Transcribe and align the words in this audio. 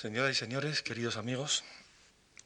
Señoras 0.00 0.30
y 0.30 0.34
señores, 0.34 0.80
queridos 0.80 1.18
amigos, 1.18 1.62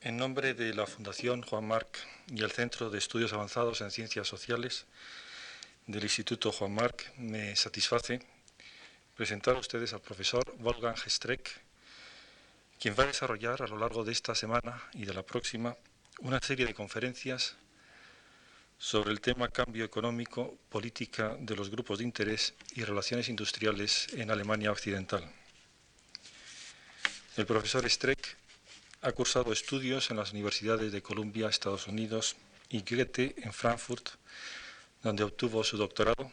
en 0.01 0.17
nombre 0.17 0.54
de 0.54 0.75
la 0.75 0.89
Fundación 0.89 1.42
Juan 1.42 1.69
Marc 1.69 1.99
y 2.27 2.42
el 2.42 2.50
Centro 2.50 2.91
de 2.91 2.99
Estudios 2.99 3.33
Avanzados 3.33 3.80
en 3.80 3.92
Ciencias 3.92 4.27
Sociales 4.27 4.87
del 5.86 6.02
Instituto 6.02 6.50
Juan 6.50 6.75
Marc, 6.75 7.12
me 7.17 7.54
satisface 7.54 8.18
presentar 9.16 9.54
a 9.54 9.61
ustedes 9.61 9.93
al 9.93 10.00
profesor 10.00 10.43
Wolfgang 10.59 10.98
Streck, 11.06 11.48
quien 12.80 12.96
va 12.98 13.04
a 13.04 13.06
desarrollar 13.06 13.62
a 13.62 13.68
lo 13.68 13.79
largo 13.79 14.02
de 14.02 14.11
esta 14.11 14.34
semana 14.34 14.82
y 14.93 15.05
de 15.05 15.14
la 15.14 15.23
próxima 15.23 15.77
una 16.18 16.41
serie 16.41 16.66
de 16.66 16.75
conferencias 16.75 17.55
sobre 18.79 19.12
el 19.12 19.21
tema 19.21 19.46
cambio 19.46 19.84
económico, 19.84 20.59
política 20.71 21.36
de 21.39 21.55
los 21.55 21.71
grupos 21.71 21.98
de 21.98 22.05
interés 22.05 22.52
y 22.75 22.82
relaciones 22.82 23.29
industriales 23.29 24.09
en 24.14 24.32
Alemania 24.32 24.73
Occidental. 24.73 25.32
El 27.37 27.46
profesor 27.46 27.85
Streck 27.91 28.37
ha 29.03 29.11
cursado 29.11 29.52
estudios 29.52 30.09
en 30.12 30.16
las 30.19 30.30
universidades 30.30 30.93
de 30.93 31.02
Columbia, 31.02 31.48
Estados 31.48 31.88
Unidos, 31.88 32.37
y 32.69 32.83
Goethe 32.83 33.34
en 33.38 33.52
Frankfurt, 33.52 34.10
donde 35.02 35.24
obtuvo 35.24 35.65
su 35.65 35.77
doctorado. 35.77 36.30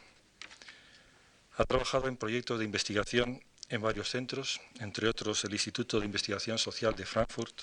Ha 1.56 1.64
trabajado 1.64 2.06
en 2.06 2.16
proyectos 2.16 2.60
de 2.60 2.64
investigación 2.64 3.42
en 3.68 3.82
varios 3.82 4.10
centros, 4.10 4.60
entre 4.78 5.08
otros 5.08 5.42
el 5.44 5.52
Instituto 5.52 5.98
de 5.98 6.06
Investigación 6.06 6.56
Social 6.56 6.94
de 6.94 7.04
Frankfurt, 7.04 7.62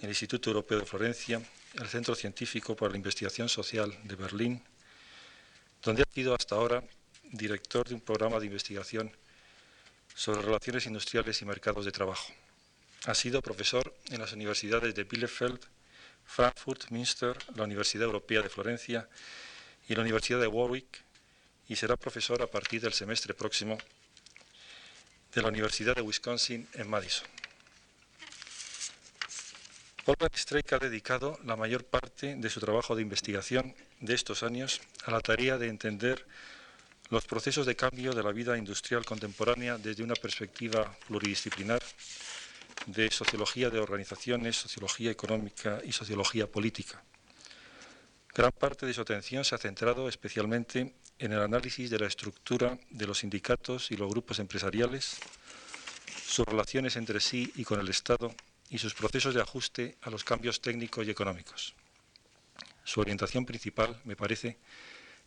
el 0.00 0.08
Instituto 0.08 0.48
Europeo 0.48 0.80
de 0.80 0.86
Florencia, 0.86 1.42
el 1.74 1.88
Centro 1.88 2.14
Científico 2.14 2.74
para 2.74 2.92
la 2.92 2.96
Investigación 2.96 3.50
Social 3.50 3.94
de 4.04 4.14
Berlín, 4.16 4.62
donde 5.82 6.02
ha 6.02 6.14
sido 6.14 6.34
hasta 6.34 6.54
ahora 6.54 6.82
director 7.22 7.86
de 7.86 7.96
un 7.96 8.00
programa 8.00 8.40
de 8.40 8.46
investigación 8.46 9.14
sobre 10.14 10.42
relaciones 10.42 10.86
industriales 10.86 11.40
y 11.42 11.44
mercados 11.44 11.84
de 11.84 11.92
trabajo. 11.92 12.32
Ha 13.06 13.14
sido 13.14 13.40
profesor 13.40 13.94
en 14.10 14.20
las 14.20 14.32
universidades 14.32 14.94
de 14.94 15.04
Bielefeld, 15.04 15.60
Frankfurt, 16.24 16.90
Münster, 16.90 17.36
la 17.56 17.64
Universidad 17.64 18.04
Europea 18.04 18.42
de 18.42 18.48
Florencia 18.48 19.08
y 19.88 19.94
la 19.94 20.02
Universidad 20.02 20.40
de 20.40 20.46
Warwick 20.46 21.02
y 21.68 21.76
será 21.76 21.96
profesor 21.96 22.42
a 22.42 22.46
partir 22.46 22.80
del 22.80 22.92
semestre 22.92 23.34
próximo 23.34 23.78
de 25.34 25.42
la 25.42 25.48
Universidad 25.48 25.94
de 25.94 26.02
Wisconsin 26.02 26.68
en 26.74 26.90
Madison. 26.90 27.26
Wolfgang 30.06 30.36
Streik 30.36 30.72
ha 30.72 30.78
dedicado 30.78 31.38
la 31.44 31.56
mayor 31.56 31.84
parte 31.84 32.34
de 32.34 32.50
su 32.50 32.58
trabajo 32.58 32.96
de 32.96 33.02
investigación 33.02 33.74
de 34.00 34.14
estos 34.14 34.42
años 34.42 34.80
a 35.04 35.10
la 35.10 35.20
tarea 35.20 35.58
de 35.58 35.68
entender 35.68 36.26
los 37.10 37.26
procesos 37.26 37.66
de 37.66 37.74
cambio 37.74 38.12
de 38.12 38.22
la 38.22 38.30
vida 38.30 38.56
industrial 38.56 39.04
contemporánea 39.04 39.76
desde 39.78 40.04
una 40.04 40.14
perspectiva 40.14 40.96
pluridisciplinar 41.08 41.82
de 42.86 43.10
sociología 43.10 43.68
de 43.68 43.80
organizaciones, 43.80 44.56
sociología 44.56 45.10
económica 45.10 45.80
y 45.84 45.92
sociología 45.92 46.46
política. 46.46 47.02
Gran 48.32 48.52
parte 48.52 48.86
de 48.86 48.94
su 48.94 49.00
atención 49.00 49.44
se 49.44 49.56
ha 49.56 49.58
centrado 49.58 50.08
especialmente 50.08 50.94
en 51.18 51.32
el 51.32 51.40
análisis 51.40 51.90
de 51.90 51.98
la 51.98 52.06
estructura 52.06 52.78
de 52.90 53.06
los 53.06 53.18
sindicatos 53.18 53.90
y 53.90 53.96
los 53.96 54.08
grupos 54.08 54.38
empresariales, 54.38 55.18
sus 56.24 56.46
relaciones 56.46 56.94
entre 56.94 57.18
sí 57.18 57.52
y 57.56 57.64
con 57.64 57.80
el 57.80 57.88
Estado 57.88 58.32
y 58.70 58.78
sus 58.78 58.94
procesos 58.94 59.34
de 59.34 59.42
ajuste 59.42 59.96
a 60.02 60.10
los 60.10 60.22
cambios 60.22 60.60
técnicos 60.60 61.04
y 61.06 61.10
económicos. 61.10 61.74
Su 62.84 63.00
orientación 63.00 63.44
principal, 63.44 64.00
me 64.04 64.14
parece, 64.14 64.58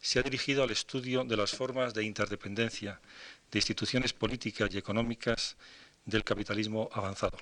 se 0.03 0.19
ha 0.19 0.21
dirigido 0.21 0.63
al 0.63 0.71
estudio 0.71 1.23
de 1.23 1.37
las 1.37 1.51
formas 1.51 1.93
de 1.93 2.03
interdependencia 2.03 2.99
de 3.49 3.57
instituciones 3.59 4.11
políticas 4.11 4.69
y 4.73 4.77
económicas 4.77 5.55
del 6.05 6.25
capitalismo 6.25 6.89
avanzado. 6.91 7.37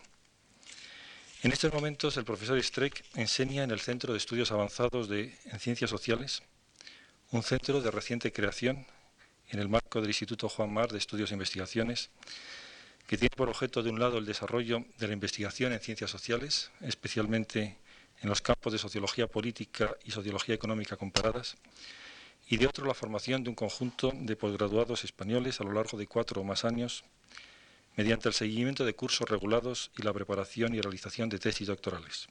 En 1.41 1.51
estos 1.51 1.73
momentos, 1.73 2.17
el 2.17 2.23
profesor 2.23 2.61
Streck 2.61 3.03
enseña 3.15 3.63
en 3.63 3.71
el 3.71 3.79
Centro 3.79 4.13
de 4.13 4.19
Estudios 4.19 4.51
Avanzados 4.51 5.09
de, 5.09 5.35
en 5.45 5.59
Ciencias 5.59 5.89
Sociales, 5.89 6.43
un 7.31 7.41
centro 7.41 7.81
de 7.81 7.89
reciente 7.89 8.31
creación 8.31 8.85
en 9.49 9.59
el 9.59 9.67
marco 9.67 9.99
del 9.99 10.11
Instituto 10.11 10.47
Juan 10.47 10.71
Mar 10.71 10.91
de 10.91 10.99
Estudios 10.99 11.31
e 11.31 11.33
Investigaciones, 11.33 12.11
que 13.07 13.17
tiene 13.17 13.35
por 13.35 13.49
objeto, 13.49 13.81
de 13.81 13.89
un 13.89 13.99
lado, 13.99 14.19
el 14.19 14.25
desarrollo 14.25 14.85
de 14.99 15.07
la 15.07 15.13
investigación 15.13 15.73
en 15.73 15.79
ciencias 15.79 16.11
sociales, 16.11 16.69
especialmente 16.81 17.79
en 18.21 18.29
los 18.29 18.39
campos 18.39 18.71
de 18.71 18.77
sociología 18.77 19.25
política 19.25 19.95
y 20.05 20.11
sociología 20.11 20.53
económica 20.53 20.95
comparadas, 20.95 21.57
y 22.51 22.57
de 22.57 22.67
otro 22.67 22.85
la 22.85 22.93
formación 22.93 23.45
de 23.45 23.49
un 23.49 23.55
conjunto 23.55 24.11
de 24.13 24.35
posgraduados 24.35 25.05
españoles 25.05 25.61
a 25.61 25.63
lo 25.63 25.71
largo 25.71 25.97
de 25.97 26.05
cuatro 26.05 26.41
o 26.41 26.43
más 26.43 26.65
años, 26.65 27.05
mediante 27.95 28.27
el 28.27 28.33
seguimiento 28.33 28.83
de 28.83 28.93
cursos 28.93 29.29
regulados 29.29 29.89
y 29.97 30.01
la 30.01 30.11
preparación 30.11 30.75
y 30.75 30.81
realización 30.81 31.29
de 31.29 31.39
tesis 31.39 31.67
doctorales. 31.67 32.27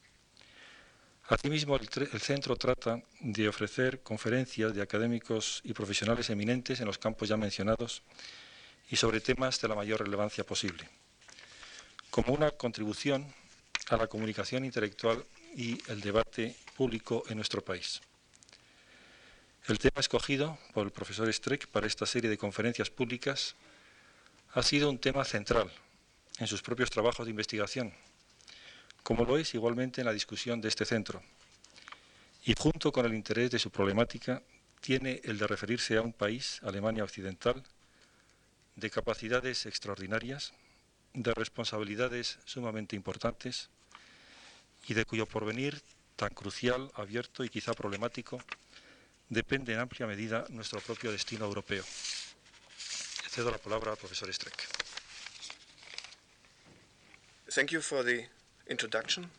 Asimismo, 1.27 1.75
el, 1.77 1.89
el, 2.13 2.21
centro 2.21 2.55
trata 2.57 3.03
de 3.21 3.49
ofrecer 3.49 4.03
conferencias 4.03 4.75
de 4.75 4.83
académicos 4.83 5.63
y 5.65 5.73
profesionales 5.73 6.29
eminentes 6.29 6.81
en 6.81 6.87
los 6.87 6.99
campos 6.99 7.31
ya 7.31 7.39
mencionados 7.39 8.03
y 8.91 8.97
sobre 8.97 9.23
temas 9.23 9.59
de 9.59 9.69
la 9.69 9.75
mayor 9.75 10.01
relevancia 10.01 10.45
posible, 10.45 10.87
como 12.11 12.35
una 12.35 12.51
contribución 12.51 13.27
a 13.89 13.97
la 13.97 14.07
comunicación 14.07 14.67
intelectual 14.67 15.25
y 15.57 15.79
el 15.91 16.03
debate 16.03 16.57
público 16.77 17.23
en 17.31 17.37
nuestro 17.37 17.65
país. 17.65 18.03
El 19.69 19.79
tema 19.79 20.01
escogido 20.01 20.59
por 20.73 20.87
el 20.87 20.93
profesor 20.93 21.33
Streck 21.33 21.69
para 21.69 21.87
esta 21.87 22.07
serie 22.07 22.31
de 22.31 22.39
conferencias 22.39 22.91
públicas 22.91 23.55
ha 24.55 24.63
sido 24.63 24.89
un 24.89 24.99
tema 24.99 25.25
central 25.25 25.71
en 26.39 26.47
sus 26.47 26.63
propios 26.63 26.91
trabajos 26.91 27.27
de 27.27 27.31
investigación, 27.31 27.93
como 29.03 29.25
lo 29.25 29.37
es 29.37 29.55
igualmente 29.55 30.01
en 30.01 30.07
la 30.07 30.15
discusión 30.15 30.61
de 30.61 30.69
este 30.69 30.87
centro. 30.87 31.23
Y 32.45 32.55
junto 32.59 32.91
con 32.91 33.05
el 33.05 33.15
interés 33.15 33.51
de 33.51 33.59
su 33.59 33.71
problemática, 33.71 34.43
tiene 34.81 35.21
el 35.25 35.39
de 35.39 35.47
referirse 35.47 35.99
a 35.99 36.03
un 36.03 36.15
país, 36.15 36.59
Alemania 36.63 37.05
Occidental, 37.05 37.63
de 38.77 38.91
capacidades 38.91 39.67
extraordinarias, 39.67 40.55
de 41.13 41.35
responsabilidades 41.35 42.39
sumamente 42.47 42.97
importantes 42.97 43.69
y 44.89 44.95
de 44.95 45.05
cuyo 45.05 45.27
porvenir 45.27 45.83
tan 46.17 46.31
crucial, 46.31 46.91
abierto 46.95 47.45
y 47.45 47.51
quizá 47.51 47.75
problemático 47.75 48.43
depende 49.31 49.73
en 49.73 49.79
amplia 49.79 50.07
medida 50.07 50.45
nuestro 50.49 50.81
propio 50.81 51.13
destino 51.13 51.45
europeo. 51.45 51.85
Cedo 53.31 53.51
la 53.51 53.59
palabra 53.59 53.93
al 53.93 53.97
profesor 53.97 54.33
Streeck. 54.33 54.67
Thank 57.49 57.71
you 57.73 57.81
for 57.81 58.03
the 58.03 58.27
introduction. 58.67 59.31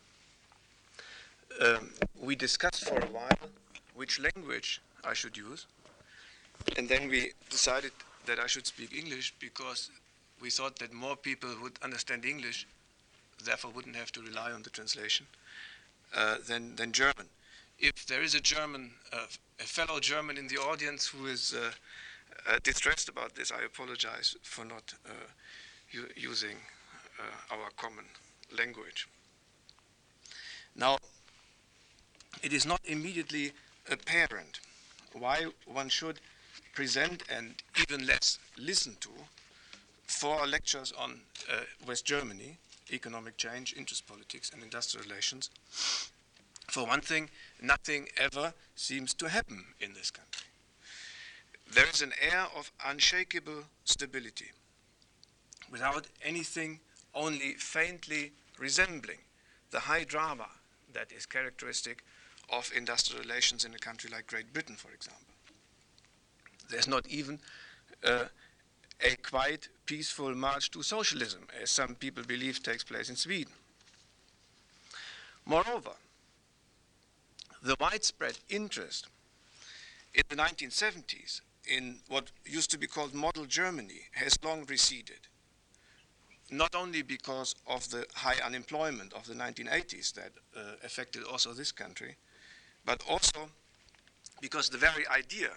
Um, 1.60 1.92
we 2.18 2.34
discussed 2.34 2.84
for 2.88 2.98
a 2.98 3.06
while 3.06 3.50
which 3.94 4.18
language 4.18 4.80
I 5.04 5.14
should 5.14 5.36
use, 5.36 5.66
and 6.76 6.88
then 6.88 7.08
we 7.08 7.32
decided 7.50 7.92
that 8.26 8.38
I 8.38 8.46
should 8.46 8.66
speak 8.66 8.94
English 8.96 9.34
because 9.38 9.90
we 10.40 10.50
thought 10.50 10.78
that 10.78 10.92
more 10.92 11.16
people 11.16 11.50
would 11.62 11.78
understand 11.82 12.24
English, 12.24 12.66
therefore 13.44 13.70
wouldn't 13.72 13.96
have 13.96 14.10
to 14.12 14.22
rely 14.22 14.52
on 14.52 14.62
the 14.62 14.70
translation, 14.70 15.26
uh, 16.16 16.36
than, 16.46 16.76
than 16.76 16.92
German. 16.92 17.28
If 17.82 18.06
there 18.06 18.22
is 18.22 18.34
a 18.34 18.40
German 18.40 18.92
uh, 19.12 19.26
a 19.60 19.64
fellow 19.64 20.00
German 20.00 20.38
in 20.38 20.48
the 20.48 20.56
audience 20.56 21.06
who 21.06 21.26
is 21.26 21.54
uh, 21.54 21.70
uh, 22.46 22.58
distressed 22.62 23.08
about 23.08 23.34
this. 23.34 23.52
I 23.52 23.62
apologize 23.64 24.36
for 24.42 24.64
not 24.64 24.94
uh, 25.06 25.10
using 26.16 26.56
uh, 27.18 27.54
our 27.54 27.70
common 27.76 28.04
language. 28.56 29.06
Now, 30.74 30.98
it 32.42 32.52
is 32.52 32.66
not 32.66 32.80
immediately 32.84 33.52
apparent 33.90 34.60
why 35.12 35.46
one 35.66 35.88
should 35.88 36.18
present 36.74 37.22
and 37.30 37.54
even 37.80 38.06
less 38.06 38.38
listen 38.58 38.96
to 39.00 39.10
four 40.06 40.46
lectures 40.46 40.92
on 40.98 41.20
uh, 41.50 41.60
West 41.86 42.06
Germany, 42.06 42.56
economic 42.90 43.36
change, 43.36 43.74
interest 43.76 44.06
politics, 44.06 44.50
and 44.52 44.62
industrial 44.62 45.06
relations 45.06 45.50
for 46.72 46.86
one 46.86 47.02
thing, 47.02 47.28
nothing 47.60 48.08
ever 48.16 48.54
seems 48.74 49.12
to 49.12 49.28
happen 49.28 49.62
in 49.78 49.92
this 49.92 50.10
country. 50.10 50.46
There 51.70 51.86
is 51.86 52.00
an 52.00 52.12
air 52.18 52.46
of 52.56 52.72
unshakable 52.82 53.64
stability 53.84 54.52
without 55.70 56.06
anything 56.24 56.80
only 57.14 57.52
faintly 57.58 58.32
resembling 58.58 59.18
the 59.70 59.80
high 59.80 60.04
drama 60.04 60.46
that 60.94 61.12
is 61.12 61.26
characteristic 61.26 62.04
of 62.50 62.72
industrial 62.74 63.22
relations 63.22 63.66
in 63.66 63.74
a 63.74 63.78
country 63.78 64.08
like 64.10 64.26
Great 64.26 64.54
Britain, 64.54 64.76
for 64.76 64.92
example. 64.92 65.34
There's 66.70 66.88
not 66.88 67.06
even 67.06 67.38
uh, 68.02 68.24
a 69.02 69.16
quite 69.16 69.68
peaceful 69.84 70.34
march 70.34 70.70
to 70.70 70.82
socialism, 70.82 71.42
as 71.60 71.68
some 71.68 71.96
people 71.96 72.22
believe 72.22 72.62
takes 72.62 72.82
place 72.82 73.10
in 73.10 73.16
Sweden. 73.16 73.52
Moreover, 75.44 75.92
the 77.62 77.76
widespread 77.80 78.38
interest 78.48 79.06
in 80.14 80.22
the 80.28 80.36
1970s 80.36 81.40
in 81.66 81.96
what 82.08 82.30
used 82.44 82.70
to 82.70 82.78
be 82.78 82.86
called 82.86 83.14
model 83.14 83.46
Germany 83.46 84.02
has 84.12 84.36
long 84.42 84.64
receded. 84.66 85.28
not 86.52 86.74
only 86.74 87.00
because 87.00 87.54
of 87.66 87.88
the 87.90 88.06
high 88.14 88.36
unemployment 88.44 89.12
of 89.14 89.26
the 89.26 89.34
1980s 89.34 90.12
that 90.12 90.32
uh, 90.54 90.74
affected 90.84 91.24
also 91.24 91.52
this 91.54 91.72
country, 91.72 92.16
but 92.84 93.02
also 93.08 93.48
because 94.40 94.68
the 94.68 94.76
very 94.76 95.06
idea 95.08 95.48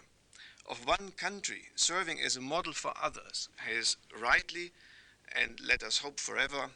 of 0.69 0.87
one 0.87 1.11
country 1.17 1.63
serving 1.75 2.19
as 2.21 2.37
a 2.37 2.41
model 2.41 2.71
for 2.71 2.93
others 3.01 3.49
has 3.57 3.97
rightly 4.19 4.71
and 5.35 5.59
let 5.67 5.83
us 5.83 5.97
hope 5.97 6.19
forever 6.19 6.69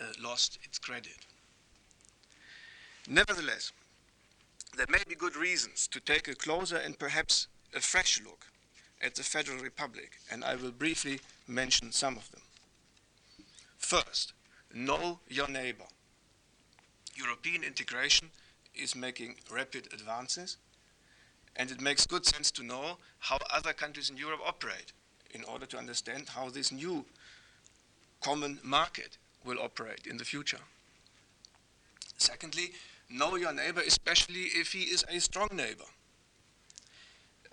uh, 0.00 0.04
lost 0.20 0.58
its 0.64 0.78
credit. 0.78 1.18
Nevertheless, 3.08 3.72
there 4.76 4.86
may 4.88 5.02
be 5.08 5.14
good 5.14 5.36
reasons 5.36 5.86
to 5.88 6.00
take 6.00 6.28
a 6.28 6.34
closer 6.34 6.76
and 6.76 6.98
perhaps 6.98 7.48
a 7.74 7.80
fresh 7.80 8.20
look 8.24 8.46
at 9.00 9.14
the 9.14 9.22
Federal 9.22 9.58
Republic, 9.58 10.18
and 10.30 10.44
I 10.44 10.56
will 10.56 10.72
briefly 10.72 11.20
mention 11.46 11.92
some 11.92 12.16
of 12.16 12.30
them. 12.30 12.40
First, 13.78 14.32
know 14.74 15.20
your 15.28 15.48
neighbor. 15.48 15.84
European 17.14 17.64
integration 17.64 18.30
is 18.74 18.94
making 18.94 19.36
rapid 19.50 19.88
advances, 19.92 20.56
and 21.56 21.70
it 21.70 21.80
makes 21.80 22.06
good 22.06 22.26
sense 22.26 22.50
to 22.52 22.62
know 22.62 22.98
how 23.18 23.38
other 23.52 23.72
countries 23.72 24.10
in 24.10 24.16
Europe 24.16 24.40
operate 24.46 24.92
in 25.30 25.44
order 25.44 25.66
to 25.66 25.78
understand 25.78 26.28
how 26.30 26.48
this 26.48 26.72
new 26.72 27.04
common 28.20 28.58
market 28.62 29.18
will 29.44 29.58
operate 29.58 30.06
in 30.06 30.16
the 30.16 30.24
future. 30.24 30.60
Secondly, 32.16 32.72
know 33.10 33.36
your 33.36 33.52
neighbor, 33.52 33.80
especially 33.80 34.44
if 34.54 34.72
he 34.72 34.82
is 34.82 35.04
a 35.08 35.20
strong 35.20 35.48
neighbor. 35.52 35.84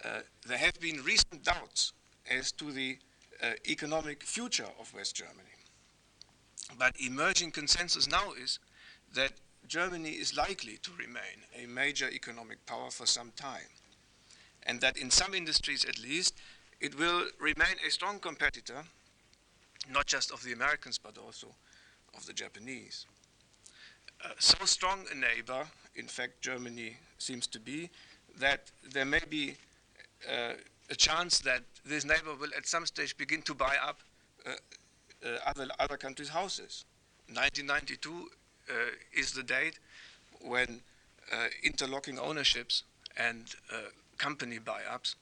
Uh, 0.03 0.19
there 0.47 0.57
have 0.57 0.79
been 0.79 1.03
recent 1.03 1.43
doubts 1.43 1.93
as 2.29 2.51
to 2.53 2.71
the 2.71 2.97
uh, 3.41 3.51
economic 3.67 4.23
future 4.23 4.67
of 4.79 4.93
West 4.93 5.15
Germany. 5.15 5.55
But 6.77 6.95
emerging 6.99 7.51
consensus 7.51 8.09
now 8.09 8.33
is 8.33 8.59
that 9.13 9.33
Germany 9.67 10.11
is 10.11 10.35
likely 10.35 10.77
to 10.83 10.91
remain 10.97 11.43
a 11.55 11.65
major 11.67 12.09
economic 12.09 12.65
power 12.65 12.91
for 12.91 13.05
some 13.05 13.31
time, 13.35 13.69
and 14.63 14.81
that 14.81 14.97
in 14.97 15.09
some 15.09 15.33
industries 15.33 15.85
at 15.85 16.01
least, 16.01 16.35
it 16.79 16.97
will 16.97 17.27
remain 17.39 17.77
a 17.85 17.89
strong 17.89 18.19
competitor, 18.19 18.83
not 19.91 20.05
just 20.05 20.31
of 20.31 20.43
the 20.43 20.53
Americans, 20.53 20.97
but 20.97 21.17
also 21.17 21.47
of 22.15 22.25
the 22.25 22.33
Japanese. 22.33 23.05
So 24.39 24.65
strong 24.65 25.05
a 25.11 25.15
neighbor, 25.15 25.65
in 25.95 26.07
fact, 26.07 26.41
Germany 26.41 26.97
seems 27.17 27.47
to 27.47 27.59
be, 27.59 27.89
that 28.39 28.71
there 28.91 29.05
may 29.05 29.21
be 29.29 29.55
uh, 30.29 30.53
a 30.89 30.95
chance 30.95 31.39
that 31.39 31.63
this 31.85 32.05
neighbor 32.05 32.35
will 32.39 32.49
at 32.57 32.67
some 32.67 32.85
stage 32.85 33.17
begin 33.17 33.41
to 33.43 33.53
buy 33.53 33.75
up 33.81 33.99
uh, 34.45 34.51
uh 35.25 35.37
other, 35.45 35.67
other 35.79 35.97
countries' 35.97 36.29
houses. 36.29 36.85
1992 37.27 38.29
uh, 38.69 38.73
is 39.13 39.31
the 39.31 39.43
date 39.43 39.79
when 40.41 40.81
interlocking 41.63 42.19
ownerships 42.19 42.83
and 43.17 43.55
company 44.17 44.59
buy-ups 44.59 45.15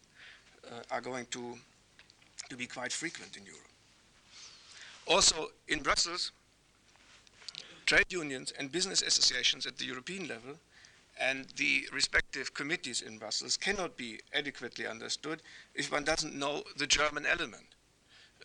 are 0.92 1.00
going 1.00 1.26
to, 1.28 1.58
to 2.50 2.58
be 2.58 2.66
quite 2.66 2.92
frequent 2.92 3.38
in 3.38 3.46
Europe. 3.46 3.62
Also, 5.08 5.52
in 5.70 5.82
Brussels, 5.82 6.34
trade 7.86 8.12
unions 8.12 8.54
and 8.58 8.72
business 8.72 9.02
associations 9.02 9.66
at 9.66 9.78
the 9.78 9.86
European 9.86 10.28
level 10.28 10.56
and 11.20 11.48
the 11.58 11.88
respective 11.92 12.54
committees 12.54 13.02
in 13.02 13.18
Brussels 13.18 13.58
cannot 13.58 13.98
be 13.98 14.20
adequately 14.34 14.88
understood 14.88 15.42
if 15.76 15.92
one 15.92 16.04
doesn't 16.04 16.36
know 16.36 16.64
the 16.78 16.88
German 16.88 17.26
element, 17.26 17.76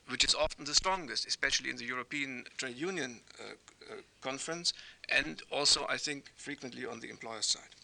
which 0.09 0.25
is 0.25 0.35
often 0.35 0.65
the 0.65 0.75
strongest, 0.75 1.27
especially 1.27 1.71
in 1.71 1.77
the 1.77 1.85
European 1.85 2.45
Trade 2.57 2.77
Union 2.77 3.21
uh, 3.41 3.53
uh, 3.91 3.95
Conference, 4.21 4.73
and 5.09 5.43
also, 5.51 5.87
I 5.89 5.97
think, 5.97 6.31
frequently 6.37 6.85
on 6.85 7.01
the 7.01 7.09
employer 7.09 7.43
side. 7.43 7.75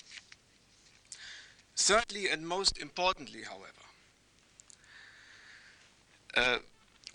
Thirdly, 1.76 2.28
and 2.28 2.46
most 2.46 2.78
importantly, 2.78 3.42
however, 3.42 3.84
uh, 6.36 6.58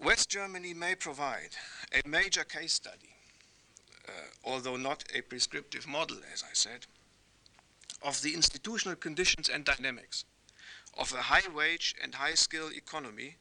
West 0.03 0.29
Germany 0.29 0.73
may 0.73 0.95
provide 0.95 1.51
a 1.93 2.07
major 2.07 2.43
case 2.43 2.73
study 2.73 3.08
Uh, 4.09 4.11
although 4.43 4.75
not 4.75 5.03
a 5.13 5.21
prescriptive 5.21 5.85
model, 5.87 6.17
as 6.33 6.43
I 6.43 6.53
said, 6.53 6.87
of 8.01 8.21
the 8.21 8.33
institutional 8.33 8.95
conditions 8.95 9.49
and 9.49 9.63
dynamics 9.63 10.25
of 10.97 11.13
a 11.13 11.21
high 11.21 11.47
wage 11.53 11.93
and 12.01 12.15
high 12.15 12.33
skill 12.33 12.69
economy 12.73 13.35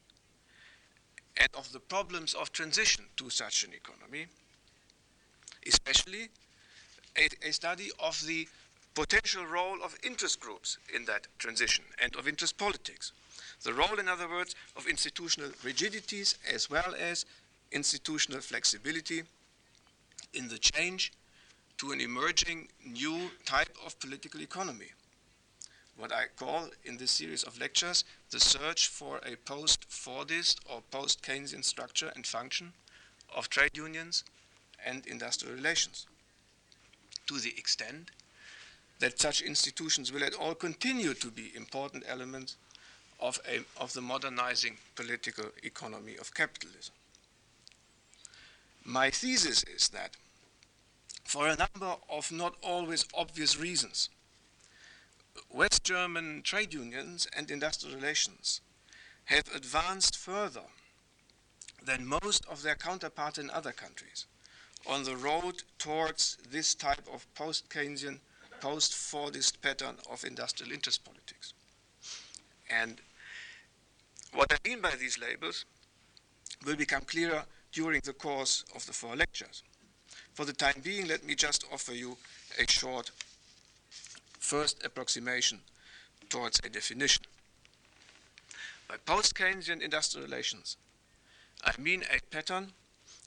and 1.38 1.48
of 1.54 1.72
the 1.72 1.80
problems 1.80 2.34
of 2.34 2.52
transition 2.52 3.06
to 3.16 3.30
such 3.30 3.64
an 3.64 3.72
economy, 3.72 4.26
especially 5.66 6.28
a, 7.16 7.28
a, 7.48 7.52
study 7.52 7.90
of 7.98 8.20
the 8.26 8.46
potential 8.94 9.46
role 9.46 9.78
of 9.82 9.96
interest 10.02 10.40
groups 10.40 10.76
in 10.94 11.04
that 11.06 11.28
transition 11.38 11.84
and 12.02 12.14
of 12.16 12.28
interest 12.28 12.58
politics. 12.58 13.12
The 13.62 13.72
role, 13.72 13.98
in 13.98 14.08
other 14.08 14.28
words, 14.28 14.54
of 14.76 14.86
institutional 14.86 15.50
rigidities 15.64 16.36
as 16.52 16.68
well 16.68 16.94
as 16.98 17.24
institutional 17.72 18.40
flexibility 18.40 19.22
in 20.34 20.48
the 20.48 20.58
change 20.58 21.12
to 21.78 21.92
an 21.92 22.00
emerging 22.00 22.68
new 22.84 23.30
type 23.44 23.76
of 23.84 23.98
political 24.00 24.40
economy. 24.40 24.88
What 25.96 26.12
I 26.12 26.26
call 26.36 26.68
in 26.84 26.96
this 26.96 27.10
series 27.10 27.42
of 27.42 27.58
lectures 27.58 28.04
the 28.30 28.40
search 28.40 28.88
for 28.88 29.18
a 29.18 29.36
post 29.36 29.88
Fordist 29.88 30.56
or 30.70 30.82
post 30.90 31.22
Keynesian 31.22 31.64
structure 31.64 32.12
and 32.14 32.26
function 32.26 32.72
of 33.34 33.48
trade 33.48 33.76
unions 33.76 34.24
and 34.84 35.06
industrial 35.06 35.54
relations. 35.54 36.06
To 37.26 37.38
the 37.38 37.54
extent 37.58 38.10
that 39.00 39.20
such 39.20 39.42
institutions 39.42 40.12
will 40.12 40.24
at 40.24 40.34
all 40.34 40.54
continue 40.54 41.14
to 41.14 41.30
be 41.30 41.52
important 41.54 42.04
elements 42.08 42.56
of, 43.20 43.38
a, 43.48 43.60
of 43.80 43.92
the 43.92 44.00
modernizing 44.00 44.76
political 44.94 45.46
economy 45.62 46.16
of 46.16 46.34
capitalism. 46.34 46.94
My 48.88 49.10
thesis 49.10 49.64
is 49.64 49.90
that 49.90 50.16
for 51.22 51.46
a 51.46 51.56
number 51.56 51.96
of 52.08 52.32
not 52.32 52.54
always 52.62 53.04
obvious 53.12 53.58
reasons, 53.58 54.08
West 55.50 55.84
German 55.84 56.40
trade 56.42 56.72
unions 56.72 57.26
and 57.36 57.50
industrial 57.50 57.94
relations 57.94 58.62
have 59.26 59.54
advanced 59.54 60.16
further 60.16 60.62
than 61.84 62.06
most 62.06 62.46
of 62.46 62.62
their 62.62 62.76
counterparts 62.76 63.36
in 63.36 63.50
other 63.50 63.72
countries 63.72 64.24
on 64.86 65.04
the 65.04 65.18
road 65.18 65.64
towards 65.78 66.38
this 66.50 66.74
type 66.74 67.06
of 67.12 67.26
post-Keynesian, 67.34 68.20
post-Fordist 68.62 69.60
pattern 69.60 69.96
of 70.10 70.24
industrial 70.24 70.72
interest 70.72 71.04
politics. 71.04 71.52
And 72.70 73.02
what 74.32 74.50
I 74.50 74.66
mean 74.66 74.80
by 74.80 74.94
these 74.98 75.18
labels 75.18 75.66
will 76.64 76.76
become 76.76 77.02
clearer 77.02 77.44
during 77.78 78.00
the 78.04 78.12
course 78.12 78.64
of 78.74 78.84
the 78.86 78.92
four 78.92 79.14
lectures. 79.14 79.62
For 80.34 80.44
the 80.44 80.52
time 80.52 80.80
being, 80.82 81.06
let 81.06 81.24
me 81.24 81.36
just 81.36 81.64
offer 81.72 81.94
you 81.94 82.16
a 82.58 82.68
short 82.68 83.12
first 84.40 84.84
approximation 84.84 85.60
towards 86.28 86.58
a 86.64 86.68
definition. 86.68 87.22
By 88.88 88.96
post-Keynesian 89.06 89.80
industrial 89.80 90.26
relations, 90.26 90.76
I 91.64 91.70
mean 91.78 92.02
a 92.02 92.18
pattern 92.34 92.72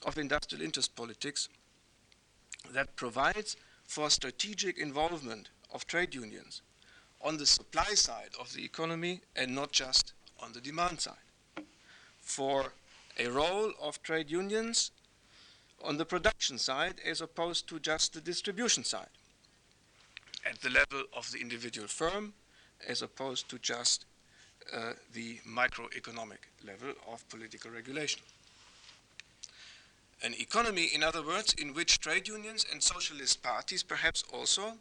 of 0.04 0.18
industrial 0.18 0.62
interest 0.62 0.94
politics 0.94 1.48
that 2.74 2.94
provides 2.94 3.56
for 3.86 4.10
strategic 4.10 4.76
involvement 4.76 5.48
of 5.72 5.86
trade 5.86 6.14
unions 6.14 6.60
on 7.22 7.38
the 7.38 7.46
supply 7.46 7.94
side 7.94 8.32
of 8.38 8.52
the 8.52 8.66
economy 8.66 9.22
and 9.34 9.54
not 9.54 9.72
just 9.72 10.12
on 10.42 10.52
the 10.52 10.60
demand 10.60 11.00
side. 11.00 11.26
For 12.20 12.72
a 13.18 13.28
role 13.28 13.72
of 13.80 14.02
trade 14.02 14.30
unions 14.30 14.90
on 15.82 15.96
the 15.96 16.04
production 16.04 16.58
side 16.58 16.94
as 17.04 17.20
opposed 17.20 17.68
to 17.68 17.78
just 17.78 18.14
the 18.14 18.20
distribution 18.20 18.84
side, 18.84 19.10
at 20.48 20.60
the 20.60 20.70
level 20.70 21.04
of 21.16 21.30
the 21.32 21.40
individual 21.40 21.88
firm 21.88 22.34
as 22.86 23.02
opposed 23.02 23.48
to 23.48 23.58
just 23.58 24.06
uh, 24.74 24.92
the 25.12 25.38
microeconomic 25.48 26.38
level 26.66 26.92
of 27.12 27.28
political 27.28 27.70
regulation. 27.70 28.20
An 30.24 30.34
economy, 30.38 30.84
in 30.94 31.02
other 31.02 31.22
words, 31.22 31.52
in 31.54 31.74
which 31.74 31.98
trade 31.98 32.28
unions 32.28 32.64
and 32.70 32.80
socialist 32.82 33.42
parties 33.42 33.82
perhaps 33.82 34.22
also 34.32 34.74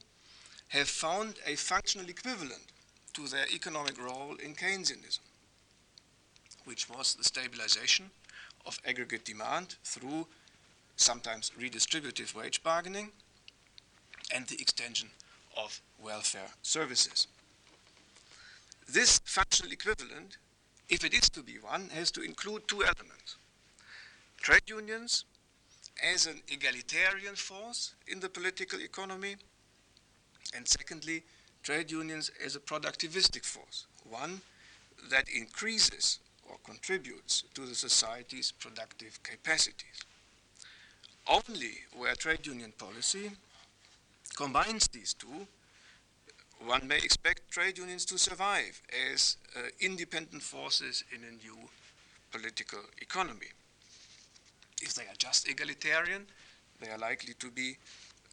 have 0.70 0.88
found 0.88 1.36
a 1.48 1.56
functional 1.56 2.08
equivalent 2.08 2.72
to 3.14 3.28
their 3.28 3.48
economic 3.54 4.02
role 4.02 4.36
in 4.44 4.54
Keynesianism, 4.54 5.20
which 6.66 6.90
was 6.90 7.16
the 7.16 7.24
stabilization 7.24 8.10
of 8.66 8.80
aggregate 8.86 9.26
demand 9.26 9.76
through 9.84 10.28
sometimes 10.96 11.52
redistributive 11.60 12.36
wage 12.36 12.62
bargaining, 12.64 13.12
and 14.34 14.48
the 14.48 14.62
extension 14.62 15.10
of 15.58 15.82
welfare 16.02 16.52
services. 16.62 17.28
This 18.88 19.20
functional 19.26 19.72
equivalent, 19.72 20.38
if 20.90 21.04
it 21.04 21.14
is 21.14 21.30
to 21.32 21.42
be 21.42 21.54
one, 21.54 21.90
has 21.90 22.12
to 22.12 22.22
include 22.22 22.68
two 22.68 22.84
elements. 22.84 23.38
trade 24.42 24.68
unions 24.68 25.26
as 26.04 26.26
an 26.26 26.42
egalitarian 26.48 27.36
force 27.36 27.94
in 28.08 28.20
the 28.20 28.30
political 28.30 28.80
economy, 28.80 29.36
and 30.56 30.68
secondly, 30.68 31.24
trade 31.64 31.92
unions 31.92 32.32
as 32.44 32.56
a 32.56 32.60
productivistic 32.60 33.46
force, 33.46 33.86
one 34.04 34.42
that 35.10 35.30
increases 35.30 36.20
or 36.52 36.58
contributes 36.64 37.44
to 37.54 37.66
the 37.66 37.76
society's 37.76 38.52
productive 38.52 39.24
capacities. 39.24 40.02
Only 41.28 41.74
where 41.96 42.16
trade 42.16 42.46
union 42.46 42.74
policy 42.78 43.32
combines 44.36 44.88
these 44.90 45.14
two, 45.14 45.48
one 46.66 46.88
may 46.88 46.98
expect 46.98 47.50
trade 47.50 47.78
unions 47.78 48.06
to 48.06 48.18
survive 48.18 48.82
as 49.12 49.38
uh, 49.56 49.62
independent 49.80 50.44
forces 50.44 51.04
in 51.16 51.22
a 51.24 51.32
new 51.44 51.58
political 52.32 52.80
economy. 53.02 53.48
If 54.82 54.94
they 54.96 55.04
are 55.04 55.18
just 55.18 55.48
egalitarian, 55.48 56.26
they 56.80 56.90
are 56.90 56.98
likely 56.98 57.34
to 57.40 57.50
be, 57.50 57.78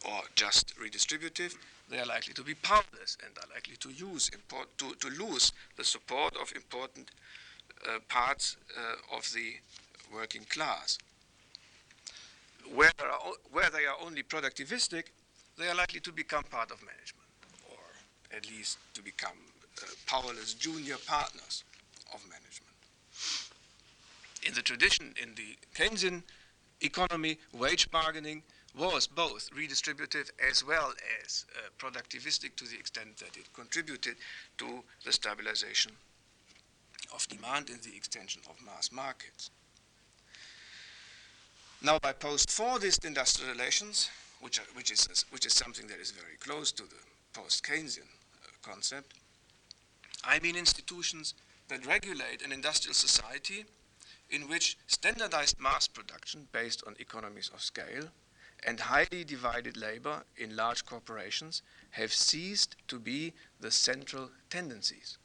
or 0.05 0.23
just 0.35 0.75
redistributive, 0.77 1.55
they 1.89 1.99
are 1.99 2.07
likely 2.07 2.35
to 2.35 2.43
be 2.43 2.55
powerless 2.55 3.17
and 3.25 3.37
are 3.39 3.55
likely 3.55 3.77
to 3.77 3.91
use 3.91 4.31
import, 4.31 4.69
to, 4.79 4.95
to 4.95 5.09
lose 5.09 5.53
the 5.77 5.85
support 5.85 6.37
of 6.37 6.53
important 6.55 7.11
parts 8.08 8.56
uh, 8.76 9.16
of 9.16 9.30
the 9.32 9.56
working 10.12 10.44
class. 10.49 10.99
Where, 12.75 12.92
are, 13.00 13.32
where 13.50 13.70
they 13.70 13.87
are 13.87 13.97
only 14.04 14.23
productivistic, 14.23 15.04
they 15.56 15.68
are 15.68 15.75
likely 15.75 16.00
to 16.00 16.12
become 16.12 16.44
part 16.44 16.70
of 16.70 16.80
management, 16.82 17.28
or 17.70 18.37
at 18.37 18.49
least 18.49 18.78
to 18.94 19.02
become 19.02 19.38
uh, 19.82 19.87
powerless 20.06 20.54
junior 20.54 20.97
partners 21.06 21.64
of 22.14 22.20
management. 22.28 22.75
In 24.47 24.54
the 24.54 24.62
tradition, 24.62 25.14
in 25.20 25.35
the 25.35 25.56
Keynesian 25.75 26.23
economy, 26.80 27.38
wage 27.52 27.90
bargaining 27.90 28.42
was 28.76 29.06
both 29.06 29.50
redistributive 29.50 30.30
as 30.49 30.64
well 30.64 30.92
as 31.25 31.47
uh, 31.56 31.68
productivistic 31.78 32.54
to 32.56 32.64
the 32.64 32.76
extent 32.78 33.16
that 33.16 33.37
it 33.37 33.52
contributed 33.54 34.16
to 34.58 34.85
the 35.04 35.12
stabilization 35.12 35.92
of 37.15 37.27
demand 37.29 37.71
and 37.71 37.81
the 37.83 37.97
extension 37.97 38.43
of 38.49 38.57
mass 38.65 38.91
markets. 38.93 39.50
Now, 41.81 41.99
by 41.99 42.12
post-Fordist 42.12 43.05
industrial 43.05 43.53
relations, 43.53 44.11
which, 44.41 44.59
are, 44.59 44.67
which, 44.75 44.91
is, 44.91 45.25
which 45.31 45.47
is 45.47 45.53
something 45.53 45.87
that 45.87 46.00
is 46.00 46.11
very 46.11 46.37
close 46.41 46.73
to 46.73 46.83
the 46.83 46.97
post-Keynesian 47.33 48.00
uh, 48.00 48.49
concept, 48.62 49.15
I 50.25 50.41
mean 50.41 50.57
institutions 50.57 51.35
that 51.69 51.87
regulate 51.87 52.43
an 52.45 52.53
industrial 52.53 52.95
society 52.95 53.65
in 54.31 54.49
which 54.49 54.77
standardized 54.87 55.61
mass 55.61 55.87
production 55.87 56.49
based 56.53 56.83
on 56.87 56.97
economies 56.99 57.50
of 57.55 57.62
scale 57.62 58.09
and 58.67 58.81
highly 58.81 59.25
divided 59.25 59.77
labor 59.77 60.25
in 60.37 60.57
large 60.57 60.85
corporations 60.85 61.62
have 61.91 62.12
ceased 62.12 62.77
to 62.88 62.99
be 62.99 63.33
the 63.61 63.71
central 63.71 64.31
tendencies. 64.50 65.17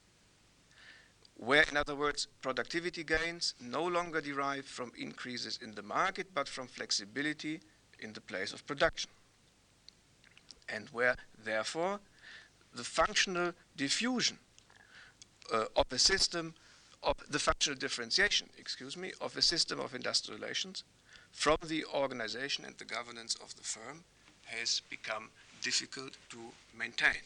Where, 1.35 1.63
in 1.63 1.77
other 1.77 1.95
words, 1.95 2.27
productivity 2.41 3.03
gains 3.03 3.55
no 3.59 3.83
longer 3.83 4.21
derive 4.21 4.65
from 4.65 4.91
increases 4.97 5.59
in 5.61 5.75
the 5.75 5.81
market 5.81 6.27
but 6.33 6.47
from 6.47 6.67
flexibility 6.67 7.61
in 7.99 8.13
the 8.13 8.21
place 8.21 8.53
of 8.53 8.65
production. 8.67 9.09
And 10.69 10.89
where, 10.89 11.17
therefore, 11.43 11.99
the 12.73 12.83
functional 12.83 13.53
diffusion 13.75 14.37
uh, 15.51 15.65
of 15.75 15.85
a 15.91 15.99
system 15.99 16.53
of 17.03 17.17
the 17.29 17.39
functional 17.39 17.77
differentiation, 17.77 18.49
excuse 18.57 18.95
me, 18.95 19.11
of 19.19 19.35
a 19.35 19.41
system 19.41 19.79
of 19.79 19.93
industrial 19.93 20.39
relations 20.39 20.83
from 21.31 21.57
the 21.67 21.83
organization 21.93 22.63
and 22.63 22.77
the 22.77 22.85
governance 22.85 23.35
of 23.43 23.55
the 23.55 23.63
firm 23.63 24.03
has 24.45 24.81
become 24.89 25.29
difficult 25.61 26.13
to 26.29 26.37
maintain. 26.77 27.21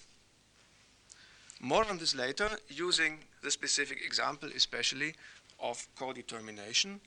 More 1.60 1.86
on 1.90 1.98
this 1.98 2.16
later, 2.16 2.50
using 2.70 3.20
the 3.42 3.52
specific 3.52 4.02
example, 4.06 4.50
especially 4.56 5.16
of 5.60 5.88
co-determination, 5.96 7.02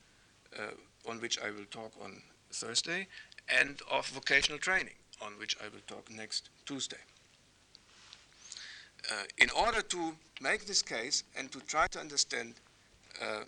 uh, 0.59 1.09
on 1.09 1.21
which 1.21 1.39
I 1.39 1.51
will 1.51 1.67
talk 1.71 1.93
on 2.03 2.23
Thursday, 2.51 3.07
and 3.49 3.81
of 3.91 4.09
vocational 4.09 4.59
training, 4.59 4.95
on 5.23 5.33
which 5.39 5.57
I 5.61 5.69
will 5.69 5.83
talk 5.87 6.11
next 6.11 6.51
Tuesday. 6.67 6.99
Uh, 9.11 9.25
in 9.39 9.51
order 9.51 9.83
to 9.83 10.15
make 10.41 10.67
this 10.67 10.83
case 10.83 11.25
and 11.37 11.51
to 11.53 11.61
try 11.61 11.87
to 11.87 11.99
understand 11.99 12.55
uh, 13.23 13.45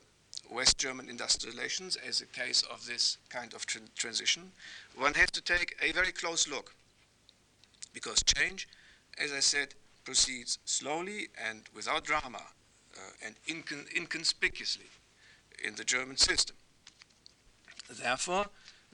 West 0.50 0.78
German 0.78 1.08
industrial 1.08 1.54
relations 1.54 1.96
as 1.96 2.20
a 2.20 2.26
case 2.26 2.62
of 2.62 2.86
this 2.86 3.18
kind 3.28 3.54
of 3.54 3.66
transition, 3.94 4.52
one 4.96 5.14
has 5.14 5.30
to 5.32 5.40
take 5.40 5.76
a 5.82 5.92
very 5.92 6.12
close 6.12 6.48
look. 6.48 6.74
Because 7.92 8.22
change, 8.22 8.68
as 9.18 9.32
I 9.32 9.40
said, 9.40 9.74
proceeds 10.04 10.58
slowly 10.64 11.28
and 11.48 11.62
without 11.74 12.04
drama 12.04 12.42
uh, 12.96 13.00
and 13.24 13.36
incon 13.46 13.84
inconspicuously 13.96 14.90
in 15.64 15.74
the 15.76 15.84
German 15.84 16.16
system. 16.16 16.56
Therefore, 17.90 18.46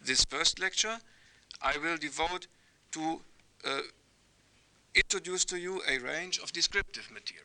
this 0.04 0.24
first 0.24 0.58
lecture 0.58 0.98
I 1.60 1.76
will 1.78 1.96
devote 1.96 2.46
to 2.92 3.20
uh, 3.64 3.80
introduce 4.94 5.44
to 5.46 5.58
you 5.58 5.82
a 5.88 5.98
range 5.98 6.38
of 6.38 6.52
descriptive 6.52 7.10
material. 7.10 7.44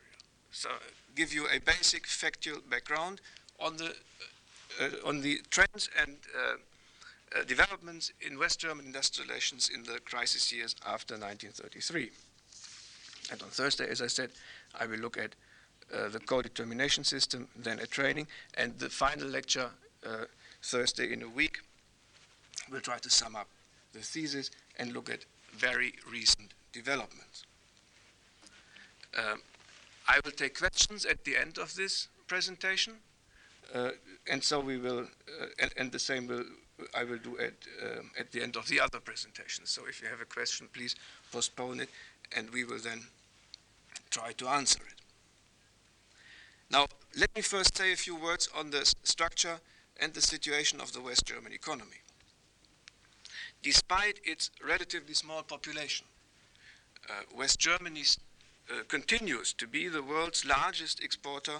So 0.50 0.70
give 1.14 1.32
you 1.32 1.46
a 1.46 1.58
basic 1.60 2.06
factual 2.06 2.60
background 2.68 3.20
on 3.58 3.76
the, 3.76 3.94
uh, 4.80 5.08
on 5.08 5.20
the 5.20 5.40
trends 5.50 5.88
and 6.00 6.16
uh, 6.36 6.56
uh, 7.36 7.44
developments 7.44 8.12
in 8.20 8.38
West 8.38 8.60
German 8.60 8.86
industrial 8.86 9.28
relations 9.28 9.68
in 9.72 9.82
the 9.82 9.98
crisis 10.00 10.52
years 10.52 10.76
after 10.86 11.14
1933. 11.14 12.10
And 13.30 13.42
on 13.42 13.48
Thursday, 13.48 13.88
as 13.88 14.02
I 14.02 14.06
said, 14.06 14.30
I 14.78 14.86
will 14.86 14.98
look 14.98 15.16
at 15.16 15.34
uh, 15.92 16.08
the 16.08 16.20
co-determination 16.20 17.04
system, 17.04 17.48
then 17.56 17.78
a 17.78 17.86
training, 17.86 18.26
and 18.56 18.78
the 18.78 18.88
final 18.88 19.28
lecture 19.28 19.70
uh, 20.06 20.24
Thursday 20.62 21.12
in 21.12 21.22
a 21.22 21.28
week. 21.28 21.60
We'll 22.70 22.80
try 22.80 22.98
to 22.98 23.10
sum 23.10 23.36
up 23.36 23.48
the 23.92 24.00
thesis 24.00 24.50
and 24.78 24.92
look 24.92 25.10
at 25.10 25.24
very 25.52 25.94
recent 26.10 26.52
developments. 26.72 27.44
Um, 29.16 29.42
I 30.08 30.20
will 30.24 30.32
take 30.32 30.58
questions 30.58 31.04
at 31.04 31.24
the 31.24 31.36
end 31.36 31.58
of 31.58 31.74
this 31.74 32.08
presentation. 32.26 32.94
Uh, 33.72 33.90
and 34.30 34.42
so 34.42 34.60
we 34.60 34.76
will, 34.76 35.00
uh, 35.00 35.46
and, 35.58 35.70
and, 35.76 35.92
the 35.92 35.98
same 35.98 36.26
will 36.26 36.44
I 36.94 37.04
will 37.04 37.18
do 37.18 37.38
at 37.38 37.54
um, 37.82 38.10
at 38.18 38.30
the 38.32 38.42
end 38.42 38.56
of 38.56 38.68
the 38.68 38.80
other 38.80 39.00
presentation. 39.00 39.64
So 39.64 39.82
if 39.88 40.02
you 40.02 40.08
have 40.08 40.20
a 40.20 40.26
question, 40.26 40.68
please 40.72 40.96
postpone 41.32 41.80
it, 41.80 41.88
and 42.36 42.50
we 42.50 42.64
will 42.64 42.78
then 42.78 43.02
try 44.14 44.32
to 44.32 44.48
answer 44.48 44.80
it. 44.92 45.00
Now, 46.70 46.86
let 47.18 47.34
me 47.34 47.42
first 47.42 47.76
say 47.76 47.92
a 47.92 47.96
few 47.96 48.16
words 48.16 48.48
on 48.56 48.70
the 48.70 48.84
structure 49.02 49.58
and 50.00 50.14
the 50.14 50.20
situation 50.20 50.80
of 50.80 50.92
the 50.92 51.00
West 51.00 51.26
German 51.26 51.52
economy. 51.52 52.00
Despite 53.62 54.20
its 54.24 54.50
relatively 54.64 55.14
small 55.14 55.42
population, 55.42 56.06
uh, 57.08 57.22
West 57.36 57.58
Germany 57.58 58.04
uh, 58.70 58.84
continues 58.88 59.52
to 59.54 59.66
be 59.66 59.88
the 59.88 60.02
world's 60.02 60.44
largest 60.44 61.02
exporter 61.02 61.58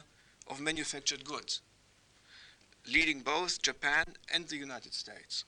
of 0.48 0.60
manufactured 0.60 1.24
goods 1.24 1.60
leading 2.86 3.20
both 3.20 3.62
Japan 3.62 4.04
and 4.32 4.46
the 4.48 4.56
United 4.56 4.92
States. 4.92 5.44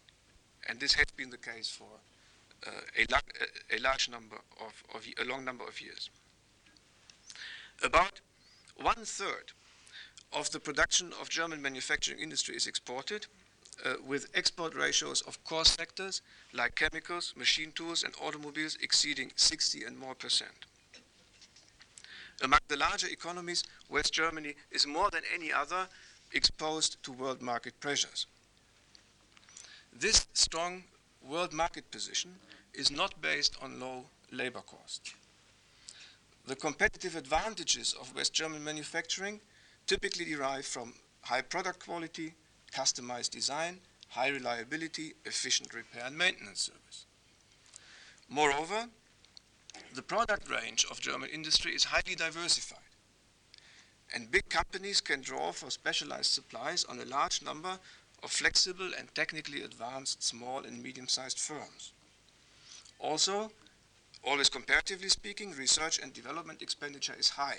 And 0.68 0.80
this 0.80 0.94
has 0.94 1.06
been 1.16 1.30
the 1.30 1.38
case 1.38 1.68
for 1.68 1.88
uh, 2.66 2.70
a, 2.98 3.76
a, 3.76 3.78
large 3.80 4.08
number 4.08 4.36
of, 4.60 4.82
of, 4.94 5.06
a 5.20 5.24
long 5.24 5.44
number 5.44 5.64
of 5.64 5.80
years. 5.80 6.10
About 7.82 8.20
one 8.76 9.04
third 9.04 9.52
of 10.32 10.50
the 10.50 10.60
production 10.60 11.12
of 11.20 11.28
German 11.28 11.62
manufacturing 11.62 12.18
industry 12.18 12.56
is 12.56 12.66
exported, 12.66 13.26
uh, 13.84 13.94
with 14.06 14.30
export 14.34 14.74
ratios 14.74 15.20
of 15.22 15.42
core 15.44 15.64
sectors 15.64 16.22
like 16.52 16.74
chemicals, 16.74 17.34
machine 17.36 17.72
tools, 17.72 18.02
and 18.02 18.14
automobiles 18.22 18.76
exceeding 18.80 19.32
60 19.36 19.84
and 19.84 19.98
more 19.98 20.14
percent. 20.14 20.64
Among 22.42 22.60
the 22.68 22.76
larger 22.76 23.08
economies, 23.08 23.64
West 23.88 24.12
Germany 24.12 24.54
is 24.70 24.86
more 24.86 25.10
than 25.10 25.22
any 25.32 25.52
other 25.52 25.88
exposed 26.32 27.02
to 27.02 27.12
world 27.12 27.40
market 27.40 27.78
pressures. 27.80 28.26
This 29.92 30.26
strong 30.34 30.84
world 31.22 31.52
market 31.52 31.90
position 31.90 32.34
is 32.74 32.90
not 32.90 33.20
based 33.22 33.56
on 33.62 33.80
low 33.80 34.04
labor 34.30 34.60
costs. 34.60 35.14
The 36.46 36.54
competitive 36.54 37.16
advantages 37.16 37.92
of 38.00 38.14
West 38.14 38.32
German 38.32 38.62
manufacturing 38.62 39.40
typically 39.88 40.24
derive 40.24 40.64
from 40.64 40.94
high 41.22 41.42
product 41.42 41.84
quality, 41.84 42.34
customized 42.72 43.30
design, 43.30 43.80
high 44.10 44.28
reliability, 44.28 45.14
efficient 45.24 45.74
repair 45.74 46.04
and 46.06 46.16
maintenance 46.16 46.60
service. 46.60 47.06
Moreover, 48.28 48.86
the 49.92 50.02
product 50.02 50.48
range 50.48 50.86
of 50.88 51.00
German 51.00 51.30
industry 51.30 51.72
is 51.72 51.84
highly 51.84 52.14
diversified. 52.14 52.78
And 54.14 54.30
big 54.30 54.48
companies 54.48 55.00
can 55.00 55.22
draw 55.22 55.50
for 55.50 55.70
specialized 55.70 56.30
supplies 56.30 56.84
on 56.84 57.00
a 57.00 57.04
large 57.04 57.42
number 57.42 57.80
of 58.22 58.30
flexible 58.30 58.90
and 58.96 59.12
technically 59.16 59.62
advanced 59.62 60.22
small 60.22 60.64
and 60.64 60.80
medium-sized 60.80 61.40
firms. 61.40 61.92
Also, 63.00 63.50
always 64.26 64.48
comparatively 64.48 65.08
speaking, 65.08 65.52
research 65.52 66.00
and 66.02 66.12
development 66.12 66.60
expenditure 66.60 67.14
is 67.18 67.30
high. 67.30 67.58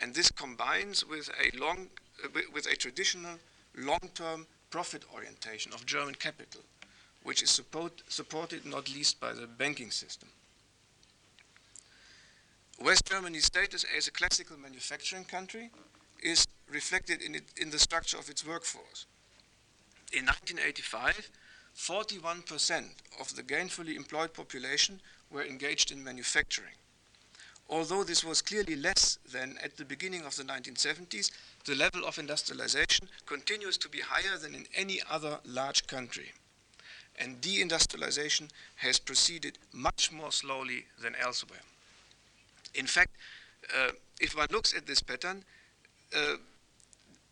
And 0.00 0.14
this 0.14 0.30
combines 0.30 1.04
with 1.04 1.30
a, 1.40 1.56
long, 1.58 1.88
uh, 2.24 2.28
with 2.52 2.66
a 2.66 2.76
traditional 2.76 3.38
long-term 3.76 4.46
profit 4.70 5.04
orientation 5.14 5.72
of 5.72 5.86
German 5.86 6.14
capital, 6.14 6.60
which 7.22 7.42
is 7.42 7.50
support, 7.50 8.02
supported 8.08 8.66
not 8.66 8.92
least 8.94 9.18
by 9.18 9.32
the 9.32 9.46
banking 9.46 9.90
system. 9.90 10.28
West 12.80 13.06
Germany's 13.06 13.46
status 13.46 13.84
as 13.96 14.08
a 14.08 14.10
classical 14.10 14.58
manufacturing 14.58 15.24
country 15.24 15.70
is 16.22 16.46
reflected 16.68 17.22
in, 17.22 17.34
it, 17.34 17.44
in 17.56 17.70
the 17.70 17.78
structure 17.78 18.18
of 18.18 18.28
its 18.28 18.46
workforce. 18.46 19.06
In 20.12 20.26
1985, 20.26 21.30
41% 21.76 22.84
of 23.20 23.34
the 23.34 23.42
gainfully 23.42 23.96
employed 23.96 24.34
population 24.34 25.00
were 25.32 25.44
engaged 25.44 25.90
in 25.90 26.04
manufacturing. 26.04 26.74
Although 27.68 28.04
this 28.04 28.22
was 28.22 28.42
clearly 28.42 28.76
less 28.76 29.18
than 29.32 29.56
at 29.62 29.76
the 29.76 29.84
beginning 29.84 30.26
of 30.26 30.36
the 30.36 30.42
1970s, 30.42 31.30
the 31.64 31.74
level 31.74 32.04
of 32.04 32.18
industrialization 32.18 33.08
continues 33.24 33.78
to 33.78 33.88
be 33.88 34.00
higher 34.00 34.36
than 34.36 34.54
in 34.54 34.66
any 34.74 35.00
other 35.10 35.38
large 35.46 35.86
country. 35.86 36.32
And 37.18 37.40
deindustrialization 37.40 38.50
has 38.76 38.98
proceeded 38.98 39.58
much 39.72 40.12
more 40.12 40.32
slowly 40.32 40.86
than 41.00 41.14
elsewhere. 41.14 41.62
In 42.74 42.86
fact, 42.86 43.12
uh, 43.74 43.92
if 44.20 44.36
one 44.36 44.48
looks 44.50 44.74
at 44.74 44.86
this 44.86 45.00
pattern, 45.00 45.44
uh, 46.14 46.36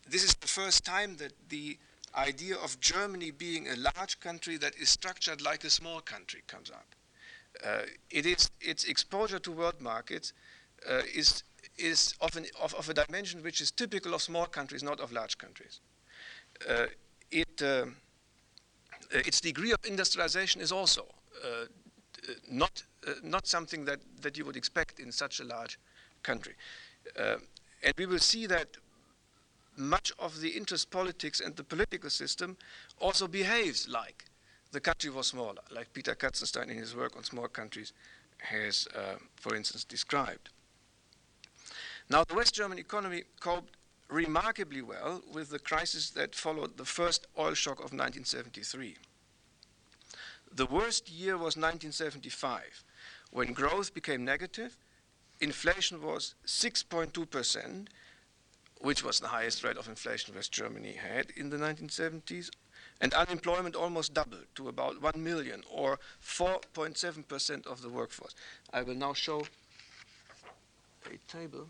this 0.09 0.23
is 0.23 0.33
the 0.35 0.47
first 0.47 0.85
time 0.85 1.17
that 1.17 1.33
the 1.49 1.77
idea 2.15 2.55
of 2.55 2.79
Germany 2.79 3.31
being 3.31 3.67
a 3.67 3.75
large 3.75 4.19
country 4.19 4.57
that 4.57 4.75
is 4.75 4.89
structured 4.89 5.41
like 5.41 5.63
a 5.63 5.69
small 5.69 6.01
country 6.01 6.41
comes 6.47 6.69
up. 6.69 6.85
Uh, 7.65 7.81
it 8.09 8.25
is 8.25 8.49
its 8.59 8.85
exposure 8.85 9.39
to 9.39 9.51
world 9.51 9.79
markets 9.81 10.33
uh, 10.89 11.01
is 11.13 11.43
is 11.77 12.15
of, 12.21 12.35
an, 12.35 12.45
of, 12.61 12.73
of, 12.75 12.89
a 12.89 12.93
dimension 12.93 13.43
which 13.43 13.61
is 13.61 13.71
typical 13.71 14.13
of 14.13 14.21
small 14.21 14.45
countries, 14.45 14.83
not 14.83 14.99
of 14.99 15.11
large 15.11 15.37
countries. 15.37 15.79
Uh, 16.67 16.85
it, 17.31 17.61
uh, 17.61 17.85
its 19.11 19.41
degree 19.41 19.71
of 19.71 19.79
industrialization 19.85 20.61
is 20.61 20.71
also 20.71 21.05
uh, 21.43 21.65
not 22.49 22.83
uh, 23.07 23.13
not 23.23 23.47
something 23.47 23.85
that 23.85 23.99
that 24.21 24.37
you 24.37 24.45
would 24.45 24.57
expect 24.57 24.99
in 24.99 25.11
such 25.11 25.39
a 25.39 25.43
large 25.43 25.79
country, 26.23 26.55
and 27.15 27.93
we 27.97 28.05
will 28.05 28.19
see 28.19 28.47
that 28.47 28.77
much 29.77 30.11
of 30.19 30.39
the 30.41 30.49
interest 30.49 30.91
politics 30.91 31.39
and 31.39 31.55
the 31.55 31.63
political 31.63 32.09
system 32.09 32.57
also 32.99 33.27
behaves 33.27 33.87
like 33.87 34.25
the 34.71 34.79
country 34.79 35.09
was 35.09 35.27
smaller, 35.27 35.61
like 35.69 35.93
Peter 35.93 36.15
Katzenstein 36.15 36.69
in 36.69 36.77
his 36.77 36.95
work 36.95 37.15
on 37.15 37.23
small 37.23 37.47
countries 37.47 37.93
has, 38.39 38.87
uh, 38.95 39.15
for 39.35 39.55
instance, 39.55 39.83
described. 39.83 40.49
Now, 42.09 42.23
the 42.23 42.35
West 42.35 42.55
German 42.55 42.79
economy 42.79 43.23
coped 43.39 43.75
remarkably 44.09 44.81
well 44.81 45.21
with 45.31 45.49
the 45.49 45.59
crisis 45.59 46.09
that 46.11 46.35
followed 46.35 46.77
the 46.77 46.85
first 46.85 47.27
oil 47.37 47.53
shock 47.53 47.77
of 47.77 47.93
1973. 47.93 48.97
The 50.53 50.65
worst 50.65 51.09
year 51.09 51.35
was 51.35 51.55
1975, 51.55 52.83
when 53.31 53.53
growth 53.53 53.93
became 53.93 54.25
negative, 54.25 54.77
inflation 55.39 56.01
was 56.01 56.35
6.2 56.45 57.29
percent, 57.29 57.89
which 58.79 59.03
was 59.03 59.19
the 59.19 59.29
highest 59.29 59.63
rate 59.63 59.77
of 59.77 59.87
inflation 59.87 60.35
West 60.35 60.51
Germany 60.51 60.93
had 60.93 61.31
in 61.37 61.49
the 61.49 61.57
1970s, 61.57 62.49
and 63.01 63.13
unemployment 63.15 63.75
almost 63.75 64.13
doubled 64.13 64.45
to 64.55 64.69
about 64.69 65.01
1 65.01 65.21
million, 65.21 65.63
or 65.69 65.99
4.7% 66.23 67.65
of 67.65 67.81
the 67.81 67.89
workforce. 67.89 68.35
I 68.71 68.83
will 68.83 68.95
now 68.95 69.13
show 69.13 69.41
a 71.07 71.17
table. 71.27 71.67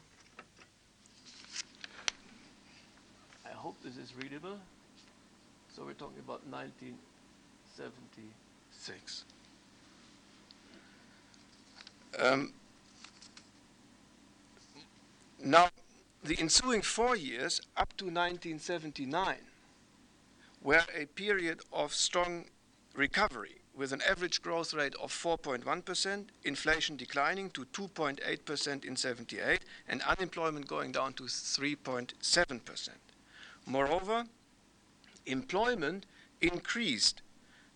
I 3.45 3.53
hope 3.53 3.77
this 3.81 3.95
is 3.95 4.13
readable. 4.21 4.59
So 5.73 5.85
we're 5.85 5.93
talking 5.93 6.19
about 6.19 6.45
1976. 6.49 9.23
Um, 12.19 12.51
now, 15.41 15.69
the 16.23 16.37
ensuing 16.39 16.81
four 16.81 17.15
years, 17.15 17.61
up 17.77 17.95
to 17.97 18.05
1979, 18.05 19.37
were 20.61 20.83
a 20.95 21.05
period 21.05 21.61
of 21.71 21.93
strong 21.93 22.45
recovery 22.95 23.61
with 23.75 23.93
an 23.93 24.01
average 24.07 24.41
growth 24.41 24.73
rate 24.73 24.95
of 25.01 25.11
4.1%, 25.11 26.25
inflation 26.43 26.97
declining 26.97 27.49
to 27.51 27.65
2.8% 27.65 28.85
in 28.85 28.95
78, 28.95 29.61
and 29.87 30.01
unemployment 30.01 30.67
going 30.67 30.91
down 30.91 31.13
to 31.13 31.23
3.7%. 31.23 32.89
Moreover, 33.65 34.25
employment 35.25 36.05
increased 36.41 37.21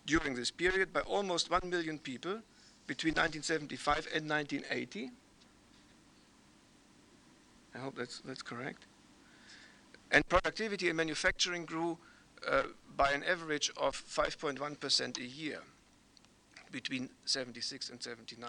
during 0.04 0.34
this 0.34 0.50
period 0.50 0.92
by 0.92 1.00
almost 1.00 1.50
1 1.50 1.62
million 1.64 1.98
people 1.98 2.40
between 2.86 3.14
1975 3.14 4.08
and 4.14 4.28
1980 4.28 5.10
I 7.76 7.80
hope 7.80 7.96
that's, 7.96 8.20
that's 8.20 8.42
correct. 8.42 8.86
And 10.10 10.26
productivity 10.28 10.88
in 10.88 10.96
manufacturing 10.96 11.64
grew 11.64 11.98
Uh, 12.46 12.62
by 12.96 13.10
an 13.12 13.22
average 13.24 13.70
of 13.76 13.94
5.1% 13.94 15.18
a 15.18 15.22
year 15.22 15.60
between 16.70 17.10
76 17.24 17.90
and 17.90 18.02
79. 18.02 18.48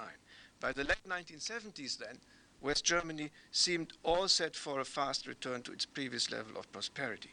By 0.60 0.72
the 0.72 0.84
late 0.84 1.04
1970s, 1.08 1.98
then, 1.98 2.18
West 2.62 2.84
Germany 2.84 3.32
seemed 3.52 3.94
all 4.04 4.28
set 4.28 4.56
for 4.56 4.80
a 4.80 4.86
fast 4.86 5.28
return 5.28 5.62
to 5.64 5.72
its 5.72 5.86
previous 5.86 6.32
level 6.32 6.58
of 6.58 6.72
prosperity. 6.72 7.32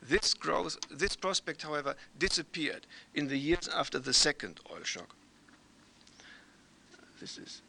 This 0.00 0.34
growth, 0.34 0.78
this 0.90 1.14
prospect, 1.14 1.62
however, 1.62 1.94
disappeared 2.18 2.86
in 3.14 3.28
the 3.28 3.38
years 3.38 3.68
after 3.68 3.98
the 3.98 4.14
second 4.14 4.60
oil 4.70 4.82
shock. 4.82 5.14
This 7.20 7.38
is 7.38 7.62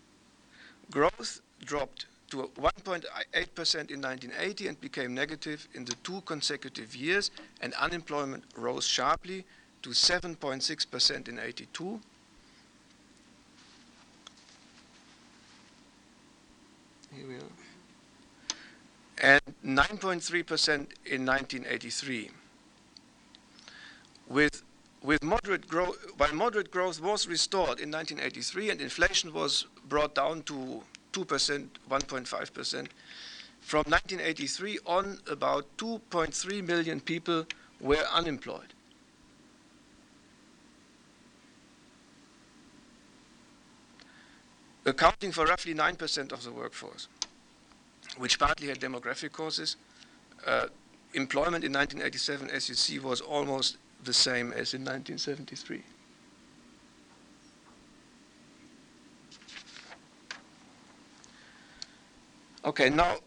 growth 0.89 1.41
dropped 1.63 2.06
to 2.34 2.50
1.8% 2.60 3.06
in 3.91 4.02
1980 4.02 4.67
and 4.67 4.82
became 4.82 5.13
negative 5.13 5.67
in 5.76 5.86
the 5.86 5.93
two 6.04 6.19
consecutive 6.22 6.96
years, 6.96 7.30
and 7.62 7.76
unemployment 7.76 8.43
rose 8.58 8.88
sharply 8.88 9.46
to 9.84 9.91
7.6% 9.91 11.28
in 11.28 11.38
82. 11.38 12.02
Here 17.15 17.28
we 17.28 17.36
are. 17.36 17.39
And 19.22 19.41
9.3% 19.63 20.69
in 21.06 21.26
1983. 21.26 22.32
With 24.28 24.63
with 25.04 25.22
moderate 25.22 25.67
growth, 25.67 25.98
while 26.15 26.34
moderate 26.34 26.72
growth 26.72 27.02
was 27.02 27.28
restored 27.28 27.82
in 27.82 27.91
1983 27.91 28.69
and 28.69 28.80
inflation 28.80 29.34
was 29.34 29.65
brought 29.89 30.15
down 30.15 30.43
to 30.43 30.82
2%, 31.13 31.67
1.5%. 31.89 32.88
From 33.62 33.84
1983 33.88 34.80
on, 34.86 35.19
about 35.30 35.65
2.3 35.78 36.67
million 36.67 36.99
people 36.99 37.45
were 37.80 38.04
unemployed. 38.13 38.73
accounting 44.86 45.32
for 45.32 45.45
roughly 45.45 45.73
9% 45.73 46.32
of 46.32 46.43
the 46.43 46.52
workforce, 46.52 47.08
which 48.17 48.39
partly 48.39 48.67
had 48.67 48.80
demographic 48.80 49.32
causes. 49.32 49.78
Uh, 50.45 50.67
employment 51.13 51.63
in 51.63 51.71
1987, 51.71 52.49
as 52.49 52.67
you 52.69 52.76
see, 52.76 52.99
was 52.99 53.21
almost 53.21 53.78
the 54.04 54.13
same 54.13 54.47
as 54.52 54.73
in 54.73 54.82
1973. 54.82 55.82
Okay, 62.65 62.89
now 62.89 63.17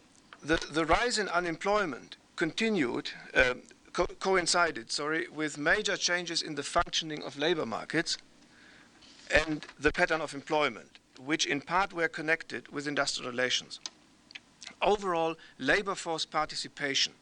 the, 0.43 0.57
the 0.71 0.85
rise 0.85 1.19
in 1.19 1.27
unemployment 1.29 2.17
continued, 2.35 3.11
uh, 3.35 3.53
co 3.93 4.05
coincided, 4.19 4.91
sorry, 4.91 5.27
with 5.27 5.57
major 5.57 5.95
changes 5.95 6.41
in 6.41 6.55
the 6.55 6.63
functioning 6.63 7.23
of 7.23 7.37
labor 7.37 7.65
markets 7.65 8.17
and 9.29 9.65
the 9.79 9.91
pattern 9.91 10.21
of 10.21 10.33
employment, 10.33 10.97
which 11.23 11.45
in 11.45 11.61
part 11.61 11.93
were 11.93 12.07
connected 12.07 12.67
with 12.69 12.87
industrial 12.87 13.29
relations. 13.29 13.79
Overall, 14.81 15.35
labor 15.59 15.95
force 15.95 16.25
participation 16.25 17.13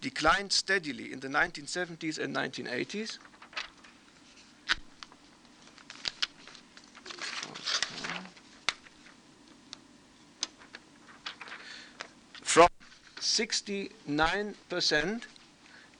declined 0.00 0.52
steadily 0.52 1.12
in 1.12 1.20
the 1.20 1.28
1970s 1.28 2.18
and 2.18 2.34
1980s 2.34 3.18
69% 13.20 15.22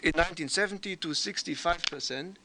in 0.02 0.12
1970 0.12 0.96
to 0.96 1.08
65% 1.08 2.36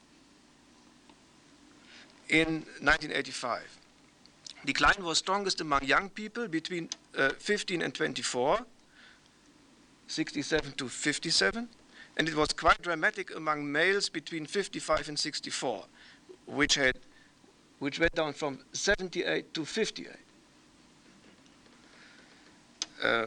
in 2.30 2.48
1985. 2.82 3.80
Decline 4.66 5.04
was 5.04 5.20
strongest 5.20 5.62
among 5.62 5.84
young 5.84 6.10
people 6.10 6.48
between 6.48 6.90
uh, 7.18 7.30
15 7.38 7.82
and 7.82 7.94
24, 7.94 8.60
67 10.08 10.72
to 10.74 10.90
57, 10.90 11.70
and 12.18 12.28
it 12.28 12.36
was 12.36 12.50
quite 12.50 12.82
dramatic 12.82 13.36
among 13.36 13.72
males 13.72 14.10
between 14.10 14.46
55 14.46 15.10
and 15.10 15.20
64, 15.20 15.86
which 16.48 16.76
had 16.76 16.98
which 17.80 18.00
went 18.00 18.16
down 18.16 18.34
from 18.34 18.60
78 18.72 19.54
to 19.54 19.66
58. 19.66 20.10
Uh, 23.04 23.26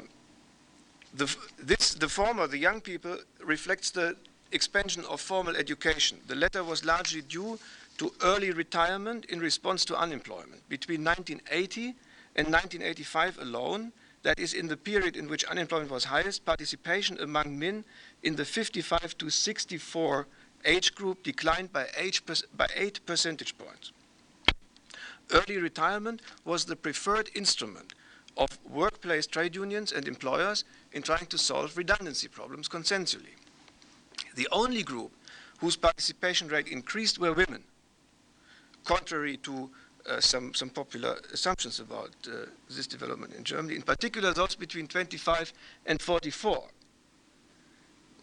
the, 1.15 1.35
this, 1.59 1.95
the 1.95 2.09
former, 2.09 2.47
the 2.47 2.59
young 2.59 2.81
people, 2.81 3.17
reflects 3.45 3.91
the 3.91 4.17
expansion 4.53 5.05
of 5.09 5.21
formal 5.21 5.57
education. 5.57 6.19
The 6.27 6.35
latter 6.35 6.65
was 6.65 6.85
largely 6.85 7.23
due 7.23 7.59
to 7.99 8.13
early 8.23 8.51
retirement 8.51 9.25
in 9.27 9.41
response 9.41 9.85
to 9.87 9.97
unemployment. 9.97 10.69
Between 10.69 11.05
1980 11.05 11.95
and 12.37 12.47
1985 12.47 13.39
alone, 13.39 13.93
that 14.23 14.39
is 14.39 14.55
in 14.55 14.69
the 14.69 14.77
period 14.77 15.17
in 15.17 15.29
which 15.29 15.45
unemployment 15.45 15.91
was 15.91 16.05
highest, 16.05 16.45
participation 16.45 17.19
among 17.21 17.59
men 17.59 17.85
in 18.23 18.37
the 18.37 18.45
55 18.45 19.17
to 19.19 19.31
64 19.31 20.27
age 20.65 20.95
group 20.95 21.23
declined 21.23 21.73
by, 21.73 21.87
by 22.57 22.67
8 22.75 23.07
percentage 23.07 23.57
points. 23.59 23.93
Early 25.31 25.59
retirement 25.59 26.23
was 26.45 26.65
the 26.65 26.77
preferred 26.77 27.31
instrument 27.35 27.93
of 28.37 28.59
workplace 28.69 29.27
trade 29.27 29.55
unions 29.55 29.93
and 29.93 30.09
employers 30.09 30.65
in 30.93 31.03
trying 31.03 31.27
to 31.27 31.39
solve 31.39 31.77
redundancy 31.77 32.29
problems 32.29 32.69
consensually. 32.69 33.37
The 34.35 34.49
only 34.53 34.83
group 34.83 35.13
whose 35.59 35.77
participation 35.77 36.49
rate 36.49 36.69
increased 36.69 37.19
were 37.19 37.33
women, 37.33 37.65
contrary 38.85 39.37
to 39.39 39.71
uh, 40.09 40.21
some, 40.21 40.55
some 40.55 40.71
popular 40.71 41.19
assumptions 41.33 41.81
about 41.81 42.11
uh, 42.27 42.47
this 42.71 42.87
development 42.87 43.35
in 43.35 43.45
Germany, 43.45 43.77
in 43.77 43.83
particular 43.83 44.33
those 44.33 44.55
between 44.55 44.87
25 44.87 45.53
and 45.87 46.01
44, 46.01 46.65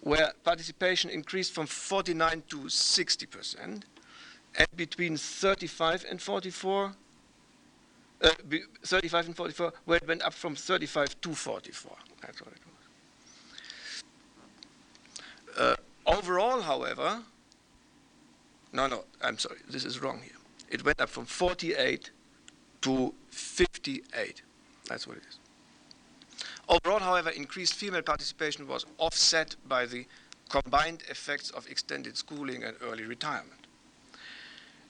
where 0.02 0.32
participation 0.44 1.10
increased 1.10 1.54
from 1.54 1.68
49 1.68 2.44
to 2.50 2.70
60 2.70 3.26
percent, 3.26 3.86
and 4.58 4.68
between 4.76 5.18
35 5.18 6.06
and 6.10 6.22
44, 6.22 6.86
uh, 6.86 6.92
35 8.22 9.28
and 9.28 9.36
44, 9.36 9.74
where 9.86 9.98
it 9.98 10.08
went 10.08 10.24
up 10.24 10.34
from 10.34 10.56
35 10.56 11.22
to 11.22 11.36
44. 11.36 11.98
That's 12.22 12.42
what 12.42 12.54
it 12.54 12.60
was. 15.56 15.58
Uh, 15.58 15.76
overall, 16.06 16.62
however, 16.62 17.22
no, 18.74 18.88
no, 18.88 19.04
I'm 19.22 19.38
sorry, 19.38 19.60
this 19.70 19.86
is 19.86 20.02
wrong 20.02 20.22
here. 20.22 20.32
It 20.70 20.84
went 20.84 21.00
up 21.00 21.10
from 21.10 21.26
48 21.26 22.12
to 22.82 23.14
58. 23.30 24.42
That's 24.88 25.08
what 25.08 25.18
it 25.18 25.24
is. 25.30 25.40
Overall, 26.68 27.00
however, 27.00 27.30
increased 27.30 27.76
female 27.76 28.02
participation 28.02 28.68
was 28.68 28.86
offset 28.98 29.56
by 29.68 29.86
the 29.86 30.06
combined 30.50 31.04
effects 31.10 31.52
of 31.52 31.68
extended 31.68 32.18
schooling 32.18 32.64
and 32.64 32.76
early 32.82 33.04
retirement. 33.04 33.68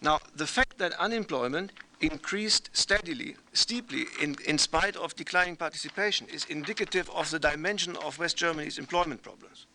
Now, 0.01 0.19
the 0.35 0.47
fact 0.47 0.77
that 0.77 0.93
unemployment 0.93 1.71
increased 2.01 2.69
steadily, 2.73 3.35
steeply, 3.53 4.05
in, 4.21 4.35
in 4.45 4.57
spite 4.57 4.95
of 4.95 5.15
declining 5.15 5.55
participation 5.55 6.27
is 6.27 6.45
indicative 6.45 7.09
of 7.11 7.31
the 7.31 7.39
dimension 7.39 7.95
of 7.97 8.19
West 8.19 8.37
Germany's 8.37 8.77
employment 8.77 9.23
problems. 9.23 9.65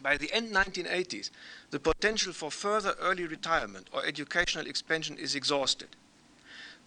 By 0.00 0.16
the 0.16 0.32
end 0.32 0.52
1980s, 0.52 1.30
the 1.70 1.80
potential 1.80 2.32
for 2.32 2.50
further 2.50 2.94
early 3.00 3.26
retirement 3.26 3.88
or 3.92 4.04
educational 4.04 4.66
expansion 4.66 5.16
is 5.18 5.34
exhausted. 5.34 5.88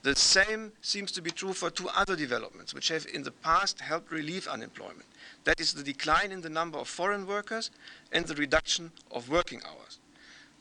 The 0.03 0.15
same 0.15 0.71
seems 0.81 1.11
to 1.11 1.21
be 1.21 1.29
true 1.29 1.53
for 1.53 1.69
two 1.69 1.89
other 1.89 2.15
developments 2.15 2.73
which 2.73 2.87
have 2.87 3.05
in 3.13 3.23
the 3.23 3.31
past 3.31 3.81
helped 3.81 4.11
relieve 4.11 4.47
unemployment. 4.47 5.05
That 5.43 5.59
is 5.59 5.73
the 5.73 5.83
decline 5.83 6.31
in 6.31 6.41
the 6.41 6.49
number 6.49 6.79
of 6.79 6.87
foreign 6.87 7.27
workers 7.27 7.69
and 8.11 8.25
the 8.25 8.35
reduction 8.35 8.91
of 9.11 9.29
working 9.29 9.61
hours. 9.63 9.99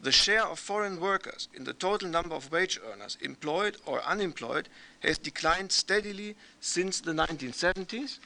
The 0.03 0.13
share 0.13 0.47
of 0.47 0.59
foreign 0.59 0.99
workers 0.99 1.49
in 1.53 1.65
the 1.65 1.75
total 1.75 2.09
number 2.09 2.35
of 2.35 2.51
wage 2.51 2.81
earners, 2.91 3.19
employed 3.21 3.77
or 3.85 4.03
unemployed, 4.03 4.69
has 5.01 5.19
declined 5.19 5.73
steadily 5.73 6.37
since 6.61 7.01
the 7.01 7.13
1970s, 7.13 8.19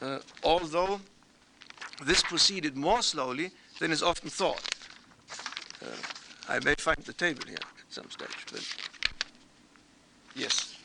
uh, 0.00 0.20
although 0.44 1.00
this 2.04 2.22
proceeded 2.22 2.76
more 2.76 3.02
slowly 3.02 3.50
than 3.80 3.90
is 3.90 4.02
often 4.02 4.30
thought. 4.30 4.62
Uh, 5.82 5.86
I 6.48 6.60
may 6.60 6.74
find 6.74 6.98
the 6.98 7.14
table 7.14 7.42
here 7.46 7.56
at 7.56 7.92
some 7.92 8.08
stage, 8.10 8.46
but 8.52 8.64
yes. 10.36 10.76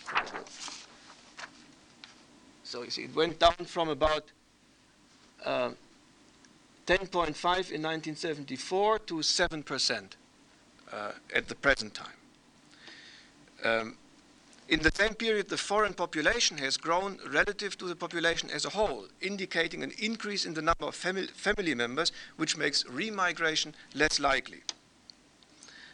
So 2.64 2.82
you 2.82 2.90
see, 2.90 3.04
it 3.04 3.16
went 3.16 3.40
down 3.40 3.66
from 3.66 3.90
about 3.90 4.24
uh, 5.46 5.70
10.5 6.88 7.72
in 7.72 7.82
1974 7.82 9.00
to 9.00 9.16
7% 9.16 10.04
uh, 10.92 11.12
at 11.34 11.48
the 11.48 11.56
present 11.56 11.94
time. 11.94 12.08
Um, 13.64 13.98
in 14.68 14.82
the 14.82 14.92
same 14.94 15.14
period, 15.14 15.50
the 15.50 15.58
foreign 15.58 15.94
population 15.94 16.58
has 16.58 16.78
grown 16.78 17.20
relative 17.32 17.78
to 17.78 17.86
the 17.86 17.96
population 17.96 18.50
as 18.50 18.66
a 18.66 18.70
whole, 18.70 19.06
indicating 19.22 19.84
an 19.84 19.92
increase 20.00 20.46
in 20.46 20.56
the 20.56 20.62
number 20.62 20.86
of 20.86 20.96
fami 20.96 21.30
family 21.30 21.76
members, 21.76 22.12
which 22.38 22.58
makes 22.58 22.84
remigration 22.84 23.74
less 23.94 24.20
likely. 24.20 24.62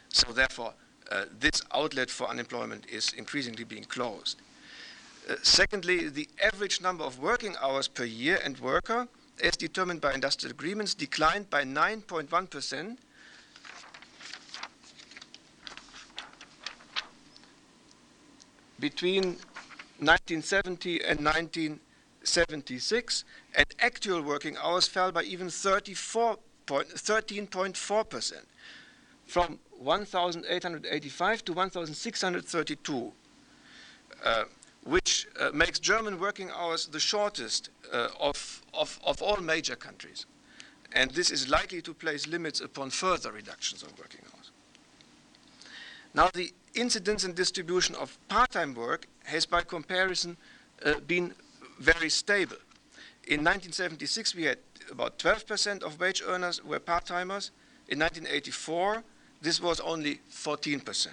So 0.08 0.32
therefore, 0.32 0.74
uh, 1.10 1.24
this 1.38 1.62
outlet 1.74 2.10
for 2.10 2.28
unemployment 2.28 2.88
is 2.88 3.12
increasingly 3.12 3.64
being 3.64 3.84
closed. 3.84 4.40
Uh, 5.28 5.34
secondly, 5.42 6.08
the 6.08 6.28
average 6.42 6.80
number 6.80 7.04
of 7.04 7.18
working 7.18 7.54
hours 7.62 7.88
per 7.88 8.04
year 8.04 8.40
and 8.42 8.58
worker, 8.58 9.06
as 9.42 9.56
determined 9.56 10.00
by 10.00 10.14
industrial 10.14 10.52
agreements, 10.52 10.94
declined 10.94 11.50
by 11.50 11.64
9.1 11.64 12.48
percent. 12.48 13.00
Between 18.78 19.38
1970 20.02 21.04
and 21.04 21.24
1976, 21.24 23.24
and 23.54 23.66
actual 23.78 24.22
working 24.22 24.56
hours 24.56 24.88
fell 24.88 25.12
by 25.12 25.22
even 25.22 25.46
13.4%, 25.46 28.32
from 29.26 29.60
1,885 29.78 31.44
to 31.44 31.52
1,632, 31.52 33.12
uh, 34.24 34.44
which 34.84 35.28
uh, 35.38 35.50
makes 35.52 35.78
German 35.78 36.18
working 36.18 36.50
hours 36.50 36.86
the 36.86 37.00
shortest 37.00 37.70
uh, 37.92 38.08
of, 38.20 38.62
of, 38.74 38.98
of 39.04 39.22
all 39.22 39.36
major 39.36 39.76
countries. 39.76 40.26
And 40.92 41.10
this 41.12 41.30
is 41.30 41.48
likely 41.48 41.80
to 41.82 41.94
place 41.94 42.26
limits 42.26 42.60
upon 42.60 42.90
further 42.90 43.32
reductions 43.32 43.82
of 43.82 43.96
working 43.98 44.20
hours. 44.34 44.50
Now, 46.14 46.28
the 46.34 46.52
incidence 46.74 47.24
and 47.24 47.34
distribution 47.34 47.94
of 47.94 48.18
part-time 48.28 48.74
work 48.74 49.06
has 49.24 49.46
by 49.46 49.62
comparison 49.62 50.36
uh, 50.84 50.94
been 51.06 51.32
very 51.78 52.10
stable. 52.10 52.56
In 53.28 53.44
1976 53.44 54.34
we 54.34 54.44
had 54.44 54.58
about 54.90 55.18
12% 55.18 55.82
of 55.82 56.00
wage 56.00 56.22
earners 56.26 56.62
were 56.64 56.80
part-timers. 56.80 57.50
In 57.88 57.98
1984 58.00 59.02
this 59.40 59.60
was 59.60 59.80
only 59.80 60.20
14%. 60.30 61.08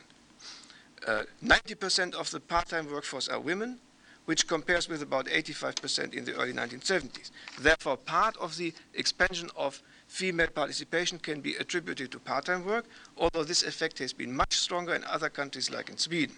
90% 1.43 2.13
uh, 2.13 2.19
of 2.19 2.31
the 2.31 2.39
part-time 2.39 2.91
workforce 2.91 3.27
are 3.27 3.39
women, 3.39 3.79
which 4.25 4.47
compares 4.47 4.87
with 4.87 5.01
about 5.01 5.25
85% 5.25 6.13
in 6.13 6.25
the 6.25 6.35
early 6.35 6.53
1970s. 6.53 7.31
Therefore, 7.59 7.97
part 7.97 8.37
of 8.37 8.57
the 8.57 8.73
expansion 8.93 9.49
of 9.55 9.81
female 10.07 10.47
participation 10.47 11.17
can 11.19 11.41
be 11.41 11.55
attributed 11.55 12.11
to 12.11 12.19
part-time 12.19 12.65
work, 12.65 12.85
although 13.17 13.43
this 13.43 13.63
effect 13.63 13.97
has 13.99 14.13
been 14.13 14.35
much 14.35 14.53
stronger 14.53 14.93
in 14.93 15.03
other 15.05 15.29
countries 15.29 15.71
like 15.71 15.89
in 15.89 15.97
Sweden. 15.97 16.35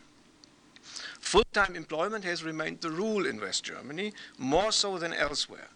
Full-time 1.19 1.75
employment 1.75 2.23
has 2.23 2.43
remained 2.43 2.81
the 2.81 2.91
rule 2.91 3.25
in 3.25 3.39
West 3.39 3.63
Germany, 3.63 4.13
more 4.37 4.71
so 4.71 4.97
than 4.97 5.13
elsewhere. 5.13 5.69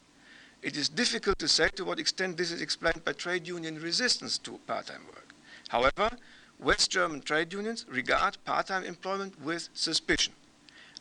It 0.62 0.78
is 0.78 0.90
difficult 0.90 1.38
to 1.40 1.48
say 1.48 1.70
to 1.76 1.86
what 1.86 2.00
extent 2.00 2.38
this 2.38 2.52
is 2.52 2.62
explained 2.62 3.06
by 3.06 3.14
trade 3.14 3.48
union 3.48 3.80
resistance 3.80 4.38
to 4.40 4.60
part-time 4.66 5.06
work. 5.08 5.34
However, 5.70 6.18
West 6.60 6.90
German 6.90 7.22
trade 7.22 7.52
unions 7.54 7.86
regard 7.90 8.38
part-time 8.46 8.84
employment 8.84 9.42
with 9.42 9.70
suspicion, 9.74 10.34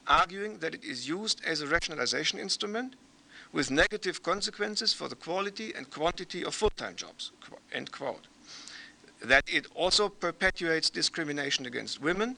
arguing 0.06 0.58
that 0.58 0.74
it 0.74 0.84
is 0.84 1.08
used 1.08 1.40
as 1.44 1.60
a 1.60 1.66
rationalization 1.66 2.38
instrument 2.38 2.96
with 3.52 3.70
negative 3.70 4.22
consequences 4.22 4.92
for 4.92 5.08
the 5.08 5.14
quality 5.14 5.72
and 5.74 5.90
quantity 5.90 6.44
of 6.44 6.54
full-time 6.54 6.96
jobs, 6.96 7.30
end 7.72 7.92
quote. 7.92 8.26
That 9.22 9.44
it 9.46 9.66
also 9.74 10.08
perpetuates 10.08 10.90
discrimination 10.90 11.64
against 11.64 12.02
women 12.02 12.36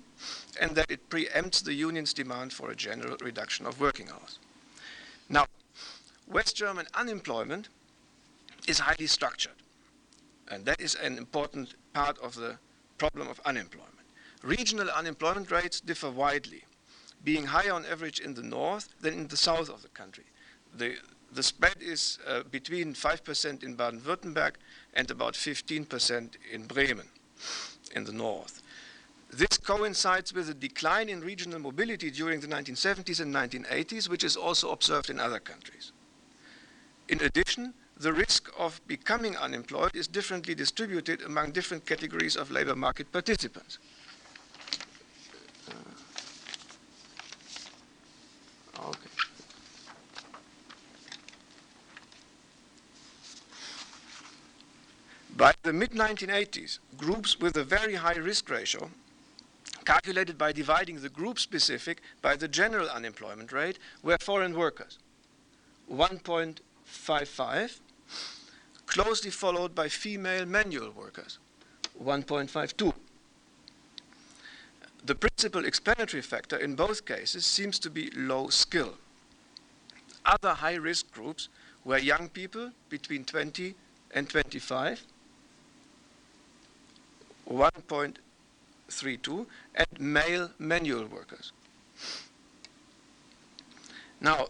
and 0.61 0.77
that 0.77 0.91
it 0.91 1.09
preempts 1.09 1.65
the 1.65 1.73
union's 1.73 2.13
demand 2.13 2.53
for 2.53 2.71
a 2.71 2.77
general 2.77 3.17
reduction 3.23 3.67
of 3.67 3.81
working 3.81 4.09
hours. 4.11 4.39
Now, 5.29 5.47
West 6.29 6.55
German 6.55 6.87
unemployment 6.95 7.69
is 8.69 8.79
highly 8.81 9.07
structured. 9.07 9.53
And 10.49 10.65
that 10.67 10.81
is 10.81 10.95
an 10.95 11.19
important 11.19 11.75
part 11.93 12.19
of 12.19 12.35
the 12.37 12.59
problem 12.99 13.29
of 13.29 13.41
unemployment. 13.45 13.93
Regional 14.43 14.91
unemployment 14.91 15.51
rates 15.51 15.81
differ 15.81 16.11
widely, 16.11 16.65
being 17.25 17.47
higher 17.47 17.73
on 17.73 17.85
average 17.87 18.21
in 18.21 18.35
the 18.35 18.43
north 18.43 18.89
than 19.01 19.15
in 19.15 19.29
the 19.29 19.37
south 19.37 19.69
of 19.69 19.83
the 19.83 19.89
country. 19.89 20.25
The, 20.77 20.97
the 21.33 21.43
spread 21.43 21.77
is 21.81 22.19
uh, 22.27 22.43
between 22.51 22.95
5% 22.95 23.65
in 23.65 23.75
Baden-Württemberg 23.75 24.53
and 24.95 25.11
about 25.11 25.35
15% 25.35 26.37
in 26.53 26.67
Bremen 26.67 27.09
in 27.95 28.05
the 28.05 28.13
north. 28.13 28.63
This 29.33 29.59
coincides 29.59 30.33
with 30.33 30.49
a 30.49 30.55
decline 30.55 31.09
in 31.09 31.21
regional 31.21 31.59
mobility 31.59 32.11
during 32.11 32.41
the 32.41 32.47
1970s 32.47 33.21
and 33.21 33.35
1980s, 33.35 34.09
which 34.09 34.23
is 34.23 34.37
also 34.37 34.71
observed 34.71 35.11
in 35.11 35.19
other 35.19 35.41
countries. 35.41 35.93
In 37.09 37.21
addition, 37.21 37.75
the 37.99 38.13
risk 38.13 38.51
of 38.59 38.81
becoming 38.87 39.37
unemployed 39.37 39.95
is 39.95 40.07
differently 40.07 40.55
distributed 40.55 41.23
among 41.23 41.53
different 41.53 41.87
categories 41.87 42.37
of 42.37 42.51
labor 42.51 42.77
market 42.77 43.11
participants. 43.11 43.79
Uh. 45.69 45.73
By 55.37 55.53
the 55.63 55.73
mid 55.73 55.91
1980s, 55.91 56.79
groups 56.97 57.39
with 57.39 57.57
a 57.59 57.65
very 57.65 57.97
high 57.97 58.17
risk 58.17 58.49
ratio, 58.49 58.91
calculated 59.85 60.39
by 60.39 60.53
dividing 60.53 61.01
the 61.01 61.11
group 61.11 61.39
specific 61.39 62.01
by 62.23 62.37
the 62.37 62.49
general 62.49 62.89
unemployment 62.89 63.53
rate, 63.53 63.79
were 64.03 64.17
foreign 64.19 64.55
workers 64.55 64.99
1.55, 65.93 67.81
closely 68.87 69.31
followed 69.31 69.75
by 69.75 69.89
female 69.89 70.47
manual 70.47 70.91
workers 70.91 71.39
1.52. 72.03 72.93
The 75.05 75.15
principal 75.15 75.65
explanatory 75.65 76.23
factor 76.23 76.57
in 76.57 76.75
both 76.75 77.05
cases 77.07 77.47
seems 77.47 77.79
to 77.81 77.91
be 77.91 78.11
low 78.17 78.49
skill. 78.49 78.95
Other 80.25 80.55
high 80.55 80.75
risk 80.75 81.13
groups 81.13 81.49
were 81.85 81.99
young 81.99 82.29
people 82.29 82.73
between 82.89 83.25
20 83.25 83.75
and 84.13 84.29
25 84.29 85.05
1.32 87.49 89.47
and 89.77 89.87
male 90.01 90.51
manual 90.59 91.07
workers. 91.07 91.53
Now, 94.21 94.49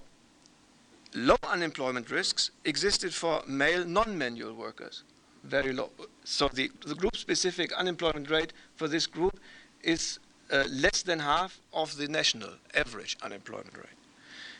low 1.17 1.37
unemployment 1.49 2.11
risks 2.11 2.51
existed 2.65 3.13
for 3.15 3.43
male 3.47 3.85
non-manual 3.85 4.53
workers, 4.53 5.03
very 5.45 5.73
low. 5.73 5.91
So 6.25 6.49
the, 6.49 6.71
the 6.87 6.95
group-specific 6.95 7.73
unemployment 7.73 8.31
rate 8.31 8.53
for 8.77 8.87
this 8.87 9.07
group 9.07 9.41
is 9.83 10.19
uh, 10.53 10.65
less 10.71 11.03
than 11.03 11.21
half 11.21 11.59
of 11.73 11.97
the 11.97 12.07
national 12.07 12.51
average 12.75 13.17
unemployment 13.23 13.77
rate. 13.77 13.99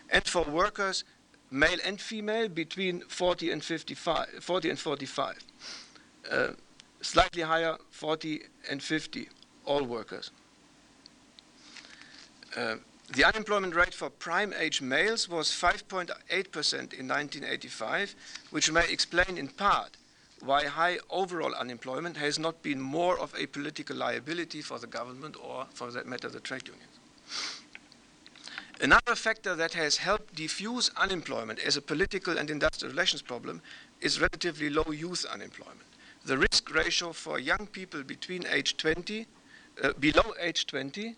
And 0.09 0.27
for 0.27 0.45
workers, 0.45 1.05
male 1.51 1.79
and 1.85 2.01
female, 2.01 2.49
between 2.49 3.01
40 3.03 3.51
and 3.51 3.63
55, 3.63 4.27
40 4.41 4.71
and 4.71 4.79
45. 4.79 5.39
Uh, 6.31 6.49
slightly 7.03 7.43
higher, 7.43 7.77
40 7.91 8.41
and 8.71 8.83
50, 8.83 9.29
all 9.67 9.85
workers. 9.85 10.31
Uh, 12.57 12.77
the 13.15 13.25
unemployment 13.25 13.75
rate 13.75 13.95
for 13.95 14.11
prime 14.11 14.53
age 14.59 14.83
males 14.83 15.29
was 15.29 15.49
5.8% 15.51 16.11
in 16.73 17.09
1985, 17.09 18.15
which 18.51 18.71
may 18.71 18.89
explain 18.91 19.39
in 19.39 19.49
part 19.49 19.97
why 20.41 20.65
high 20.65 20.99
overall 21.09 21.55
unemployment 21.55 22.17
has 22.17 22.39
not 22.39 22.63
been 22.63 22.81
more 22.81 23.19
of 23.19 23.35
a 23.39 23.47
political 23.47 23.97
liability 23.97 24.61
for 24.61 24.79
the 24.79 24.87
government 24.87 25.37
or, 25.43 25.67
for 25.73 25.91
that 25.91 26.07
matter, 26.07 26.29
the 26.29 26.41
trade 26.41 26.67
unions. 26.67 27.01
Another 28.81 29.15
factor 29.15 29.55
that 29.55 29.73
has 29.73 29.97
helped 29.97 30.35
diffuse 30.35 30.91
unemployment 30.97 31.59
as 31.61 31.77
a 31.77 31.83
political 31.83 32.37
and 32.37 32.51
industrial 32.51 32.93
relations 32.93 33.23
problem 33.23 33.63
is 34.03 34.21
relatively 34.21 34.69
low 34.69 34.93
youth 34.93 35.25
unemployment 35.25 35.87
the 36.27 36.37
risk 36.37 36.75
ratio 36.75 37.13
for 37.13 37.39
young 37.39 37.69
people 37.69 38.03
between 38.03 38.45
age 38.49 38.77
20, 38.77 39.27
uh, 39.83 39.93
below 40.01 40.35
age 40.41 40.67
20, 40.67 41.15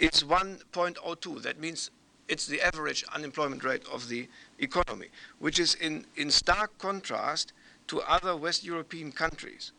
is 0.00 0.24
1.02. 0.24 1.42
That 1.42 1.60
means 1.60 1.90
it's 2.28 2.46
the 2.46 2.60
average 2.62 3.04
unemployment 3.14 3.62
rate 3.62 3.84
of 3.92 4.08
the 4.08 4.28
economy, 4.58 5.08
which 5.38 5.58
is 5.58 5.74
in, 5.74 6.06
in 6.16 6.30
stark 6.30 6.76
contrast 6.78 7.52
to 7.88 8.00
other 8.02 8.36
West 8.36 8.64
European 8.64 9.12
countries. 9.12 9.72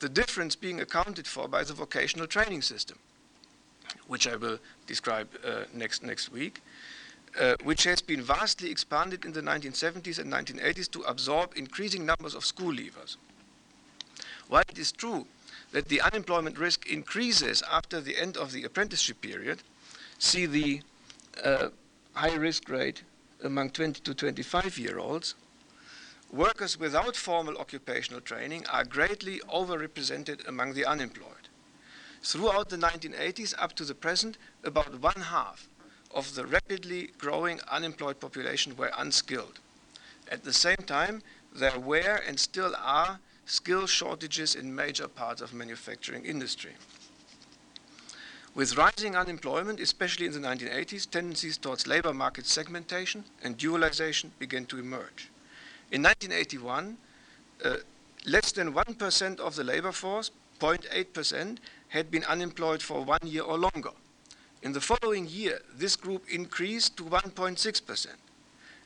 The 0.00 0.08
difference 0.08 0.56
being 0.56 0.80
accounted 0.80 1.26
for 1.26 1.46
by 1.46 1.62
the 1.62 1.74
vocational 1.74 2.26
training 2.26 2.62
system, 2.62 2.98
which 4.08 4.26
I 4.26 4.36
will 4.36 4.58
describe 4.86 5.28
uh, 5.44 5.64
next, 5.72 6.02
next 6.02 6.32
week. 6.32 6.60
Uh, 7.38 7.54
which 7.62 7.84
has 7.84 8.02
been 8.02 8.20
vastly 8.20 8.72
expanded 8.72 9.24
in 9.24 9.32
the 9.32 9.40
1970s 9.40 10.18
and 10.18 10.32
1980s 10.32 10.90
to 10.90 11.00
absorb 11.02 11.52
increasing 11.54 12.04
numbers 12.04 12.34
of 12.34 12.44
school 12.44 12.72
leavers. 12.72 13.18
While 14.48 14.64
it 14.68 14.76
is 14.76 14.90
true 14.90 15.26
that 15.72 15.88
the 15.88 16.00
unemployment 16.00 16.58
risk 16.58 16.86
increases 16.86 17.62
after 17.70 18.00
the 18.00 18.18
end 18.18 18.36
of 18.36 18.52
the 18.52 18.64
apprenticeship 18.64 19.20
period, 19.20 19.62
see 20.18 20.46
the 20.46 20.82
uh, 21.44 21.68
high 22.14 22.34
risk 22.34 22.68
rate 22.68 23.02
among 23.42 23.70
20 23.70 24.00
to 24.00 24.14
25 24.14 24.78
year 24.78 24.98
olds, 24.98 25.34
workers 26.32 26.78
without 26.78 27.16
formal 27.16 27.56
occupational 27.58 28.20
training 28.20 28.66
are 28.66 28.84
greatly 28.84 29.40
overrepresented 29.48 30.46
among 30.46 30.74
the 30.74 30.84
unemployed. 30.84 31.48
Throughout 32.22 32.68
the 32.68 32.76
1980s 32.76 33.54
up 33.58 33.74
to 33.76 33.84
the 33.84 33.94
present, 33.94 34.36
about 34.62 35.00
one 35.00 35.22
half 35.22 35.68
of 36.10 36.34
the 36.34 36.44
rapidly 36.44 37.10
growing 37.18 37.60
unemployed 37.70 38.20
population 38.20 38.76
were 38.76 38.92
unskilled. 38.98 39.58
At 40.28 40.44
the 40.44 40.52
same 40.52 40.84
time, 40.86 41.22
there 41.54 41.78
were 41.78 42.20
and 42.26 42.38
still 42.38 42.74
are 42.76 43.20
skill 43.50 43.84
shortages 43.86 44.54
in 44.54 44.72
major 44.72 45.08
parts 45.08 45.42
of 45.42 45.52
manufacturing 45.52 46.24
industry. 46.24 46.70
With 48.54 48.76
rising 48.76 49.16
unemployment, 49.16 49.80
especially 49.80 50.26
in 50.26 50.32
the 50.32 50.38
1980s, 50.38 51.10
tendencies 51.10 51.58
towards 51.58 51.86
labor 51.86 52.14
market 52.14 52.46
segmentation 52.46 53.24
and 53.42 53.58
dualization 53.58 54.30
began 54.38 54.66
to 54.66 54.78
emerge. 54.78 55.30
In 55.90 56.02
1981, 56.02 56.96
uh, 57.64 57.76
less 58.24 58.52
than 58.52 58.72
1% 58.72 59.40
of 59.40 59.56
the 59.56 59.64
labor 59.64 59.92
force, 59.92 60.30
0.8%, 60.60 61.58
had 61.88 62.10
been 62.10 62.24
unemployed 62.24 62.82
for 62.82 63.04
one 63.04 63.24
year 63.24 63.42
or 63.42 63.58
longer. 63.58 63.90
In 64.62 64.72
the 64.72 64.80
following 64.80 65.26
year, 65.26 65.60
this 65.74 65.96
group 65.96 66.28
increased 66.28 66.96
to 66.98 67.04
1.6% 67.04 68.06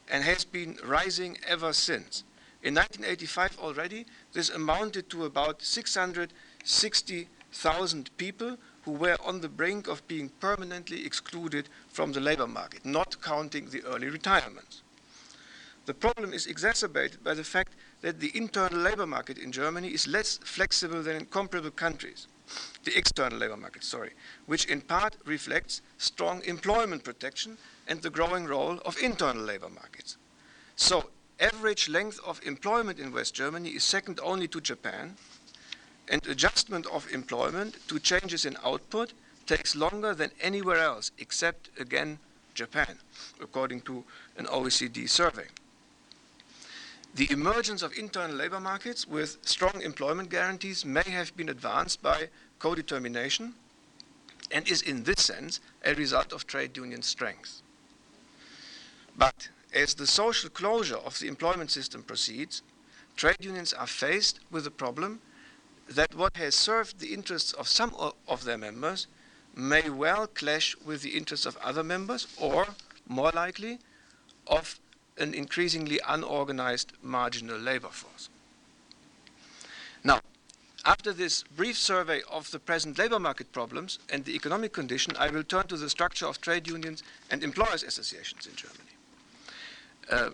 and 0.08 0.24
has 0.24 0.44
been 0.44 0.78
rising 0.84 1.36
ever 1.46 1.72
since. 1.74 2.24
In 2.64 2.74
1985 2.74 3.58
already, 3.58 4.06
this 4.32 4.48
amounted 4.48 5.10
to 5.10 5.26
about 5.26 5.60
660,000 5.60 8.16
people 8.16 8.56
who 8.84 8.92
were 8.92 9.18
on 9.22 9.42
the 9.42 9.50
brink 9.50 9.86
of 9.86 10.08
being 10.08 10.30
permanently 10.40 11.04
excluded 11.04 11.68
from 11.90 12.12
the 12.12 12.20
labor 12.20 12.46
market, 12.46 12.86
not 12.86 13.20
counting 13.20 13.68
the 13.68 13.84
early 13.84 14.08
retirements. 14.08 14.80
The 15.84 15.92
problem 15.92 16.32
is 16.32 16.46
exacerbated 16.46 17.22
by 17.22 17.34
the 17.34 17.44
fact 17.44 17.74
that 18.00 18.20
the 18.20 18.32
internal 18.34 18.80
labor 18.80 19.06
market 19.06 19.36
in 19.36 19.52
Germany 19.52 19.88
is 19.88 20.06
less 20.06 20.38
flexible 20.38 21.02
than 21.02 21.16
in 21.16 21.26
comparable 21.26 21.70
countries 21.70 22.28
the 22.84 22.96
external 22.96 23.36
labor 23.38 23.58
market, 23.58 23.84
sorry, 23.84 24.12
which 24.46 24.64
in 24.66 24.80
part 24.80 25.16
reflects 25.26 25.82
strong 25.98 26.42
employment 26.44 27.04
protection 27.04 27.58
and 27.88 28.00
the 28.00 28.08
growing 28.10 28.46
role 28.46 28.78
of 28.84 28.96
internal 29.02 29.42
labor 29.42 29.68
markets. 29.68 30.16
So, 30.76 31.10
average 31.40 31.88
length 31.88 32.20
of 32.26 32.40
employment 32.44 32.98
in 32.98 33.12
West 33.12 33.34
Germany 33.34 33.70
is 33.70 33.84
second 33.84 34.20
only 34.22 34.48
to 34.48 34.60
Japan, 34.60 35.16
and 36.08 36.26
adjustment 36.26 36.86
of 36.86 37.10
employment 37.12 37.76
to 37.88 37.98
changes 37.98 38.44
in 38.44 38.56
output 38.64 39.12
takes 39.46 39.74
longer 39.74 40.14
than 40.14 40.30
anywhere 40.40 40.78
else 40.78 41.10
except, 41.18 41.70
again, 41.78 42.18
Japan, 42.54 42.98
according 43.40 43.80
to 43.82 44.04
an 44.36 44.46
OECD 44.46 45.08
survey. 45.08 45.46
The 47.14 47.30
emergence 47.30 47.82
of 47.82 47.96
internal 47.96 48.36
labor 48.36 48.60
markets 48.60 49.06
with 49.06 49.38
strong 49.42 49.80
employment 49.82 50.30
guarantees 50.30 50.84
may 50.84 51.04
have 51.06 51.36
been 51.36 51.48
advanced 51.48 52.02
by 52.02 52.28
co-determination 52.58 53.54
and 54.50 54.68
is 54.68 54.82
in 54.82 55.04
this 55.04 55.22
sense 55.22 55.60
a 55.84 55.94
result 55.94 56.32
of 56.32 56.46
trade 56.46 56.76
union 56.76 57.02
strength. 57.02 57.62
But 59.16 59.48
as 59.74 59.94
the 59.94 60.06
social 60.06 60.48
closure 60.48 60.96
of 60.96 61.18
the 61.18 61.26
employment 61.26 61.70
system 61.70 62.02
proceeds, 62.02 62.62
trade 63.16 63.36
unions 63.40 63.72
are 63.72 63.86
faced 63.86 64.38
with 64.50 64.64
the 64.64 64.70
problem 64.70 65.20
that 65.88 66.14
what 66.14 66.36
has 66.36 66.54
served 66.54 67.00
the 67.00 67.12
interests 67.12 67.52
of 67.52 67.68
some 67.68 67.94
of 68.28 68.44
their 68.44 68.56
members 68.56 69.06
may 69.54 69.90
well 69.90 70.26
clash 70.26 70.76
with 70.84 71.02
the 71.02 71.16
interests 71.16 71.44
of 71.44 71.56
other 71.58 71.82
members 71.82 72.26
or, 72.40 72.68
more 73.06 73.30
likely, 73.32 73.78
of 74.46 74.78
an 75.18 75.34
increasingly 75.34 76.00
unorganized 76.08 76.92
marginal 77.02 77.58
labor 77.58 77.88
force. 77.88 78.28
Now, 80.02 80.20
after 80.84 81.12
this 81.12 81.44
brief 81.56 81.78
survey 81.78 82.22
of 82.30 82.50
the 82.50 82.58
present 82.58 82.98
labor 82.98 83.18
market 83.18 83.52
problems 83.52 83.98
and 84.10 84.24
the 84.24 84.34
economic 84.34 84.72
condition, 84.72 85.14
I 85.18 85.30
will 85.30 85.44
turn 85.44 85.66
to 85.68 85.76
the 85.76 85.88
structure 85.88 86.26
of 86.26 86.40
trade 86.40 86.68
unions 86.68 87.02
and 87.30 87.42
employers' 87.42 87.84
associations 87.84 88.46
in 88.46 88.54
Germany. 88.56 88.83
Uh, 90.10 90.30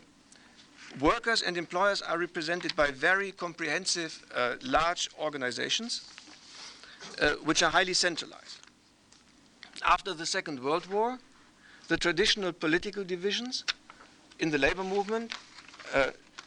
workers 1.00 1.42
and 1.42 1.56
employers 1.56 2.02
are 2.02 2.18
represented 2.18 2.74
by 2.74 2.90
very 2.90 3.32
comprehensive, 3.32 4.24
uh, 4.34 4.56
large 4.62 5.08
organizations, 5.18 6.10
uh, 7.20 7.30
which 7.44 7.62
are 7.62 7.70
highly 7.70 7.94
centralized. 7.94 8.58
After 9.84 10.12
the 10.12 10.26
Second 10.26 10.62
World 10.62 10.86
War, 10.86 11.18
the 11.88 11.96
traditional 11.96 12.52
political 12.52 13.04
divisions 13.04 13.64
in 14.38 14.50
the 14.50 14.58
labor 14.58 14.84
movement 14.84 15.32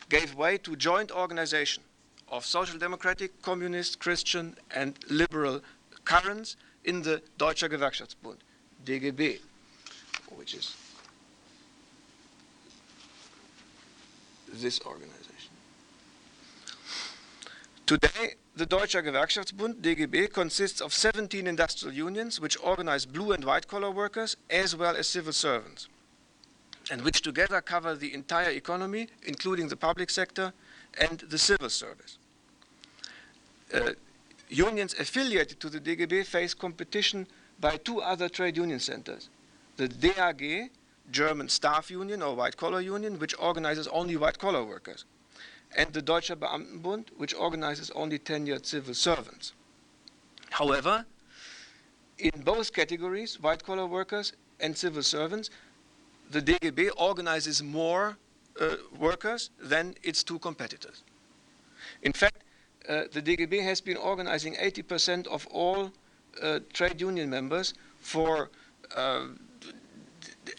gave 0.10 0.36
way 0.36 0.58
to 0.58 0.76
joint 0.76 1.12
organization 1.12 1.84
of 2.30 2.46
social 2.46 2.78
democratic, 2.78 3.42
communist, 3.42 4.00
Christian, 4.00 4.56
and 4.72 4.98
liberal 5.10 5.62
currents 6.06 6.56
in 6.84 7.02
the 7.02 7.22
Deutscher 7.38 7.70
Gewerkschaftsbund, 7.70 8.38
DGB, 8.86 9.40
which 10.36 10.54
is 10.54 10.76
this 14.62 14.80
organization. 14.86 15.52
Today, 17.86 18.36
the 18.56 18.66
Deutscher 18.66 19.02
Gewerkschaftsbund, 19.02 19.82
DGB, 19.82 20.32
consists 20.32 20.80
of 20.80 20.94
17 20.94 21.48
industrial 21.48 21.94
unions 21.94 22.40
which 22.40 22.58
organize 22.64 23.06
blue 23.06 23.32
and 23.32 23.44
white 23.44 23.68
collar 23.68 23.92
workers 23.92 24.38
as 24.50 24.76
well 24.76 24.96
as 24.96 25.08
civil 25.08 25.34
servants, 25.34 25.88
and 26.92 27.02
which 27.02 27.22
together 27.22 27.60
cover 27.62 27.96
the 27.96 28.14
entire 28.14 28.52
economy, 28.52 29.08
including 29.24 29.68
the 29.68 29.76
public 29.76 30.10
sector 30.10 30.54
and 31.00 31.20
the 31.30 31.38
civil 31.38 31.70
service. 31.70 32.18
Uh, 33.74 33.92
unions 34.50 34.94
affiliated 35.00 35.60
to 35.60 35.70
the 35.70 35.80
DGB 35.80 36.26
face 36.26 36.54
competition 36.54 37.28
by 37.60 37.78
two 37.78 38.02
other 38.02 38.30
trade 38.30 38.56
union 38.56 38.80
centers 38.80 39.30
the 39.78 39.88
DAG, 39.88 40.70
German 41.12 41.50
Staff 41.50 41.92
Union 41.92 42.22
or 42.22 42.36
White 42.36 42.58
Collar 42.58 42.82
Union, 42.82 43.20
which 43.20 43.36
organizes 43.40 43.88
only 43.88 44.18
white 44.18 44.40
collar 44.40 44.64
workers, 44.64 45.06
and 45.76 45.92
the 45.94 46.02
Deutscher 46.02 46.36
Beamtenbund, 46.36 47.08
which 47.18 47.34
organizes 47.34 47.92
only 47.92 48.20
tenured 48.20 48.66
civil 48.66 48.94
servants. 48.94 49.54
However, 50.52 51.06
in 52.18 52.42
both 52.44 52.74
categories, 52.74 53.40
white 53.40 53.64
collar 53.64 53.86
workers 53.86 54.34
and 54.60 54.78
civil 54.78 55.04
servants, 55.04 55.50
the 56.30 56.42
DGB 56.42 56.90
organizes 56.98 57.62
more 57.62 58.18
uh, 58.60 58.76
workers 58.98 59.50
than 59.60 59.96
its 60.04 60.24
two 60.24 60.40
competitors. 60.40 61.04
In 62.02 62.14
fact, 62.14 62.44
uh, 62.88 63.04
the 63.12 63.22
DGB 63.22 63.64
has 63.64 63.82
been 63.82 63.98
organizing 63.98 64.56
80% 64.56 65.28
of 65.28 65.48
all 65.48 65.92
uh, 66.42 66.60
trade 66.72 67.00
union 67.00 67.30
members 67.30 67.74
for 68.00 68.50
uh, 68.96 69.28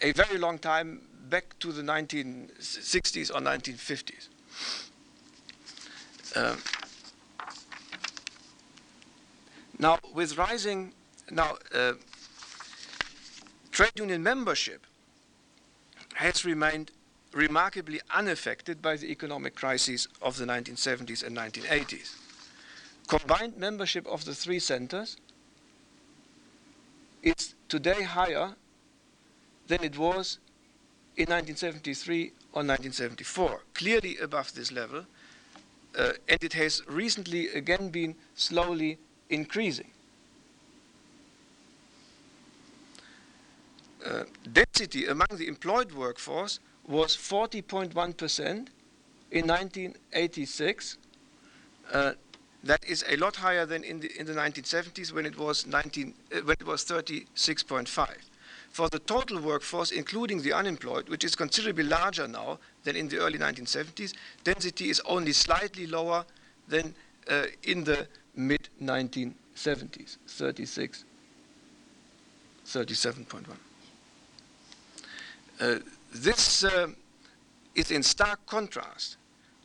a 0.01 0.11
very 0.11 0.37
long 0.37 0.57
time 0.59 1.01
back 1.29 1.57
to 1.59 1.71
the 1.71 1.81
1960s 1.81 3.29
or 3.29 3.41
1950s. 3.41 4.27
Uh, 6.35 6.55
now, 9.79 9.97
with 10.13 10.37
rising, 10.37 10.93
now, 11.31 11.57
uh, 11.73 11.93
trade 13.71 13.91
union 13.95 14.21
membership 14.23 14.85
has 16.15 16.45
remained 16.45 16.91
remarkably 17.33 17.99
unaffected 18.13 18.81
by 18.81 18.95
the 18.95 19.11
economic 19.11 19.55
crises 19.55 20.07
of 20.21 20.37
the 20.37 20.45
1970s 20.45 21.23
and 21.23 21.35
1980s. 21.35 22.15
Combined 23.07 23.57
membership 23.57 24.07
of 24.07 24.25
the 24.25 24.33
three 24.33 24.59
centers 24.59 25.17
is 27.21 27.53
today 27.67 28.03
higher 28.03 28.55
than 29.67 29.83
it 29.83 29.97
was 29.97 30.39
in 31.17 31.27
1973 31.29 32.25
or 32.53 32.63
1974, 32.63 33.61
clearly 33.73 34.17
above 34.17 34.53
this 34.53 34.71
level, 34.71 35.05
uh, 35.97 36.11
and 36.27 36.43
it 36.43 36.53
has 36.53 36.81
recently 36.87 37.47
again 37.49 37.89
been 37.89 38.15
slowly 38.35 38.97
increasing. 39.29 39.91
Uh, 44.05 44.23
density 44.53 45.07
among 45.07 45.27
the 45.37 45.47
employed 45.47 45.91
workforce 45.91 46.59
was 46.87 47.17
40.1% 47.17 48.67
in 49.31 49.47
1986. 49.47 50.97
Uh, 51.91 52.13
that 52.63 52.83
is 52.85 53.03
a 53.07 53.15
lot 53.17 53.37
higher 53.37 53.65
than 53.65 53.83
in 53.83 53.99
the, 53.99 54.19
in 54.19 54.25
the 54.25 54.33
1970s 54.33 55.11
when 55.11 55.25
it 55.25 55.37
was 55.37 55.65
19, 55.65 56.13
uh, 56.35 56.39
when 56.41 56.55
it 56.59 56.65
was 56.65 56.85
36.5. 56.85 58.07
For 58.75 58.89
the 58.89 58.99
total 58.99 59.39
workforce, 59.39 59.91
including 59.91 60.41
the 60.41 60.51
unemployed, 60.51 61.07
which 61.07 61.23
is 61.23 61.33
considerably 61.33 61.85
larger 61.85 62.27
now 62.27 62.59
than 62.83 62.97
in 62.97 63.07
the 63.07 63.19
early 63.19 63.39
1970s, 63.39 64.13
density 64.43 64.89
is 64.89 65.01
only 65.05 65.31
slightly 65.31 65.87
lower 65.87 66.25
than 66.67 66.93
uh, 67.29 67.43
in 67.63 67.85
the 67.85 68.05
mid 68.35 68.67
1970s, 68.83 70.17
36, 70.27 71.05
37.1. 72.67 73.45
Uh, 75.61 75.79
this 76.13 76.65
uh, 76.65 76.87
is 77.75 77.91
in 77.91 78.03
stark 78.03 78.45
contrast 78.45 79.15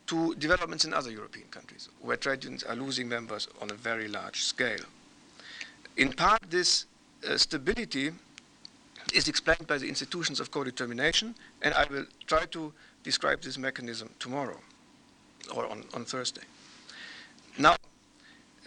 to 0.06 0.36
developments 0.36 0.84
in 0.84 0.94
other 0.94 1.10
European 1.10 1.48
countries, 1.48 1.88
where 2.00 2.16
trade 2.16 2.44
unions 2.44 2.62
are 2.62 2.76
losing 2.76 3.08
members 3.08 3.48
on 3.60 3.72
a 3.72 3.74
very 3.74 4.06
large 4.06 4.44
scale. 4.44 4.86
In 5.96 6.12
part, 6.12 6.42
this 6.48 6.84
uh, 7.28 7.36
stability 7.36 8.12
is 9.12 9.28
explained 9.28 9.66
by 9.66 9.78
the 9.78 9.88
institutions 9.88 10.40
of 10.40 10.50
co-determination, 10.50 11.34
and 11.62 11.74
I 11.74 11.86
will 11.90 12.06
try 12.26 12.46
to 12.46 12.72
describe 13.02 13.42
this 13.42 13.58
mechanism 13.58 14.10
tomorrow 14.18 14.58
or 15.54 15.66
on, 15.66 15.84
on 15.94 16.04
Thursday. 16.04 16.42
Now, 17.58 17.76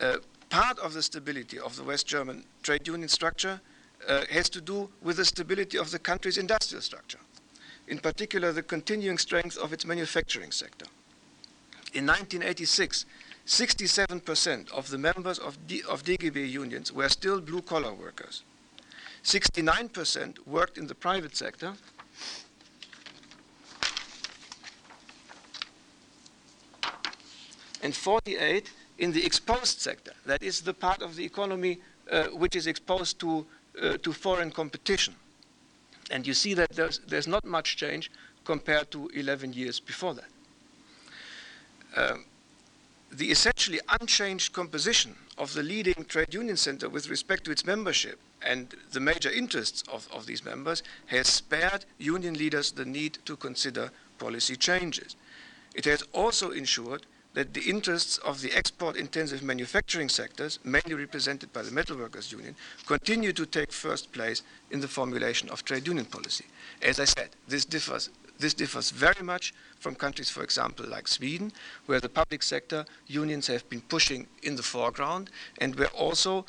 uh, 0.02 0.18
part 0.50 0.80
of 0.80 0.94
the 0.94 1.02
stability 1.02 1.60
of 1.60 1.76
the 1.76 1.84
West 1.84 2.08
German 2.08 2.44
trade 2.62 2.88
union 2.88 3.10
structure 3.10 3.62
uh, 4.08 4.26
has 4.30 4.50
to 4.50 4.62
do 4.62 4.90
with 5.02 5.18
the 5.18 5.26
stability 5.26 5.78
of 5.78 5.92
the 5.92 6.00
country's 6.00 6.38
industrial 6.38 6.82
structure, 6.82 7.20
in 7.88 8.00
particular 8.00 8.52
the 8.52 8.64
continuing 8.64 9.18
strength 9.18 9.58
of 9.58 9.72
its 9.74 9.86
manufacturing 9.86 10.52
sector. 10.52 10.86
In 11.94 12.08
1986, 12.08 13.06
67% 13.46 14.72
of 14.72 14.90
the 14.90 14.98
members 14.98 15.38
of, 15.38 15.58
D- 15.68 15.84
of 15.88 16.04
DGB 16.04 16.50
unions 16.50 16.92
were 16.92 17.10
still 17.10 17.40
blue 17.42 17.62
collar 17.62 17.94
workers. 17.94 18.44
69% 19.24 20.46
worked 20.46 20.78
in 20.78 20.88
the 20.88 20.96
private 20.96 21.36
sector. 21.36 21.74
And 27.82 27.96
48 27.96 28.72
in 29.00 29.12
the 29.12 29.26
exposed 29.26 29.82
sector, 29.82 30.14
that 30.26 30.44
is 30.44 30.62
the 30.62 30.74
part 30.74 31.02
of 31.02 31.16
the 31.16 31.26
economy 31.26 31.80
uh, 32.12 32.26
which 32.28 32.56
is 32.56 32.68
exposed 32.68 33.20
to, 33.20 33.46
uh, 33.82 33.98
to 33.98 34.14
foreign 34.14 34.52
competition. 34.52 35.16
And 36.12 36.28
you 36.28 36.34
see 36.34 36.54
that 36.54 36.72
there's, 36.72 37.00
there's 37.00 37.28
not 37.28 37.46
much 37.46 37.78
change 37.78 38.12
compared 38.46 38.92
to 38.92 39.10
11 39.14 39.54
years 39.54 39.80
before 39.80 40.14
that. 40.16 40.30
Uh, 41.96 42.16
the 43.12 43.32
essentially 43.32 43.80
unchanged 44.00 44.54
composition 44.54 45.16
of 45.38 45.54
the 45.54 45.64
leading 45.64 46.06
trade 46.08 46.34
union 46.34 46.58
center 46.58 46.90
with 46.90 47.10
respect 47.10 47.44
to 47.46 47.52
its 47.52 47.66
membership 47.66 48.20
and 48.42 48.76
the 48.92 49.00
major 49.00 49.30
interests 49.30 49.84
of, 49.92 50.08
of 50.14 50.26
these 50.26 50.46
members 50.46 50.84
has 51.08 51.28
spared 51.28 51.86
union 51.98 52.36
leaders 52.36 52.72
the 52.72 52.86
need 52.86 53.18
to 53.26 53.36
consider 53.36 53.90
policy 54.20 54.56
changes. 54.56 55.16
It 55.74 55.86
has 55.86 56.04
also 56.14 56.52
ensured 56.52 57.06
that 57.34 57.54
the 57.54 57.62
interests 57.62 58.18
of 58.20 58.42
the 58.42 58.54
export-intensive 58.54 59.42
manufacturing 59.42 60.08
sectors, 60.08 60.60
mainly 60.64 60.94
represented 60.94 61.52
by 61.52 61.64
the 61.64 61.72
Metalworkers 61.72 62.32
Union, 62.32 62.56
continue 62.86 63.34
to 63.34 63.46
take 63.46 63.72
first 63.72 64.12
place 64.12 64.44
in 64.70 64.82
the 64.82 64.88
formulation 64.88 65.50
of 65.50 65.66
trade 65.66 65.88
union 65.88 66.06
policy. 66.06 66.46
As 66.82 67.00
I 67.00 67.06
said, 67.06 67.30
this 67.48 67.66
differs, 67.66 68.10
this 68.40 68.54
differs 68.54 68.90
very 68.90 69.24
much 69.24 69.54
from 69.80 69.96
countries, 69.96 70.30
for 70.30 70.44
example, 70.44 70.86
like 70.88 71.08
Sweden, 71.08 71.52
where 71.86 72.00
the 72.00 72.10
public 72.10 72.44
sector 72.44 72.86
unions 73.08 73.48
have 73.48 73.68
been 73.70 73.82
pushing 73.82 74.28
in 74.42 74.56
the 74.56 74.64
foreground, 74.64 75.30
and 75.60 75.76
where 75.76 75.90
also 75.90 76.46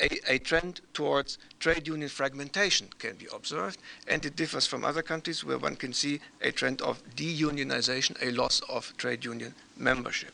a, 0.00 0.34
a, 0.34 0.38
trend 0.38 0.80
towards 0.92 1.38
trade 1.58 1.86
union 1.86 2.08
fragmentation 2.08 2.88
can 2.98 3.16
be 3.16 3.26
observed, 3.32 3.78
and 4.06 4.24
it 4.24 4.36
differs 4.36 4.66
from 4.66 4.84
other 4.84 5.02
countries 5.02 5.44
where 5.44 5.58
one 5.58 5.76
can 5.76 5.92
see 5.92 6.20
a 6.42 6.52
trend 6.52 6.82
of 6.82 7.02
deunionization, 7.14 8.16
a 8.22 8.30
loss 8.30 8.60
of 8.68 8.94
trade 8.96 9.24
union 9.24 9.54
membership. 9.76 10.32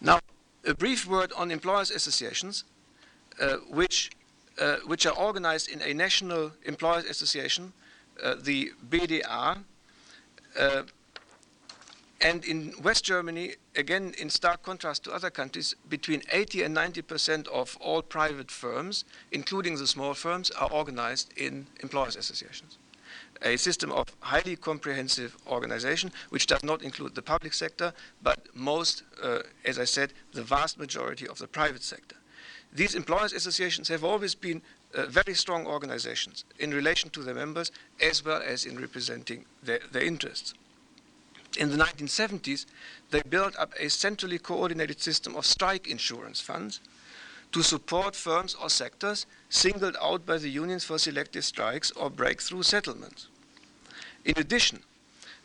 Now, 0.00 0.20
a 0.66 0.74
brief 0.74 1.06
word 1.06 1.32
on 1.32 1.50
employers' 1.50 1.90
associations, 1.90 2.64
uh, 3.40 3.56
which, 3.70 4.10
uh, 4.58 4.76
which 4.86 5.06
are 5.06 5.16
organized 5.16 5.68
in 5.68 5.80
a 5.82 5.94
national 5.94 6.52
employers' 6.64 7.04
association, 7.04 7.72
uh, 8.22 8.34
the 8.34 8.72
BDA, 8.88 9.64
uh, 10.58 10.82
And 12.22 12.44
in 12.44 12.72
West 12.80 13.04
Germany, 13.04 13.56
again, 13.74 14.14
in 14.16 14.30
stark 14.30 14.62
contrast 14.62 15.02
to 15.04 15.12
other 15.12 15.28
countries, 15.28 15.74
between 15.88 16.22
80 16.30 16.62
and 16.62 16.72
90 16.72 17.02
percent 17.02 17.48
of 17.48 17.76
all 17.80 18.00
private 18.00 18.48
firms, 18.48 19.04
including 19.32 19.76
the 19.76 19.88
small 19.88 20.14
firms, 20.14 20.52
are 20.52 20.70
organized 20.70 21.32
in 21.36 21.66
employers' 21.80 22.14
associations. 22.14 22.78
A 23.42 23.56
system 23.56 23.90
of 23.90 24.06
highly 24.20 24.54
comprehensive 24.54 25.36
organization, 25.48 26.12
which 26.30 26.46
does 26.46 26.62
not 26.62 26.82
include 26.82 27.16
the 27.16 27.22
public 27.22 27.52
sector, 27.52 27.92
but 28.22 28.38
most, 28.54 29.02
uh, 29.20 29.40
as 29.64 29.80
I 29.80 29.84
said, 29.84 30.12
the 30.32 30.44
vast 30.44 30.78
majority 30.78 31.26
of 31.26 31.38
the 31.38 31.48
private 31.48 31.82
sector. 31.82 32.16
These 32.72 32.94
employers' 32.94 33.32
associations 33.32 33.88
have 33.88 34.04
always 34.04 34.36
been 34.36 34.62
uh, 34.94 35.06
very 35.06 35.34
strong 35.34 35.66
organizations 35.66 36.44
in 36.58 36.72
relation 36.72 37.10
to 37.10 37.22
their 37.22 37.34
members 37.34 37.70
as 38.00 38.24
well 38.24 38.42
as 38.44 38.64
in 38.64 38.78
representing 38.78 39.44
their, 39.62 39.80
their 39.90 40.04
interests. 40.04 40.54
In 41.58 41.70
the 41.70 41.76
1970s, 41.76 42.64
they 43.10 43.22
built 43.28 43.54
up 43.58 43.74
a 43.78 43.90
centrally 43.90 44.38
coordinated 44.38 45.00
system 45.00 45.36
of 45.36 45.44
strike 45.44 45.86
insurance 45.86 46.40
funds 46.40 46.80
to 47.52 47.62
support 47.62 48.16
firms 48.16 48.54
or 48.54 48.70
sectors 48.70 49.26
singled 49.50 49.96
out 50.00 50.24
by 50.24 50.38
the 50.38 50.48
unions 50.48 50.84
for 50.84 50.98
selective 50.98 51.44
strikes 51.44 51.90
or 51.90 52.08
breakthrough 52.08 52.62
settlements. 52.62 53.28
In 54.24 54.34
addition, 54.38 54.80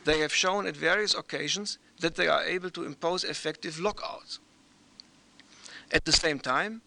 they 0.05 0.19
have 0.19 0.33
shown 0.33 0.65
at 0.65 0.77
various 0.77 1.13
occasions 1.13 1.77
that 1.99 2.15
they 2.15 2.27
are 2.27 2.43
able 2.43 2.69
to 2.69 2.85
impose 2.85 3.25
effective 3.25 3.79
lockouts. 3.79 4.39
At 5.91 6.05
the 6.05 6.11
same 6.13 6.39
time, 6.39 6.81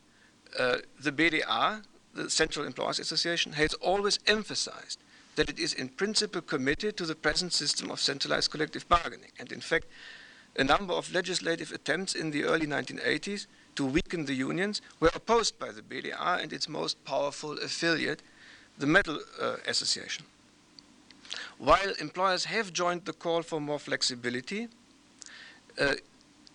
uh, 0.58 0.78
the 0.98 1.12
BDA, 1.12 1.82
the 2.14 2.30
Central 2.30 2.66
Employers 2.66 2.98
Association, 2.98 3.52
has 3.52 3.74
always 3.74 4.18
emphasized 4.26 4.98
that 5.36 5.48
it 5.48 5.58
is 5.58 5.72
in 5.72 5.88
principle 5.88 6.40
committed 6.40 6.96
to 6.96 7.06
the 7.06 7.14
present 7.14 7.52
system 7.52 7.90
of 7.90 8.00
centralized 8.00 8.50
collective 8.50 8.88
bargaining. 8.88 9.30
And 9.38 9.52
in 9.52 9.61
fact, 9.61 9.86
a 10.56 10.64
number 10.64 10.92
of 10.92 11.12
legislative 11.12 11.72
attempts 11.72 12.14
in 12.14 12.30
the 12.30 12.44
early 12.44 12.66
1980s 12.66 13.46
to 13.76 13.84
weaken 13.84 14.26
the 14.26 14.34
unions 14.34 14.82
were 14.98 15.11
opposed 15.14 15.58
by 15.58 15.70
the 15.70 15.82
BDA 15.82 16.42
and 16.42 16.52
its 16.52 16.68
most 16.68 17.02
powerful 17.04 17.52
affiliate, 17.58 18.22
the 18.78 18.86
Metal 18.86 19.20
uh, 19.40 19.56
Association. 19.66 20.24
While 21.58 21.92
employers 22.00 22.46
have 22.46 22.72
joined 22.72 23.04
the 23.04 23.12
call 23.12 23.42
for 23.42 23.61
more 23.61 23.78
flexibility, 23.78 24.68
uh, 25.78 25.94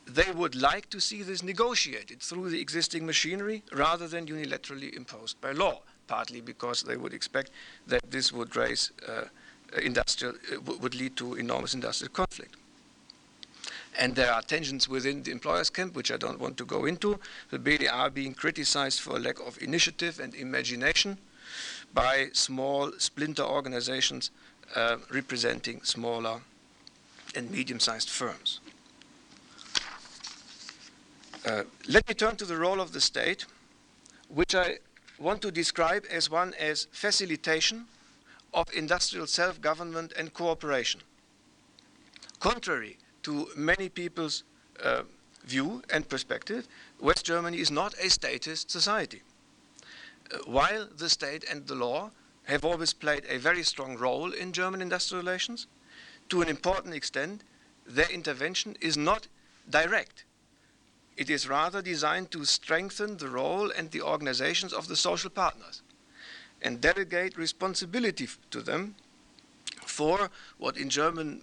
they 0.05 0.31
would 0.31 0.55
like 0.55 0.89
to 0.89 0.99
see 0.99 1.23
this 1.23 1.41
negotiated 1.41 2.21
through 2.21 2.49
the 2.49 2.61
existing 2.61 3.05
machinery 3.05 3.63
rather 3.73 4.07
than 4.07 4.27
unilaterally 4.27 4.95
imposed 4.95 5.39
by 5.41 5.51
law 5.51 5.81
partly 6.07 6.41
because 6.41 6.83
they 6.83 6.97
would 6.97 7.13
expect 7.13 7.51
that 7.87 8.11
this 8.11 8.31
would 8.31 8.55
raise 8.55 8.91
uh, 9.07 9.25
industrial, 9.81 10.35
uh, 10.53 10.59
would 10.79 10.95
lead 10.95 11.15
to 11.17 11.35
enormous 11.35 11.73
industrial 11.73 12.11
conflict. 12.11 12.55
And 13.97 14.15
there 14.15 14.31
are 14.31 14.41
tensions 14.41 14.89
within 14.89 15.23
the 15.23 15.31
employers' 15.31 15.69
camp, 15.69 15.95
which 15.95 16.11
I 16.11 16.17
don't 16.17 16.39
want 16.39 16.57
to 16.57 16.65
go 16.65 16.85
into. 16.85 17.19
The 17.49 17.59
BDA 17.59 18.13
being 18.13 18.33
criticized 18.33 18.99
for 18.99 19.17
lack 19.17 19.39
of 19.39 19.61
initiative 19.61 20.19
and 20.19 20.35
imagination 20.35 21.17
by 21.93 22.29
small 22.33 22.91
splinter 22.97 23.43
organizations 23.43 24.31
uh, 24.75 24.97
representing 25.09 25.81
smaller 25.83 26.41
and 27.35 27.49
medium 27.49 27.79
sized 27.79 28.09
firms. 28.09 28.59
Uh, 31.45 31.63
let 31.87 32.07
me 32.07 32.15
turn 32.15 32.35
to 32.35 32.45
the 32.45 32.57
role 32.57 32.81
of 32.81 32.91
the 32.91 32.99
state, 32.99 33.45
which 34.29 34.55
I 34.55 34.79
want 35.19 35.43
to 35.43 35.51
describe 35.51 36.03
as 36.11 36.27
one 36.27 36.55
as 36.55 36.87
facilitation 36.91 37.85
of 38.51 38.65
industrial 38.73 39.27
self-government 39.27 40.11
and 40.17 40.33
cooperation. 40.33 41.01
Contrary 42.39 42.97
to 43.21 43.47
many 43.55 43.89
people's 43.89 44.43
uh, 44.83 45.03
view 45.45 45.83
and 45.91 46.09
perspective, 46.09 46.67
West 46.99 47.25
Germany 47.25 47.59
is 47.59 47.69
not 47.69 47.93
a 48.01 48.09
statist 48.09 48.71
society. 48.71 49.21
Uh, 50.33 50.37
while 50.47 50.87
the 50.97 51.09
state 51.09 51.45
and 51.49 51.67
the 51.67 51.75
law 51.75 52.09
have 52.45 52.65
always 52.65 52.93
played 52.93 53.23
a 53.29 53.37
very 53.37 53.61
strong 53.61 53.97
role 53.97 54.31
in 54.31 54.51
German 54.51 54.81
industrial 54.81 55.23
relations, 55.23 55.67
to 56.29 56.41
an 56.41 56.49
important 56.49 56.95
extent, 56.95 57.43
their 57.85 58.09
intervention 58.09 58.75
is 58.81 58.97
not 58.97 59.27
direct. 59.69 60.24
It 61.17 61.29
is 61.29 61.47
rather 61.47 61.81
designed 61.81 62.31
to 62.31 62.43
strengthen 62.45 63.17
the 63.17 63.29
role 63.29 63.71
and 63.71 63.89
the 63.91 64.01
organizations 64.01 64.73
of 64.73 64.87
the 64.87 64.95
social 64.95 65.29
partners 65.29 65.81
and 66.61 66.81
delegate 66.81 67.37
responsibility 67.37 68.27
to 68.51 68.61
them 68.61 68.95
for 69.85 70.29
what 70.57 70.77
in 70.77 70.89
German 70.89 71.41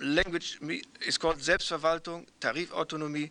language 0.00 0.58
is 1.06 1.18
called 1.18 1.38
Selbstverwaltung, 1.38 2.26
Tarifautonomie. 2.40 3.30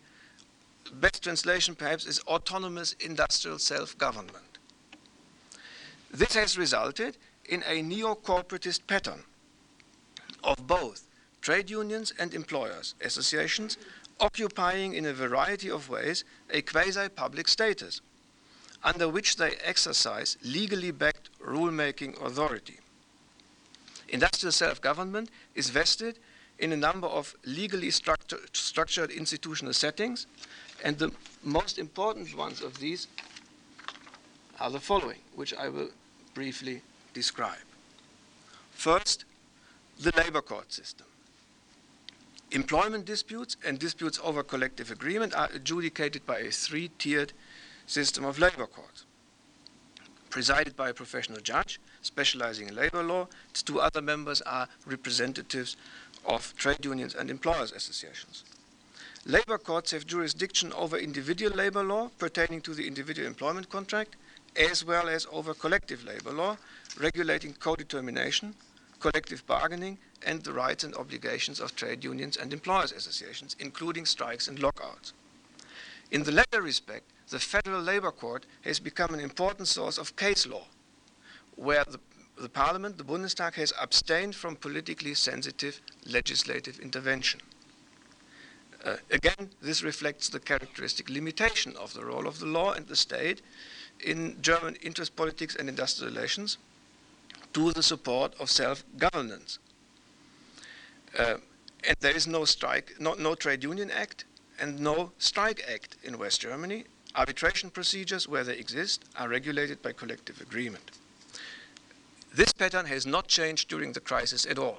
Best 0.94 1.22
translation 1.22 1.74
perhaps 1.74 2.06
is 2.06 2.20
autonomous 2.20 2.94
industrial 3.00 3.58
self-government. 3.58 4.58
This 6.12 6.34
has 6.34 6.58
resulted 6.58 7.16
in 7.44 7.62
a 7.66 7.82
neo-corporatist 7.82 8.86
pattern 8.86 9.24
of 10.42 10.66
both 10.66 11.06
trade 11.40 11.70
unions 11.70 12.12
and 12.18 12.34
employers 12.34 12.94
associations 13.02 13.76
occupying 14.20 14.94
in 14.94 15.06
a 15.06 15.12
variety 15.12 15.70
of 15.70 15.88
ways 15.88 16.24
a 16.50 16.62
quasi-public 16.62 17.48
status, 17.48 18.00
under 18.84 19.08
which 19.08 19.36
they 19.36 19.56
exercise 19.64 20.36
legally 20.44 20.90
backed 20.90 21.30
rule-making 21.40 22.14
authority. 22.22 22.78
Industrial 24.08 24.52
self-government 24.52 25.30
is 25.54 25.70
vested 25.70 26.18
in 26.58 26.72
a 26.72 26.76
number 26.76 27.06
of 27.06 27.34
legally 27.44 27.88
structur 27.88 28.38
structured 28.52 29.10
institutional 29.10 29.72
settings, 29.72 30.26
and 30.84 30.98
the 30.98 31.10
most 31.42 31.78
important 31.78 32.36
ones 32.36 32.60
of 32.60 32.78
these 32.78 33.06
are 34.58 34.70
the 34.70 34.80
following, 34.80 35.20
which 35.34 35.54
I 35.54 35.68
will 35.68 35.88
briefly 36.34 36.82
describe. 37.14 37.66
First, 38.72 39.24
the 39.98 40.12
labor 40.16 40.42
court 40.42 40.72
system. 40.72 41.06
Employment 42.52 43.04
disputes 43.04 43.56
and 43.64 43.78
disputes 43.78 44.18
over 44.24 44.42
collective 44.42 44.90
agreement 44.90 45.34
are 45.34 45.48
adjudicated 45.54 46.26
by 46.26 46.38
a 46.40 46.50
three-tiered 46.50 47.32
system 47.86 48.24
of 48.24 48.40
labor 48.40 48.66
courts. 48.66 49.04
Presided 50.30 50.74
by 50.74 50.88
a 50.88 50.94
professional 50.94 51.40
judge 51.40 51.80
specializing 52.02 52.66
in 52.68 52.74
labor 52.74 53.04
law, 53.04 53.28
its 53.50 53.62
two 53.62 53.80
other 53.80 54.02
members 54.02 54.40
are 54.42 54.66
representatives 54.84 55.76
of 56.24 56.52
trade 56.56 56.84
unions 56.84 57.14
and 57.14 57.30
employers 57.30 57.70
associations. 57.70 58.42
Labor 59.24 59.58
courts 59.58 59.92
have 59.92 60.06
jurisdiction 60.06 60.72
over 60.72 60.96
individual 60.96 61.54
labor 61.54 61.84
law 61.84 62.10
pertaining 62.18 62.60
to 62.62 62.74
the 62.74 62.86
individual 62.86 63.28
employment 63.28 63.68
contract, 63.68 64.16
as 64.56 64.84
well 64.84 65.08
as 65.08 65.26
over 65.30 65.54
collective 65.54 66.04
labor 66.04 66.32
law 66.32 66.56
regulating 66.98 67.52
co-determination, 67.52 68.54
collective 69.00 69.46
bargaining, 69.46 69.98
and 70.24 70.42
the 70.42 70.52
rights 70.52 70.84
and 70.84 70.94
obligations 70.94 71.60
of 71.60 71.74
trade 71.74 72.04
unions 72.04 72.36
and 72.36 72.52
employers 72.52 72.92
associations, 72.92 73.56
including 73.58 74.06
strikes 74.06 74.48
and 74.48 74.58
lockouts. 74.58 75.12
In 76.10 76.22
the 76.24 76.32
latter 76.32 76.62
respect, 76.62 77.04
the 77.28 77.38
Federal 77.38 77.80
Labor 77.80 78.10
Court 78.10 78.44
has 78.62 78.80
become 78.80 79.14
an 79.14 79.20
important 79.20 79.68
source 79.68 79.98
of 79.98 80.16
case 80.16 80.46
law, 80.46 80.64
where 81.56 81.84
the, 81.84 82.00
the 82.40 82.48
Parliament, 82.48 82.98
the 82.98 83.04
Bundestag, 83.04 83.54
has 83.54 83.72
abstained 83.80 84.34
from 84.34 84.56
politically 84.56 85.14
sensitive 85.14 85.80
legislative 86.04 86.78
intervention. 86.80 87.40
Uh, 88.84 88.96
again, 89.10 89.50
this 89.60 89.82
reflects 89.82 90.28
the 90.28 90.40
characteristic 90.40 91.08
limitation 91.10 91.76
of 91.76 91.92
the 91.94 92.04
role 92.04 92.26
of 92.26 92.40
the 92.40 92.46
law 92.46 92.72
and 92.72 92.86
the 92.88 92.96
state 92.96 93.42
in 94.02 94.40
German 94.40 94.74
interest 94.76 95.14
politics 95.16 95.54
and 95.54 95.68
industrial 95.68 96.12
relations 96.12 96.56
to 97.52 97.72
the 97.72 97.82
support 97.82 98.34
of 98.40 98.50
self-governance. 98.50 99.58
Uh, 101.18 101.36
and 101.86 101.96
there 102.00 102.14
is 102.14 102.26
no 102.26 102.44
strike, 102.44 102.94
no, 102.98 103.14
no 103.14 103.34
trade 103.34 103.62
union 103.62 103.90
act, 103.90 104.24
and 104.58 104.78
no 104.78 105.12
strike 105.18 105.62
act 105.72 105.96
in 106.04 106.18
West 106.18 106.40
Germany. 106.40 106.84
Arbitration 107.16 107.70
procedures, 107.70 108.28
where 108.28 108.44
they 108.44 108.56
exist, 108.56 109.04
are 109.16 109.28
regulated 109.28 109.82
by 109.82 109.92
collective 109.92 110.40
agreement. 110.40 110.90
This 112.32 112.52
pattern 112.52 112.86
has 112.86 113.06
not 113.06 113.26
changed 113.26 113.68
during 113.68 113.92
the 113.92 114.00
crisis 114.00 114.46
at 114.46 114.58
all. 114.58 114.78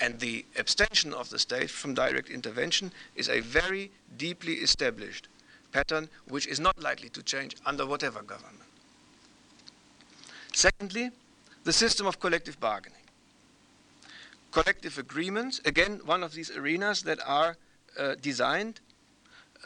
And 0.00 0.18
the 0.20 0.46
abstention 0.56 1.12
of 1.12 1.30
the 1.30 1.38
state 1.38 1.70
from 1.70 1.94
direct 1.94 2.30
intervention 2.30 2.92
is 3.14 3.28
a 3.28 3.40
very 3.40 3.90
deeply 4.16 4.54
established 4.54 5.28
pattern 5.72 6.08
which 6.28 6.46
is 6.46 6.58
not 6.58 6.80
likely 6.80 7.08
to 7.10 7.22
change 7.22 7.56
under 7.66 7.84
whatever 7.84 8.22
government. 8.22 8.70
Secondly, 10.52 11.10
the 11.64 11.72
system 11.72 12.06
of 12.06 12.20
collective 12.20 12.60
bargaining 12.60 13.04
collective 14.54 14.98
agreements, 14.98 15.60
again, 15.64 16.00
one 16.04 16.22
of 16.22 16.32
these 16.32 16.50
arenas 16.56 17.02
that 17.02 17.18
are 17.26 17.56
uh, 17.98 18.14
designed, 18.22 18.80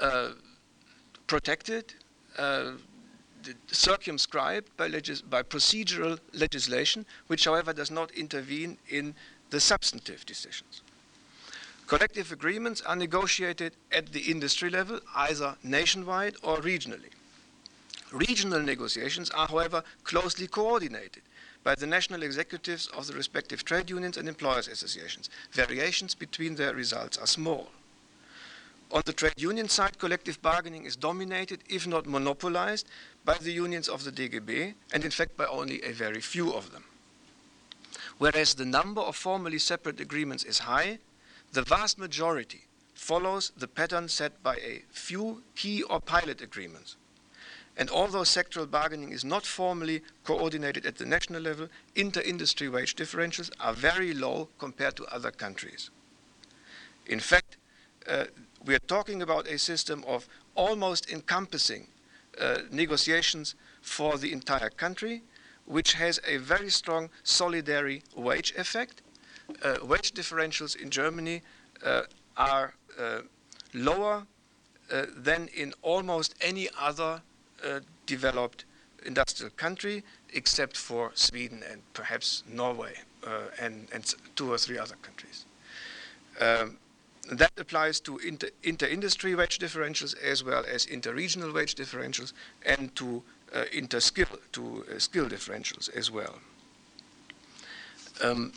uh, 0.01 0.31
protected, 1.27 1.93
uh, 2.39 2.73
circumscribed 3.67 4.75
by, 4.79 4.89
by, 4.89 5.43
procedural 5.43 6.19
legislation, 6.33 7.05
which, 7.27 7.45
however, 7.45 7.73
does 7.75 7.91
not 7.91 8.11
intervene 8.13 8.79
in 8.89 9.15
the 9.51 9.61
substantive 9.61 10.25
decisions. 10.25 10.81
Collective 11.87 12.33
agreements 12.33 12.81
are 12.81 12.97
negotiated 12.97 13.75
at 13.93 14.13
the 14.13 14.31
industry 14.31 14.71
level, 14.71 15.01
either 15.15 15.55
nationwide 15.63 16.35
or 16.43 16.57
regionally. 16.59 17.13
Regional 18.11 18.63
negotiations 18.63 19.29
are, 19.31 19.49
however, 19.49 19.83
closely 20.05 20.47
coordinated 20.47 21.23
by 21.65 21.75
the 21.75 21.87
national 21.87 22.23
executives 22.23 22.87
of 22.89 23.07
the 23.07 23.15
respective 23.15 23.65
trade 23.65 23.91
unions 23.91 24.17
and 24.17 24.29
employers 24.29 24.69
associations. 24.69 25.29
Variations 25.53 26.15
between 26.15 26.55
their 26.55 26.75
results 26.75 27.19
are 27.19 27.27
small. 27.27 27.69
On 28.91 29.03
the 29.05 29.13
trade 29.13 29.35
union 29.37 29.69
side, 29.69 29.99
collective 29.99 30.41
bargaining 30.41 30.85
is 30.85 30.97
dominated, 30.97 31.61
if 31.69 31.87
not 31.87 32.07
monopolized, 32.07 32.87
by 33.25 33.37
the 33.37 33.53
unions 33.53 33.89
of 33.89 34.05
the 34.05 34.13
DGB, 34.13 34.75
and 34.93 35.05
in 35.05 35.11
fact 35.11 35.37
by 35.37 35.45
only 35.45 35.83
a 35.83 35.93
very 35.93 36.21
few 36.21 36.55
of 36.55 36.73
them. 36.73 36.85
Whereas 38.17 38.55
the 38.55 38.65
number 38.65 39.03
of 39.03 39.15
formally 39.15 39.59
separate 39.59 40.01
agreements 40.01 40.43
is 40.45 40.61
high, 40.61 40.99
the 41.53 41.63
vast 41.63 41.99
majority 41.99 42.63
follows 42.95 43.53
the 43.57 43.69
pattern 43.69 44.09
set 44.09 44.43
by 44.43 44.57
a 44.57 44.83
few 44.91 45.43
key 45.55 45.83
or 45.83 46.01
pilot 46.01 46.41
agreements. 46.41 46.97
And 47.79 47.91
although 47.91 48.23
sectoral 48.23 48.69
bargaining 48.69 49.13
is 49.13 49.25
not 49.25 49.47
formally 49.47 50.03
coordinated 50.25 50.85
at 50.85 50.97
the 50.97 51.07
national 51.07 51.41
level, 51.41 51.69
inter-industry 51.95 52.69
wage 52.69 52.97
differentials 52.97 53.51
are 53.61 53.73
very 53.73 54.13
low 54.13 54.49
compared 54.59 54.97
to 54.97 55.07
other 55.07 55.31
countries. 55.31 55.91
In 57.07 57.21
fact, 57.21 57.57
uh, 58.09 58.25
we 58.65 58.75
are 58.75 58.81
talking 58.81 59.23
about 59.23 59.47
a 59.47 59.59
system 59.59 60.03
of 60.09 60.29
almost 60.57 61.09
encompassing 61.09 61.87
uh, 62.41 62.59
negotiations 62.73 63.55
for 63.81 64.19
the 64.19 64.33
entire 64.33 64.71
country, 64.71 65.23
which 65.65 65.93
has 65.93 66.19
a 66.27 66.39
very 66.39 66.71
strong 66.71 67.11
solidary 67.25 68.03
wage 68.17 68.53
effect. 68.57 69.03
Uh, 69.63 69.77
wage 69.85 70.13
differentials 70.13 70.75
in 70.75 70.91
Germany 70.91 71.43
uh, 71.85 72.03
are 72.37 72.75
uh, 72.99 73.21
lower 73.73 74.27
uh, 74.91 75.07
than 75.17 75.49
in 75.55 75.73
almost 75.83 76.35
any 76.41 76.69
other 76.77 77.23
developed 78.07 78.65
industrial 79.05 79.51
country, 79.57 80.03
except 80.33 80.77
for 80.77 81.13
Sweden 81.15 81.63
and 81.71 81.83
perhaps 81.95 82.43
Norway 82.49 82.95
and, 83.61 83.89
and, 83.93 84.15
two 84.37 84.53
or 84.53 84.59
three 84.59 84.79
other 84.79 84.97
countries. 85.03 85.45
Um, 86.41 86.79
that 87.33 87.53
applies 87.59 88.01
to 88.01 88.19
inter, 88.19 88.49
inter-industry 88.63 89.35
wage 89.35 89.59
differentials 89.59 90.17
as 90.23 90.43
well 90.43 90.65
as 90.67 90.87
inter-regional 90.87 91.53
wage 91.53 91.75
differentials 91.75 92.33
and 92.65 92.95
to 92.97 93.23
uh, 93.55 93.65
inter-skill 93.73 94.29
to 94.53 94.85
uh, 94.95 94.99
skill 94.99 95.27
differentials 95.27 95.95
as 95.95 96.11
well. 96.11 96.39
Um, 98.23 98.53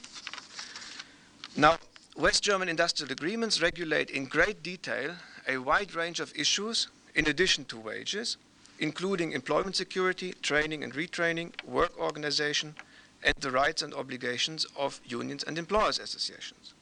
now, 1.56 1.78
West 2.16 2.44
German 2.44 2.70
industrial 2.70 3.12
agreements 3.12 3.62
regulate 3.62 4.10
in 4.10 4.26
great 4.26 4.64
detail 4.64 5.16
a 5.48 5.58
wide 5.58 5.94
range 5.96 6.20
of 6.20 6.34
issues 6.36 6.88
in 7.16 7.28
addition 7.28 7.66
to 7.66 7.78
wages, 7.78 8.38
including 8.82 9.32
employment 9.32 9.76
security, 9.76 10.34
training 10.42 10.84
and 10.84 10.94
retraining, 10.94 11.52
work 11.64 11.98
organization, 12.00 12.76
and 13.24 13.36
the 13.40 13.52
rights 13.52 13.84
and 13.84 13.94
obligations 13.94 14.66
of 14.76 15.00
unions 15.06 15.44
and 15.44 15.58
employers 15.58 16.00
associations. 16.00 16.74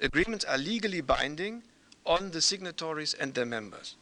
Agreements 0.00 0.44
are 0.44 0.58
legally 0.58 1.00
binding 1.00 1.62
on 2.04 2.30
the 2.30 2.40
signatories 2.42 3.14
and 3.14 3.32
their 3.32 3.46
members. 3.46 3.96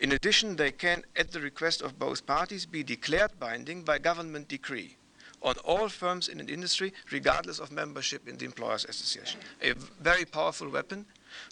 In 0.00 0.10
addition, 0.10 0.56
they 0.56 0.72
can, 0.72 1.04
at 1.14 1.30
the 1.30 1.40
request 1.40 1.80
of 1.80 1.98
both 1.98 2.26
parties, 2.26 2.66
be 2.66 2.82
declared 2.82 3.38
binding 3.38 3.82
by 3.82 3.98
government 3.98 4.48
decree 4.48 4.96
on 5.42 5.54
all 5.64 5.88
firms 5.88 6.26
in 6.26 6.40
an 6.40 6.48
industry, 6.48 6.92
regardless 7.12 7.60
of 7.60 7.70
membership 7.70 8.28
in 8.28 8.36
the 8.36 8.44
Employers 8.44 8.84
Association. 8.84 9.38
A 9.62 9.74
very 10.00 10.24
powerful 10.24 10.68
weapon 10.68 11.06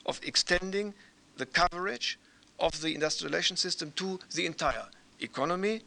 of 0.04 0.20
extending 0.24 0.94
the 1.36 1.46
coverage 1.46 2.18
of 2.60 2.80
the 2.80 2.94
industrial 2.94 3.30
relations 3.30 3.60
system 3.60 3.92
to 3.96 4.18
the 4.34 4.46
entire 4.46 4.86
economy, 5.20 5.82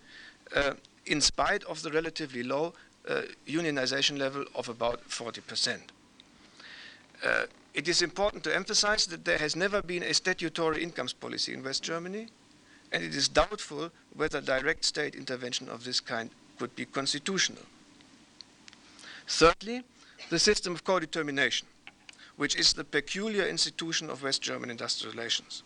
uh, 0.56 0.74
in 1.06 1.22
spite 1.22 1.64
of 1.66 1.82
the 1.82 1.92
relatively 1.92 2.44
low 2.44 2.74
uh, 3.08 3.22
unionization 3.48 4.18
level 4.18 4.46
of 4.56 4.70
about 4.70 5.08
40%. 5.10 5.80
Uh, 7.24 7.46
it 7.74 7.88
is 7.88 8.02
important 8.02 8.44
to 8.44 8.56
emphasize 8.56 9.06
that 9.08 9.26
there 9.26 9.38
has 9.38 9.56
never 9.56 9.82
been 9.82 10.04
a 10.04 10.14
statutory 10.14 10.84
incomes 10.84 11.14
policy 11.14 11.54
in 11.54 11.64
West 11.64 11.84
Germany 11.84 12.28
and 12.92 13.04
it 13.04 13.16
is 13.16 13.28
doubtful 13.28 13.90
whether 14.16 14.40
direct 14.40 14.86
state 14.86 15.16
intervention 15.16 15.68
of 15.68 15.84
this 15.84 16.00
kind 16.00 16.30
could 16.60 16.76
be 16.76 16.86
constitutional. 16.86 17.64
Thirdly, 19.28 19.84
the 20.30 20.38
system 20.38 20.74
of 20.74 20.84
co-determination, 20.84 21.68
which 22.38 22.56
is 22.56 22.74
the 22.74 22.84
peculiar 22.84 23.46
institution 23.48 24.10
of 24.10 24.22
West 24.22 24.42
German 24.42 24.70
industrial 24.70 25.14
relations. 25.16 25.64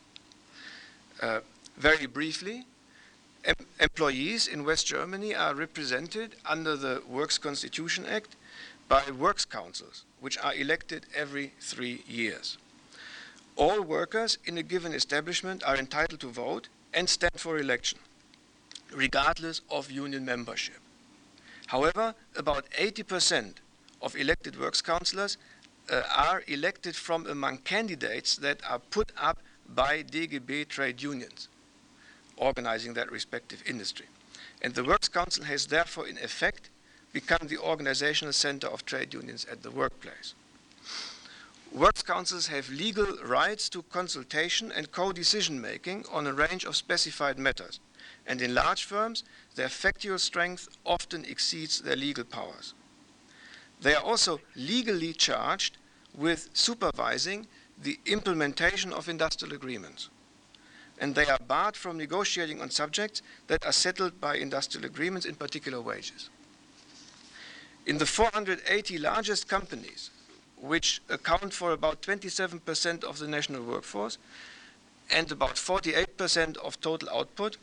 Uh, 1.22 1.40
very 1.78 2.06
briefly, 2.06 2.66
em 3.44 3.56
employees 3.80 4.48
in 4.48 4.64
West 4.64 4.86
Germany 4.88 5.34
are 5.34 5.56
represented 5.56 6.36
under 6.46 6.76
the 6.76 7.02
Works 7.08 7.38
Constitution 7.38 8.06
Act 8.06 8.36
by 8.88 9.04
works 9.12 9.46
councils, 9.46 10.06
which 10.20 10.38
are 10.38 10.54
elected 10.56 11.06
every 11.16 11.54
three 11.60 12.04
years. 12.08 12.58
All 13.56 13.82
workers 13.82 14.38
in 14.46 14.58
a 14.58 14.64
given 14.64 14.94
establishment 14.94 15.64
are 15.64 15.76
entitled 15.76 16.20
to 16.22 16.28
vote 16.28 16.70
and 16.94 17.10
stand 17.10 17.40
for 17.40 17.58
election, 17.58 18.00
regardless 18.94 19.62
of 19.70 19.92
union 19.92 20.24
membership. 20.26 20.80
However, 21.68 22.16
about 22.36 22.70
80% 22.72 23.56
of 24.02 24.16
elected 24.16 24.60
works 24.60 24.82
councillors 24.82 25.38
uh, 25.90 26.04
are 26.16 26.44
elected 26.48 26.96
from 26.96 27.26
among 27.26 27.58
candidates 27.60 28.36
that 28.38 28.62
are 28.70 28.80
put 28.80 29.12
up 29.18 29.40
by 29.74 30.04
DGB 30.04 30.68
trade 30.68 31.02
unions, 31.02 31.48
organizing 32.36 32.94
that 32.94 33.12
respective 33.12 33.64
industry. 33.66 34.06
And 34.62 34.74
the 34.74 34.84
Works 34.84 35.08
Council 35.08 35.44
has 35.46 35.68
therefore, 35.68 36.08
in 36.08 36.18
effect, 36.18 36.70
become 37.14 37.48
the 37.48 37.58
organizational 37.58 38.34
center 38.34 38.68
of 38.68 38.86
trade 38.86 39.14
unions 39.14 39.46
at 39.52 39.64
the 39.64 39.72
workplace. 39.72 40.34
Works 41.72 42.02
councils 42.02 42.48
have 42.48 42.70
legal 42.70 43.18
rights 43.24 43.70
to 43.70 43.84
consultation 43.84 44.72
and 44.72 44.92
co-decision 44.92 45.60
making 45.60 46.06
on 46.12 46.26
a 46.26 46.34
range 46.34 46.64
of 46.64 46.76
specified 46.76 47.38
matters, 47.38 47.80
and 48.26 48.42
in 48.42 48.56
large 48.56 48.84
firms, 48.86 49.24
their 49.56 49.70
factual 49.70 50.18
strength 50.18 50.70
often 50.86 51.26
exceeds 51.26 51.82
their 51.82 51.96
legal 51.96 52.24
powers. 52.24 52.74
They 53.82 53.94
are 53.94 54.04
also 54.04 54.40
legally 54.56 55.14
charged 55.14 55.78
with 56.16 56.50
supervising 56.54 57.48
the 57.82 58.00
implementation 58.06 58.92
of 58.94 59.10
industrial 59.10 59.54
agreements, 59.54 60.10
and 61.00 61.14
they 61.14 61.26
are 61.26 61.40
barred 61.48 61.76
from 61.76 61.98
negotiating 61.98 62.62
on 62.62 62.70
subjects 62.70 63.22
that 63.48 63.66
are 63.66 63.72
settled 63.72 64.20
by 64.20 64.36
industrial 64.36 64.86
agreements, 64.86 65.26
in 65.26 65.36
particular 65.36 65.80
wages. 65.80 66.30
In 67.86 68.00
the 68.00 68.06
480 68.06 68.98
largest 68.98 69.48
companies, 69.48 70.10
which 70.60 71.02
account 71.10 71.54
for 71.54 71.72
about 71.72 72.02
27% 72.02 73.04
of 73.04 73.20
the 73.20 73.28
national 73.28 73.64
workforce 73.64 74.18
and 75.12 75.32
about 75.32 75.56
48% 75.56 76.58
of 76.58 76.82
total 76.82 77.10
output. 77.10 77.58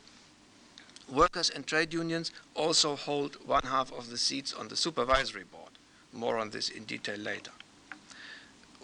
Workers 1.11 1.49
and 1.49 1.67
trade 1.67 1.93
unions 1.93 2.31
also 2.55 2.95
hold 2.95 3.37
one 3.45 3.63
half 3.63 3.91
of 3.91 4.09
the 4.09 4.17
seats 4.17 4.53
on 4.53 4.69
the 4.69 4.75
supervisory 4.75 5.43
board. 5.43 5.71
More 6.11 6.37
on 6.37 6.49
this 6.49 6.69
in 6.69 6.85
detail 6.85 7.17
later. 7.17 7.51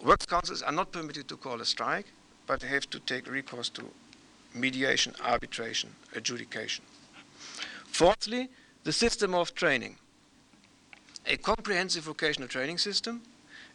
Works 0.02 0.26
councils 0.26 0.62
are 0.62 0.72
not 0.72 0.90
permitted 0.90 1.28
to 1.28 1.36
call 1.36 1.60
a 1.60 1.64
strike, 1.64 2.06
but 2.46 2.62
have 2.62 2.90
to 2.90 2.98
take 2.98 3.30
recourse 3.30 3.68
to 3.70 3.84
mediation, 4.54 5.14
arbitration, 5.22 5.94
adjudication. 6.14 6.84
Fourthly, 7.86 8.48
the 8.84 8.92
system 8.92 9.32
of 9.34 9.54
training. 9.54 9.96
A 11.26 11.36
comprehensive 11.36 12.04
vocational 12.04 12.48
training 12.48 12.78
system 12.78 13.22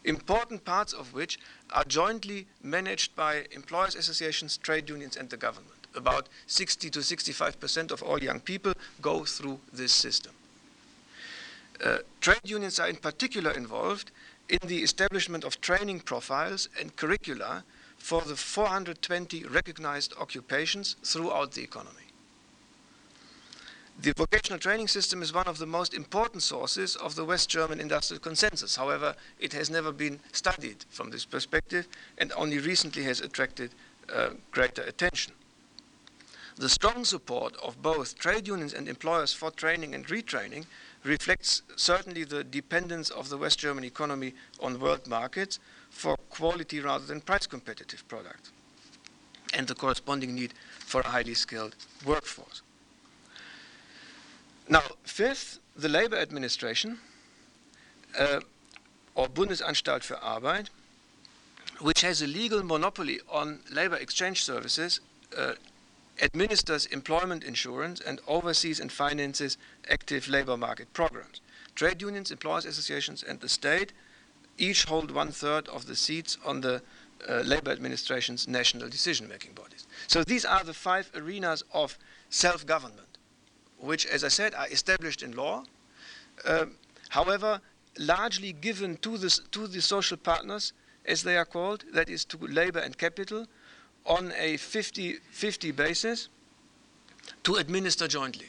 important 0.04 0.64
parts 0.64 0.92
of 0.92 1.12
which 1.12 1.38
are 1.70 1.84
jointly 1.84 2.46
managed 2.62 3.14
by 3.16 3.44
employers 3.52 3.94
associations, 3.94 4.56
trade 4.56 4.88
unions, 4.88 5.16
and 5.16 5.28
the 5.30 5.36
government. 5.36 5.86
About 5.94 6.28
60 6.46 6.90
to 6.90 7.02
65 7.02 7.58
percent 7.58 7.90
of 7.90 8.02
all 8.02 8.18
young 8.22 8.40
people 8.40 8.74
go 9.00 9.24
through 9.24 9.60
this 9.72 9.92
system. 9.92 10.32
Uh, 11.84 11.98
trade 12.20 12.40
unions 12.44 12.78
are 12.78 12.88
in 12.88 12.96
particular 12.96 13.52
involved 13.52 14.10
in 14.48 14.58
the 14.66 14.82
establishment 14.82 15.44
of 15.44 15.60
training 15.60 16.00
profiles 16.00 16.68
and 16.80 16.96
curricula 16.96 17.64
for 17.98 18.22
the 18.22 18.36
420 18.36 19.44
recognized 19.44 20.14
occupations 20.18 20.96
throughout 21.02 21.52
the 21.52 21.62
economy. 21.62 22.08
The 24.00 24.12
vocational 24.16 24.60
training 24.60 24.86
system 24.86 25.22
is 25.22 25.32
one 25.32 25.48
of 25.48 25.58
the 25.58 25.66
most 25.66 25.92
important 25.92 26.44
sources 26.44 26.94
of 26.94 27.16
the 27.16 27.24
West 27.24 27.48
German 27.48 27.80
industrial 27.80 28.20
consensus. 28.20 28.76
However, 28.76 29.16
it 29.40 29.52
has 29.54 29.70
never 29.70 29.90
been 29.90 30.20
studied 30.30 30.84
from 30.88 31.10
this 31.10 31.24
perspective 31.24 31.88
and 32.16 32.32
only 32.36 32.60
recently 32.60 33.02
has 33.02 33.20
attracted 33.20 33.72
uh, 34.14 34.30
greater 34.52 34.82
attention. 34.82 35.32
The 36.58 36.68
strong 36.68 37.04
support 37.04 37.56
of 37.56 37.82
both 37.82 38.18
trade 38.18 38.46
unions 38.46 38.72
and 38.72 38.88
employers 38.88 39.32
for 39.32 39.50
training 39.50 39.94
and 39.94 40.06
retraining 40.06 40.66
reflects 41.04 41.62
certainly 41.76 42.24
the 42.24 42.44
dependence 42.44 43.10
of 43.10 43.28
the 43.28 43.36
West 43.36 43.58
German 43.58 43.84
economy 43.84 44.34
on 44.60 44.80
world 44.80 45.06
markets 45.06 45.58
for 45.90 46.16
quality 46.28 46.80
rather 46.80 47.06
than 47.06 47.20
price 47.20 47.46
competitive 47.46 48.06
products, 48.08 48.50
and 49.54 49.66
the 49.66 49.74
corresponding 49.74 50.34
need 50.34 50.54
for 50.78 51.00
a 51.00 51.08
highly 51.08 51.34
skilled 51.34 51.74
workforce. 52.04 52.62
Now, 54.68 54.82
fifth, 55.04 55.60
the 55.76 55.88
labor 55.88 56.16
administration, 56.16 56.98
uh, 58.18 58.40
or 59.14 59.28
Bundesanstalt 59.28 60.04
für 60.04 60.22
Arbeit, 60.22 60.68
which 61.80 62.02
has 62.02 62.22
a 62.22 62.26
legal 62.26 62.62
monopoly 62.62 63.20
on 63.30 63.60
labor 63.70 63.96
exchange 63.96 64.44
services, 64.44 65.00
uh, 65.36 65.52
administers 66.20 66.86
employment 66.86 67.44
insurance 67.44 68.00
and 68.00 68.20
oversees 68.26 68.80
and 68.80 68.90
finances 68.90 69.56
active 69.88 70.28
labor 70.28 70.56
market 70.56 70.92
programs. 70.92 71.40
Trade 71.74 72.02
unions, 72.02 72.30
employers 72.30 72.64
associations, 72.64 73.22
and 73.22 73.40
the 73.40 73.48
state 73.48 73.92
each 74.58 74.84
hold 74.84 75.10
one 75.10 75.30
third 75.30 75.68
of 75.68 75.86
the 75.86 75.94
seats 75.94 76.36
on 76.44 76.60
the 76.60 76.82
uh, 77.28 77.40
labor 77.40 77.70
administration's 77.70 78.48
national 78.48 78.88
decision 78.88 79.28
making 79.28 79.52
bodies. 79.52 79.86
So 80.06 80.24
these 80.24 80.44
are 80.44 80.64
the 80.64 80.74
five 80.74 81.10
arenas 81.14 81.62
of 81.72 81.98
self 82.30 82.66
government, 82.66 83.18
which, 83.78 84.06
as 84.06 84.24
I 84.24 84.28
said, 84.28 84.54
are 84.54 84.68
established 84.68 85.22
in 85.22 85.32
law. 85.32 85.64
Uh, 86.44 86.66
however, 87.10 87.60
largely 87.98 88.52
given 88.52 88.96
to 88.98 89.18
to 89.18 89.66
the 89.66 89.80
social 89.80 90.16
partners, 90.16 90.72
as 91.04 91.22
they 91.22 91.36
are 91.36 91.44
called, 91.44 91.84
that 91.92 92.08
is 92.08 92.24
to 92.26 92.36
labor 92.38 92.80
and 92.80 92.96
capital, 92.98 93.46
on 94.08 94.32
a 94.36 94.56
50 94.56 95.18
50 95.30 95.70
basis 95.72 96.28
to 97.44 97.56
administer 97.56 98.08
jointly 98.08 98.48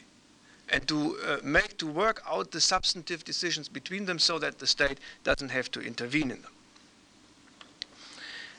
and 0.70 0.88
to 0.88 1.18
uh, 1.26 1.36
make 1.42 1.76
to 1.78 1.86
work 1.86 2.22
out 2.28 2.50
the 2.50 2.60
substantive 2.60 3.24
decisions 3.24 3.68
between 3.68 4.06
them 4.06 4.18
so 4.18 4.38
that 4.38 4.58
the 4.58 4.66
state 4.66 4.98
doesn't 5.22 5.50
have 5.50 5.70
to 5.70 5.80
intervene 5.80 6.30
in 6.30 6.42
them. 6.42 6.52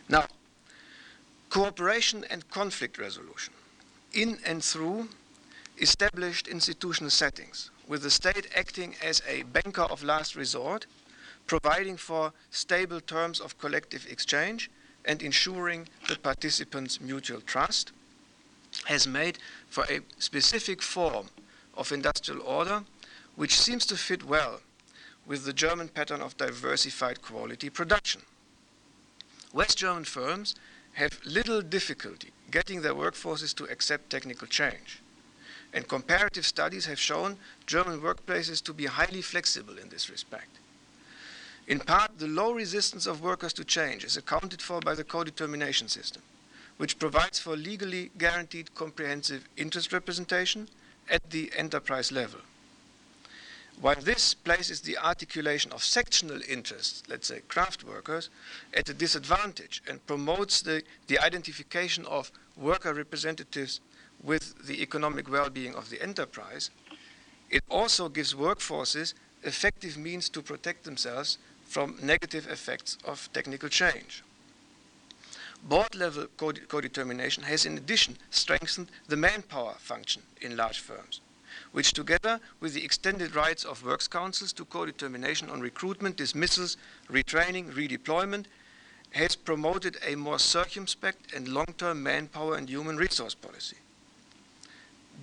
Now, 0.08 0.26
cooperation 1.49 2.26
and 2.30 2.49
conflict 2.52 2.97
resolution 2.97 3.54
in 4.14 4.38
and 4.45 4.64
through 4.64 5.10
established 5.80 6.47
institutional 6.47 7.10
settings 7.10 7.72
with 7.88 8.04
the 8.04 8.12
state 8.12 8.47
acting 8.56 8.95
as 9.02 9.22
a 9.28 9.43
banker 9.43 9.84
of 9.84 10.04
last 10.04 10.36
resort 10.36 10.86
providing 11.47 11.97
for 11.97 12.34
stable 12.52 13.02
terms 13.02 13.39
of 13.39 13.58
collective 13.58 14.06
exchange 14.10 14.70
and 15.06 15.22
ensuring 15.22 15.88
the 16.08 16.16
participants' 16.16 17.02
mutual 17.02 17.41
trust, 17.41 17.91
has 18.86 19.08
made 19.08 19.38
for 19.70 19.84
a 19.89 20.02
specific 20.18 20.82
form 20.82 21.28
of 21.76 21.91
industrial 21.91 22.41
order 22.43 22.84
which 23.36 23.60
seems 23.60 23.86
to 23.86 23.97
fit 23.97 24.24
well 24.24 24.62
with 25.26 25.45
the 25.45 25.54
German 25.54 25.88
pattern 25.88 26.22
of 26.22 26.38
diversified 26.38 27.22
quality 27.22 27.70
production. 27.70 28.22
West 29.54 29.78
German 29.78 30.06
firms 30.06 30.56
have 30.93 31.20
little 31.26 31.62
difficulty 31.62 32.32
getting 32.49 32.82
their 32.82 32.93
workforces 32.93 33.56
to 33.56 33.66
accept 33.66 34.10
technical 34.10 34.47
change. 34.47 35.02
And 35.74 35.88
comparative 35.88 36.45
studies 36.45 36.86
have 36.86 36.99
shown 36.99 37.38
German 37.66 38.02
workplaces 38.02 38.62
to 38.64 38.74
be 38.74 38.88
highly 38.88 39.22
flexible 39.22 39.78
in 39.78 39.89
this 39.89 40.10
respect. 40.10 40.60
In 41.68 41.80
part, 41.80 42.18
the 42.18 42.28
low 42.28 42.51
resistance 42.51 43.05
of 43.05 43.22
workers 43.22 43.53
to 43.53 43.64
change 43.64 44.03
is 44.03 44.18
accounted 44.18 44.62
for 44.62 44.80
by 44.80 44.95
the 44.95 45.03
co-determination 45.03 45.88
system, 45.88 46.22
which 46.78 46.99
provides 46.99 47.39
for 47.39 47.55
legally 47.55 48.12
guaranteed 48.18 48.76
comprehensive 48.76 49.47
interest 49.57 49.93
representation 49.93 50.68
at 51.09 51.30
the 51.30 51.51
enterprise 51.55 52.12
level. 52.12 52.41
While 53.80 54.01
this 54.01 54.34
places 54.34 54.82
the 54.82 54.97
articulation 54.97 55.72
of 55.72 55.84
sectional 55.84 56.39
interests, 56.47 57.03
let's 57.07 57.28
say 57.28 57.41
craft 57.47 57.84
workers, 57.84 58.30
at 58.74 58.89
a 58.89 58.93
disadvantage 58.93 59.82
and 59.88 60.05
promotes 60.05 60.62
the, 60.62 60.84
the 61.07 61.18
identification 61.18 62.05
of 62.05 62.32
worker 62.55 62.93
representatives 62.93 63.80
with 64.22 64.68
the 64.68 64.84
economic 64.84 65.30
well-being 65.30 65.74
of 65.74 65.89
the 65.89 66.01
enterprise, 66.01 66.70
it 67.49 67.64
also 67.70 68.07
gives 68.07 68.36
workforces 68.36 69.14
effective 69.43 69.97
means 69.97 70.30
to 70.30 70.41
protect 70.41 70.84
themselves 70.84 71.39
from 71.72 71.95
negative 72.01 72.49
effects 72.49 72.97
of 73.05 73.30
technical 73.32 73.69
change. 73.69 74.24
Board 75.63 75.95
level 75.95 76.28
co 76.38 76.82
determination 76.82 77.43
has, 77.43 77.65
in 77.65 77.78
addition, 77.78 78.17
strengthened 78.30 78.89
the 79.07 79.15
manpower 79.15 79.76
function 79.80 80.22
in 80.41 80.57
large 80.57 80.80
firms, 80.80 81.22
which, 81.72 81.93
together 81.93 82.41
with 82.59 82.74
the 82.74 82.84
extended 82.84 83.34
rights 83.36 83.63
of 83.63 83.86
works 83.86 84.09
councils 84.09 84.51
to 84.51 84.65
co 84.65 84.86
determination 84.86 85.49
on 85.49 85.61
recruitment, 85.61 86.17
dismissals, 86.17 86.76
retraining, 87.09 87.72
redeployment, 87.72 88.45
has 89.11 89.38
promoted 89.38 89.95
a 90.05 90.15
more 90.15 90.39
circumspect 90.39 91.34
and 91.34 91.47
long 91.47 91.74
term 91.78 92.03
manpower 92.03 92.57
and 92.57 92.67
human 92.67 92.97
resource 92.97 93.34
policy. 93.34 93.78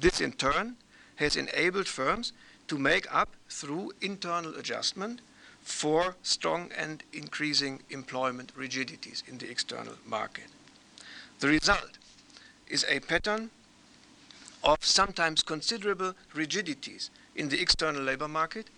This, 0.01 0.22
in 0.22 0.32
turn, 0.32 0.76
has 1.16 1.36
enabled 1.36 1.88
firms 1.88 2.32
to 2.68 2.78
make 2.78 3.07
up 3.14 3.28
through 3.51 3.92
internal 4.01 4.55
adjustment 4.55 5.20
for 5.69 6.16
strong 6.23 6.71
and 6.77 7.03
increasing 7.12 7.81
employment 7.91 8.51
rigidities 8.57 9.23
in 9.29 9.37
the 9.37 9.51
external 9.51 9.95
market. 10.07 10.47
The 11.41 11.49
result 11.49 11.99
is 12.69 12.87
a 12.89 13.01
pattern 13.01 13.51
of 14.64 14.79
sometimes 14.81 15.43
considerable 15.43 16.14
rigidities 16.35 17.11
in 17.37 17.51
the 17.51 17.61
external 17.61 18.03
labor 18.03 18.27
market, 18.27 18.69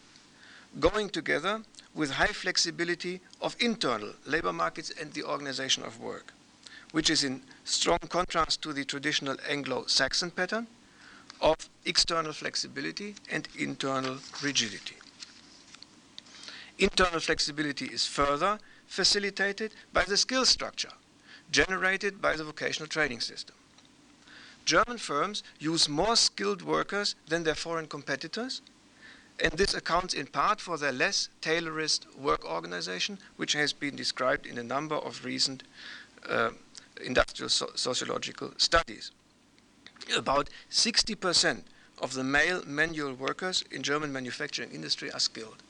going 0.81 1.09
together 1.09 1.63
with 1.95 2.11
high 2.11 2.27
flexibility 2.43 3.21
of 3.41 3.57
internal 3.61 4.13
labor 4.27 4.53
markets 4.53 4.93
and 5.01 5.13
the 5.13 5.23
organization 5.23 5.85
of 5.85 6.01
work, 6.01 6.35
which 6.91 7.09
is 7.09 7.23
in 7.23 7.41
strong 7.65 8.01
contrast 8.09 8.61
to 8.63 8.73
the 8.73 8.85
traditional 8.85 9.37
Anglo 9.49 9.87
Saxon 9.87 10.33
pattern 10.33 10.67
of 11.41 11.57
external 11.87 12.33
flexibility 12.33 13.15
and 13.31 13.49
internal 13.57 14.19
rigidity. 14.43 14.97
Internal 16.81 17.21
flexibility 17.21 17.85
is 17.85 18.07
further 18.07 18.59
facilitated 18.87 19.73
by 19.93 20.03
the 20.05 20.17
skill 20.17 20.47
structure 20.47 20.93
generated 21.53 22.23
by 22.23 22.37
the 22.37 22.45
vocational 22.45 22.87
training 22.87 23.21
system. 23.21 23.55
German 24.65 24.97
firms 24.97 25.43
use 25.59 25.89
more 25.89 26.17
skilled 26.17 26.63
workers 26.63 27.17
than 27.29 27.45
their 27.45 27.55
foreign 27.55 27.87
competitors, 27.87 28.63
and 29.43 29.53
this 29.53 29.75
accounts 29.75 30.15
in 30.15 30.27
part 30.27 30.61
for 30.61 30.79
their 30.79 30.93
less 30.93 31.29
Taylorist 31.43 32.07
work 32.17 32.45
organization, 32.45 33.19
which 33.37 33.53
has 33.53 33.73
been 33.75 33.97
described 33.97 34.47
in 34.47 34.57
a 34.57 34.63
number 34.63 34.95
of 34.95 35.25
recent 35.25 35.65
uh, 36.29 36.51
industrial 37.05 37.51
so 37.51 37.69
sociological 37.75 38.53
studies. 38.57 39.11
About 40.17 40.49
60% 40.71 41.63
of 42.01 42.15
the 42.15 42.25
male 42.25 42.63
manual 42.67 43.13
workers 43.13 43.65
in 43.71 43.83
German 43.83 44.13
manufacturing 44.13 44.71
industry 44.71 45.11
are 45.13 45.21
skilled 45.21 45.63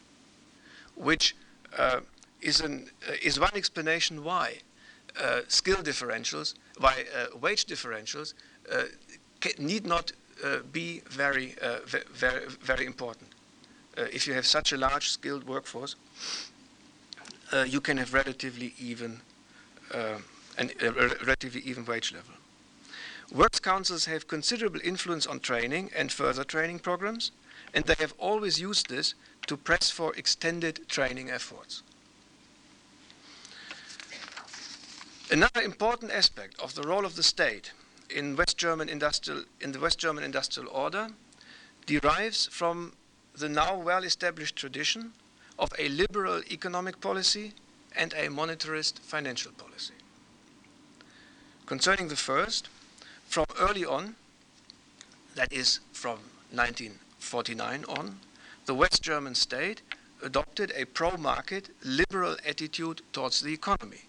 which 1.01 1.34
uh, 1.78 2.01
is, 2.40 2.61
an, 2.61 2.90
uh, 3.09 3.12
is 3.22 3.40
one 3.40 3.55
explanation 3.55 4.22
why 4.22 4.59
uh, 5.20 5.40
skill 5.48 5.76
differentials, 5.76 6.55
why 6.78 7.05
uh, 7.16 7.36
wage 7.38 7.66
differentials 7.66 8.34
uh, 8.72 8.84
need 9.59 9.86
not 9.86 10.12
be 10.72 11.03
very, 11.07 11.55
very, 12.14 12.46
very 12.62 12.86
important. 12.86 13.28
if 13.96 14.26
you 14.26 14.32
have 14.32 14.46
such 14.46 14.72
a 14.72 14.76
large 14.78 15.11
skilled 15.11 15.46
workforce, 15.46 15.96
you 17.66 17.78
can 17.82 17.98
have 17.98 18.14
relatively 18.14 18.72
even 18.78 19.20
and 20.57 20.72
a 20.80 20.92
relatively 21.26 21.61
even 21.61 21.84
wage 21.84 22.14
level. 22.14 22.32
Works 23.30 23.61
councils 23.61 24.07
have 24.07 24.26
considerable 24.28 24.80
influence 24.82 25.26
on 25.26 25.40
training 25.40 25.90
and 25.94 26.11
further 26.11 26.42
training 26.42 26.78
programs, 26.78 27.32
and 27.74 27.84
they 27.84 27.96
have 27.98 28.14
always 28.18 28.59
used 28.59 28.88
this 28.88 29.14
to 29.51 29.57
press 29.57 29.90
for 29.90 30.14
extended 30.14 30.88
training 30.88 31.28
efforts. 31.28 31.82
Another 35.28 35.61
important 35.61 36.12
aspect 36.12 36.55
of 36.61 36.76
the 36.76 36.84
role 36.84 37.05
of 37.05 37.16
the 37.16 37.22
state 37.24 37.72
in, 38.09 38.36
West 38.36 38.57
German 38.57 38.88
industrial, 38.88 39.42
in 39.61 39.72
the 39.72 39.80
West 39.80 39.98
German 39.98 40.22
industrial 40.22 40.70
order 40.70 41.09
derives 41.84 42.46
from 42.46 42.92
the 43.34 43.48
now 43.48 43.76
well 43.76 44.05
established 44.05 44.55
tradition 44.55 45.14
of 45.59 45.72
a 45.80 45.88
liberal 45.88 46.42
economic 46.48 47.01
policy 47.01 47.53
and 47.96 48.12
a 48.12 48.28
monetarist 48.28 49.01
financial 49.01 49.51
policy. 49.51 49.94
Concerning 51.66 52.07
the 52.07 52.14
first, 52.14 52.68
from 53.26 53.46
early 53.59 53.84
on, 53.84 54.14
that 55.34 55.53
is 55.53 55.80
from 55.92 56.20
1949 56.53 57.84
on, 57.88 58.20
the 58.67 58.75
West 58.75 59.03
German 59.03 59.35
state 59.35 59.83
adopted 60.23 60.73
a 60.77 60.85
pro 60.85 61.17
market, 61.17 61.71
liberal 61.85 62.37
attitude 62.47 63.03
towards 63.13 63.41
the 63.41 63.53
economy, 63.53 64.03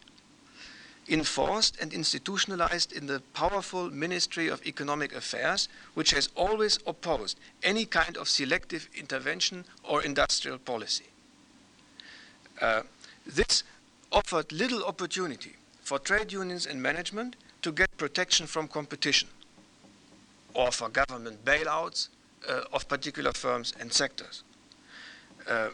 enforced 1.08 1.78
and 1.82 1.94
institutionalized 1.94 2.92
in 2.92 3.08
the 3.08 3.22
powerful 3.34 3.90
Ministry 3.90 4.48
of 4.48 4.66
Economic 4.66 5.14
Affairs, 5.14 5.68
which 5.94 6.12
has 6.12 6.30
always 6.36 6.80
opposed 6.86 7.40
any 7.64 7.86
kind 7.86 8.18
of 8.18 8.30
selective 8.30 8.88
intervention 8.96 9.66
or 9.84 10.04
industrial 10.04 10.58
policy. 10.58 11.06
Uh, 12.62 12.84
this 13.26 13.64
offered 14.12 14.52
little 14.52 14.84
opportunity 14.84 15.54
for 15.82 15.98
trade 15.98 16.32
unions 16.32 16.66
and 16.66 16.82
management 16.82 17.36
to 17.62 17.72
get 17.72 17.98
protection 17.98 18.46
from 18.48 18.68
competition 18.68 19.28
or 20.54 20.72
for 20.72 20.90
government 20.90 21.44
bailouts 21.46 22.10
of 22.74 22.88
particular 22.88 23.32
firms 23.32 23.74
and 23.80 23.94
sectors. 23.94 24.44
Uh, 25.48 25.70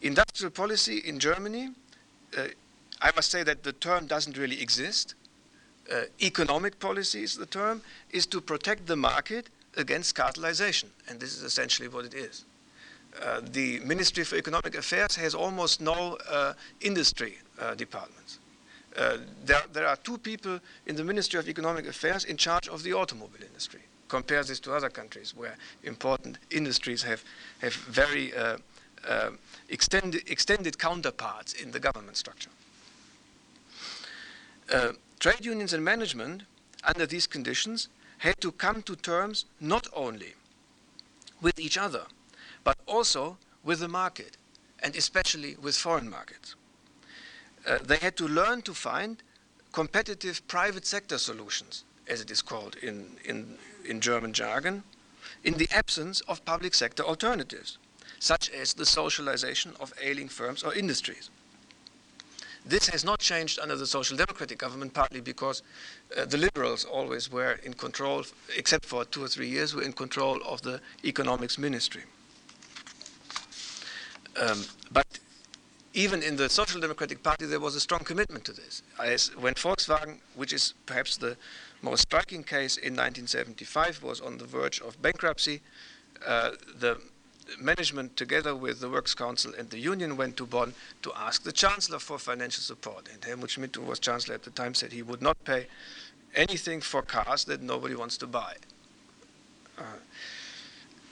industrial 0.00 0.50
policy 0.50 0.98
in 0.98 1.18
Germany, 1.18 1.70
uh, 2.36 2.46
I 3.00 3.10
must 3.14 3.30
say 3.30 3.42
that 3.42 3.62
the 3.62 3.72
term 3.72 4.06
doesn't 4.06 4.36
really 4.36 4.60
exist. 4.60 5.14
Uh, 5.92 6.02
economic 6.20 6.78
policy 6.78 7.22
is 7.22 7.36
the 7.36 7.46
term, 7.46 7.82
is 8.10 8.26
to 8.26 8.40
protect 8.40 8.86
the 8.86 8.96
market 8.96 9.48
against 9.76 10.14
cartelization, 10.14 10.86
and 11.08 11.18
this 11.18 11.36
is 11.36 11.42
essentially 11.42 11.88
what 11.88 12.04
it 12.04 12.14
is. 12.14 12.44
Uh, 13.20 13.40
the 13.52 13.80
Ministry 13.80 14.24
for 14.24 14.36
Economic 14.36 14.74
Affairs 14.74 15.16
has 15.16 15.34
almost 15.34 15.80
no 15.80 16.16
uh, 16.30 16.54
industry 16.80 17.38
departments. 17.76 18.38
Uh, 18.96 19.18
there, 19.44 19.62
there, 19.72 19.86
are 19.86 19.96
two 19.96 20.18
people 20.18 20.58
in 20.86 20.96
the 20.96 21.04
Ministry 21.04 21.38
of 21.38 21.48
Economic 21.48 21.86
Affairs 21.86 22.24
in 22.24 22.36
charge 22.36 22.68
of 22.68 22.82
the 22.82 22.92
automobile 22.92 23.42
industry. 23.42 23.80
Compare 24.12 24.44
this 24.44 24.60
to 24.60 24.74
other 24.74 24.90
countries 24.90 25.34
where 25.34 25.56
important 25.84 26.36
industries 26.50 27.02
have, 27.02 27.24
have 27.62 27.72
very 27.72 28.34
uh, 28.34 28.58
uh, 29.08 29.30
extended, 29.70 30.28
extended, 30.30 30.78
counterparts 30.78 31.54
in 31.54 31.70
the 31.70 31.80
government 31.80 32.18
structure. 32.18 32.50
Uh, 34.70 34.92
trade 35.18 35.46
unions 35.46 35.72
and 35.72 35.82
management, 35.82 36.42
under 36.84 37.06
these 37.06 37.26
conditions, 37.26 37.88
had 38.18 38.38
to 38.42 38.52
come 38.52 38.82
to 38.82 38.94
terms 38.96 39.46
not 39.62 39.86
only 39.94 40.34
with 41.40 41.58
each 41.58 41.78
other, 41.78 42.04
but 42.64 42.76
also 42.84 43.38
with 43.64 43.80
the 43.80 43.88
market, 43.88 44.36
and 44.80 44.94
especially 44.94 45.56
with 45.56 45.74
foreign 45.74 46.10
markets. 46.10 46.54
Uh, 47.66 47.78
they 47.82 47.96
had 47.96 48.14
to 48.18 48.28
learn 48.28 48.60
to 48.60 48.74
find 48.74 49.22
competitive 49.72 50.46
private 50.48 50.84
sector 50.84 51.16
solutions, 51.16 51.84
as 52.06 52.20
it 52.20 52.30
is 52.30 52.42
called 52.42 52.76
in, 52.82 53.16
in, 53.24 53.56
in 53.84 54.00
German 54.00 54.32
jargon, 54.32 54.82
in 55.44 55.54
the 55.54 55.68
absence 55.70 56.20
of 56.22 56.44
public 56.44 56.74
sector 56.74 57.02
alternatives, 57.02 57.78
such 58.18 58.50
as 58.50 58.74
the 58.74 58.86
socialization 58.86 59.72
of 59.80 59.92
ailing 60.00 60.28
firms 60.28 60.62
or 60.62 60.74
industries. 60.74 61.30
This 62.64 62.88
has 62.88 63.04
not 63.04 63.18
changed 63.18 63.58
under 63.58 63.74
the 63.74 63.86
Social 63.86 64.16
Democratic 64.16 64.58
government, 64.58 64.94
partly 64.94 65.20
because 65.20 65.62
uh, 66.16 66.24
the 66.24 66.36
Liberals 66.36 66.84
always 66.84 67.30
were 67.30 67.58
in 67.64 67.74
control, 67.74 68.24
except 68.56 68.86
for 68.86 69.04
two 69.04 69.24
or 69.24 69.28
three 69.28 69.48
years, 69.48 69.74
were 69.74 69.82
in 69.82 69.92
control 69.92 70.40
of 70.46 70.62
the 70.62 70.80
economics 71.04 71.58
ministry. 71.58 72.02
Um, 74.40 74.64
but 74.92 75.06
even 75.92 76.22
in 76.22 76.36
the 76.36 76.48
Social 76.48 76.80
Democratic 76.80 77.22
Party, 77.22 77.46
there 77.46 77.60
was 77.60 77.74
a 77.74 77.80
strong 77.80 78.00
commitment 78.04 78.44
to 78.44 78.52
this. 78.52 78.82
As 79.02 79.34
when 79.36 79.54
Volkswagen, 79.54 80.18
which 80.36 80.52
is 80.52 80.74
perhaps 80.86 81.16
the 81.16 81.36
most 81.82 82.02
striking 82.02 82.42
case 82.44 82.76
in 82.76 82.94
1975, 82.94 84.02
was 84.02 84.20
on 84.20 84.38
the 84.38 84.44
verge 84.44 84.80
of 84.80 85.00
bankruptcy, 85.02 85.60
uh, 86.26 86.52
the 86.78 86.98
management, 87.60 88.16
together 88.16 88.54
with 88.54 88.80
the 88.80 88.88
Works 88.88 89.14
Council 89.14 89.52
and 89.58 89.68
the 89.70 89.78
union, 89.78 90.16
went 90.16 90.36
to 90.36 90.46
Bonn 90.46 90.74
to 91.02 91.12
ask 91.16 91.42
the 91.42 91.52
Chancellor 91.52 91.98
for 91.98 92.18
financial 92.18 92.62
support. 92.62 93.08
And 93.12 93.22
Helmut 93.24 93.50
Schmidt, 93.50 93.74
who 93.76 93.82
was 93.82 93.98
Chancellor 93.98 94.34
at 94.34 94.44
the 94.44 94.50
time, 94.50 94.74
said 94.74 94.92
he 94.92 95.02
would 95.02 95.20
not 95.20 95.42
pay 95.44 95.66
anything 96.34 96.80
for 96.80 97.02
cars 97.02 97.44
that 97.44 97.60
nobody 97.60 97.94
wants 97.94 98.16
to 98.18 98.26
buy. 98.26 98.54
Uh, 99.78 99.82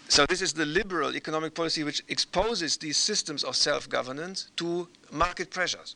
so 0.08 0.26
this 0.26 0.42
is 0.42 0.52
the 0.52 0.66
liberal 0.66 1.14
economic 1.14 1.54
policy 1.54 1.84
which 1.84 2.02
exposes 2.08 2.76
these 2.76 2.96
systems 2.96 3.44
of 3.44 3.54
self-governance 3.56 4.50
to 4.56 4.88
market 5.12 5.50
pressures. 5.50 5.94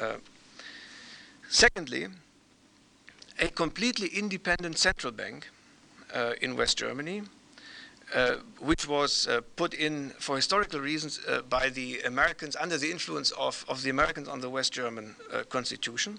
Uh, 0.00 0.14
secondly, 1.48 2.08
a 3.38 3.48
completely 3.48 4.08
independent 4.08 4.78
central 4.78 5.12
bank 5.12 5.48
uh, 6.14 6.32
in 6.40 6.56
West 6.56 6.78
Germany, 6.78 7.22
uh, 8.14 8.36
which 8.60 8.88
was 8.88 9.26
uh, 9.26 9.40
put 9.56 9.74
in 9.74 10.10
for 10.18 10.36
historical 10.36 10.80
reasons 10.80 11.20
uh, 11.28 11.42
by 11.42 11.68
the 11.68 12.00
Americans 12.02 12.56
under 12.56 12.78
the 12.78 12.90
influence 12.90 13.30
of, 13.32 13.64
of 13.68 13.82
the 13.82 13.90
Americans 13.90 14.28
on 14.28 14.40
the 14.40 14.48
West 14.48 14.72
German 14.72 15.16
uh, 15.32 15.42
constitution, 15.48 16.18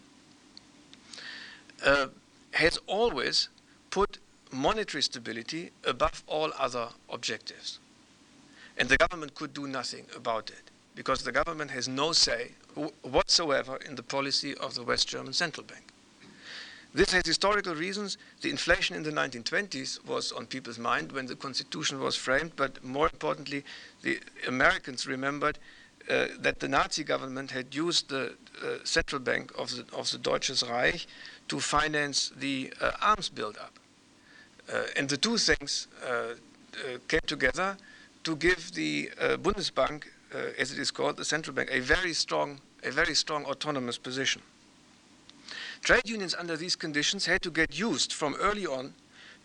has 2.52 2.80
always 2.88 3.50
put 3.92 4.18
monetary 4.52 5.04
stability 5.04 5.72
above 5.84 6.24
all 6.28 6.52
other 6.58 6.90
objectives. 7.10 7.80
And 8.78 8.90
the 8.90 8.98
government 8.98 9.36
could 9.36 9.54
do 9.54 9.68
nothing 9.68 10.06
about 10.16 10.50
it 10.50 10.72
because 10.96 11.24
the 11.24 11.32
government 11.32 11.72
has 11.72 11.88
no 11.88 12.12
say 12.12 12.52
whatsoever 13.04 13.78
in 13.78 13.96
the 13.96 14.04
policy 14.04 14.56
of 14.56 14.74
the 14.74 14.84
West 14.84 15.08
German 15.08 15.34
Central 15.34 15.66
Bank. 15.66 15.94
This 16.98 17.12
has 17.12 17.28
historical 17.28 17.76
reasons. 17.76 18.18
The 18.42 18.50
inflation 18.50 18.96
in 18.96 19.04
the 19.04 19.12
1920s 19.12 20.04
was 20.08 20.32
on 20.32 20.48
people's 20.48 20.80
mind 20.80 21.12
when 21.12 21.28
the 21.28 21.36
constitution 21.36 22.00
was 22.00 22.16
framed, 22.16 22.54
but 22.56 22.84
more 22.84 23.06
importantly, 23.06 23.64
the 24.02 24.20
Americans 24.48 25.06
remembered 25.06 25.60
uh, 26.10 26.26
that 26.40 26.60
the 26.60 26.68
Nazi 26.68 27.04
government 27.04 27.52
had 27.52 27.76
used 27.76 28.10
the 28.10 28.34
uh, 28.64 28.78
central 28.84 29.22
bank 29.22 29.52
of 29.60 29.70
the, 29.76 29.86
of 29.96 30.10
the 30.10 30.18
Deutsches 30.18 30.64
Reich 30.68 31.06
to 31.50 31.60
finance 31.60 32.32
the 32.36 32.74
uh, 32.82 32.94
arms 33.00 33.30
buildup. 33.30 33.78
Uh, 34.68 34.86
and 34.96 35.08
the 35.08 35.18
two 35.18 35.38
things 35.38 35.88
uh, 36.04 36.10
uh, 36.10 36.98
came 37.08 37.22
together 37.28 37.78
to 38.24 38.36
give 38.36 38.74
the 38.74 39.12
Bundesbank, 39.44 40.06
as 40.58 40.72
it 40.72 40.80
is 40.80 40.90
called, 40.90 41.18
the 41.18 41.26
central 41.26 41.56
bank, 41.56 41.70
a 41.72 41.80
very 41.80 42.14
strong, 42.14 42.60
a 42.84 42.90
very 42.90 43.14
strong 43.14 43.46
autonomous 43.46 44.00
position. 44.00 44.42
Trade 45.82 46.10
unions 46.10 46.36
under 46.36 46.58
these 46.58 46.76
conditions 46.76 47.26
had 47.26 47.42
to 47.42 47.52
get 47.52 47.78
used 47.78 48.14
from 48.14 48.36
early 48.40 48.66
on 48.66 48.94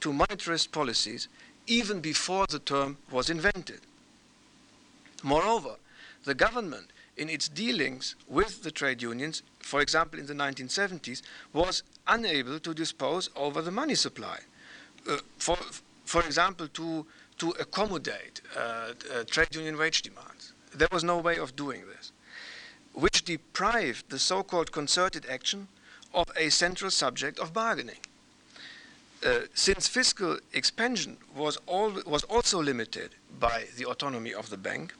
to 0.00 0.12
monetarist 0.12 0.72
policies 0.72 1.28
even 1.66 2.00
before 2.00 2.46
the 2.48 2.58
term 2.58 2.96
was 3.10 3.30
invented. 3.30 3.80
Moreover, 5.22 5.76
the 6.24 6.34
government 6.34 6.90
in 7.16 7.28
its 7.28 7.48
dealings 7.48 8.16
with 8.26 8.62
the 8.62 8.70
trade 8.70 9.02
unions, 9.02 9.42
for 9.60 9.80
example 9.80 10.18
in 10.18 10.26
the 10.26 10.34
1970s, 10.34 11.22
was 11.52 11.82
unable 12.08 12.58
to 12.58 12.74
dispose 12.74 13.30
over 13.36 13.62
the 13.62 13.70
money 13.70 13.94
supply 13.94 14.40
uh, 15.08 15.18
for, 15.38 15.56
for 16.04 16.22
example, 16.22 16.68
to, 16.68 17.06
to 17.38 17.50
accommodate 17.60 18.40
uh, 18.56 18.60
uh, 18.60 19.24
trade 19.26 19.54
union 19.54 19.76
wage 19.76 20.02
demands. 20.02 20.52
There 20.74 20.88
was 20.90 21.04
no 21.04 21.18
way 21.18 21.38
of 21.38 21.56
doing 21.56 21.82
this, 21.86 22.12
which 22.92 23.24
deprived 23.24 24.10
the 24.10 24.18
so-called 24.18 24.72
concerted 24.72 25.26
action 25.28 25.68
of 26.14 26.26
a 26.36 26.50
central 26.50 26.90
subject 26.90 27.38
of 27.38 27.52
bargaining. 27.52 27.96
Uh, 29.24 29.40
since 29.54 29.86
fiscal 29.86 30.38
expansion 30.52 31.16
was, 31.36 31.58
was 31.68 32.24
also 32.24 32.60
limited 32.60 33.10
by 33.38 33.64
the 33.76 33.84
autonomy 33.84 34.34
of 34.34 34.50
the 34.50 34.56
bank, 34.56 34.92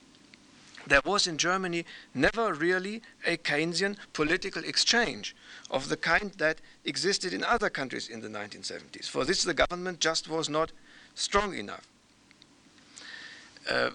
there 0.86 1.00
was 1.04 1.26
in 1.26 1.38
Germany 1.38 1.84
never 2.14 2.52
really 2.52 3.02
a 3.26 3.36
Keynesian 3.36 3.96
political 4.12 4.64
exchange 4.64 5.34
of 5.70 5.88
the 5.88 5.96
kind 5.96 6.32
that 6.38 6.60
existed 6.84 7.32
in 7.32 7.44
other 7.44 7.70
countries 7.70 8.08
in 8.08 8.20
the 8.20 8.28
1970s. 8.28 9.08
For 9.08 9.24
this, 9.24 9.44
the 9.44 9.54
government 9.54 10.00
just 10.00 10.28
was 10.28 10.48
not 10.48 10.72
strong 11.14 11.54
enough. 11.54 11.86
Uh, 13.70 13.90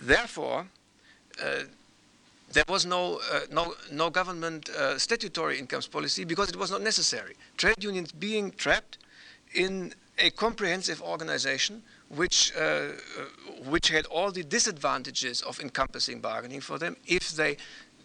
therefore, 0.00 0.68
uh, 1.42 1.64
there 2.52 2.64
was 2.68 2.86
no, 2.86 3.20
uh, 3.32 3.40
no, 3.50 3.74
no 3.92 4.10
government 4.10 4.70
uh, 4.70 4.98
statutory 4.98 5.58
incomes 5.58 5.86
policy 5.86 6.24
because 6.24 6.48
it 6.48 6.56
was 6.56 6.70
not 6.70 6.82
necessary. 6.82 7.34
Trade 7.56 7.82
unions 7.82 8.12
being 8.12 8.50
trapped 8.52 8.98
in 9.54 9.92
a 10.18 10.30
comprehensive 10.30 11.00
organization 11.02 11.82
which, 12.08 12.52
uh, 12.56 12.60
uh, 12.60 12.90
which 13.68 13.88
had 13.88 14.06
all 14.06 14.32
the 14.32 14.42
disadvantages 14.42 15.42
of 15.42 15.60
encompassing 15.60 16.20
bargaining 16.20 16.60
for 16.60 16.78
them. 16.78 16.96
If 17.06 17.30
they 17.30 17.58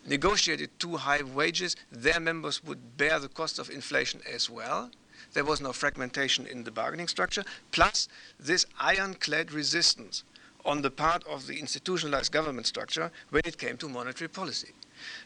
negotiated 0.05 0.77
too 0.77 0.97
high 0.97 1.23
wages, 1.23 1.75
their 1.91 2.19
members 2.19 2.63
would 2.63 2.97
bear 2.97 3.19
the 3.19 3.29
cost 3.29 3.59
of 3.59 3.69
inflation 3.69 4.19
as 4.31 4.49
well. 4.49 4.91
There 5.31 5.45
was 5.45 5.61
no 5.61 5.71
fragmentation 5.71 6.45
in 6.45 6.65
the 6.65 6.71
bargaining 6.71 7.07
structure. 7.07 7.43
Plus, 7.71 8.07
this 8.39 8.65
ironclad 8.79 9.51
resistance 9.51 10.23
on 10.65 10.81
the 10.81 10.91
part 10.91 11.23
of 11.27 11.47
the 11.47 11.59
institutionalized 11.59 12.31
government 12.31 12.67
structure 12.67 13.11
when 13.29 13.41
it 13.45 13.57
came 13.57 13.77
to 13.77 13.89
monetary 13.89 14.29
policy 14.29 14.71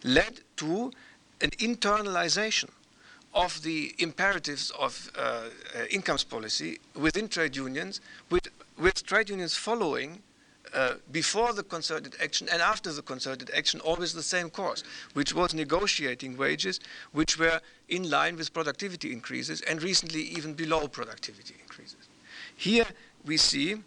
led 0.04 0.42
to 0.56 0.92
an 1.42 1.52
internalization 1.52 2.70
of 3.34 3.62
the 3.62 3.94
imperatives 4.00 4.72
of 4.72 5.12
uh, 5.16 5.22
uh, 5.22 5.84
incomes 5.92 6.24
policy 6.24 6.80
within 6.96 7.28
trade 7.28 7.56
unions, 7.56 8.02
with, 8.32 8.48
with 8.80 9.06
trade 9.06 9.30
unions 9.30 9.56
following 9.56 10.22
uh, 10.74 10.96
before 11.12 11.54
the 11.54 11.64
concerted 11.64 12.16
action 12.22 12.48
and 12.52 12.62
after 12.62 12.92
the 12.92 13.02
concerted 13.02 13.50
action 13.56 13.80
always 13.82 14.14
the 14.14 14.24
same 14.24 14.50
course, 14.50 14.84
which 15.14 15.34
was 15.34 15.54
negotiating 15.54 16.36
wages 16.36 16.80
which 17.14 17.38
were 17.38 17.62
in 17.88 18.10
line 18.10 18.36
with 18.36 18.52
productivity 18.54 19.14
increases 19.14 19.62
and 19.62 19.82
recently 19.84 20.22
even 20.22 20.54
below 20.54 20.88
productivity 20.88 21.56
increases. 21.62 22.10
Here 22.56 22.88
we 23.24 23.38
see 23.38 23.78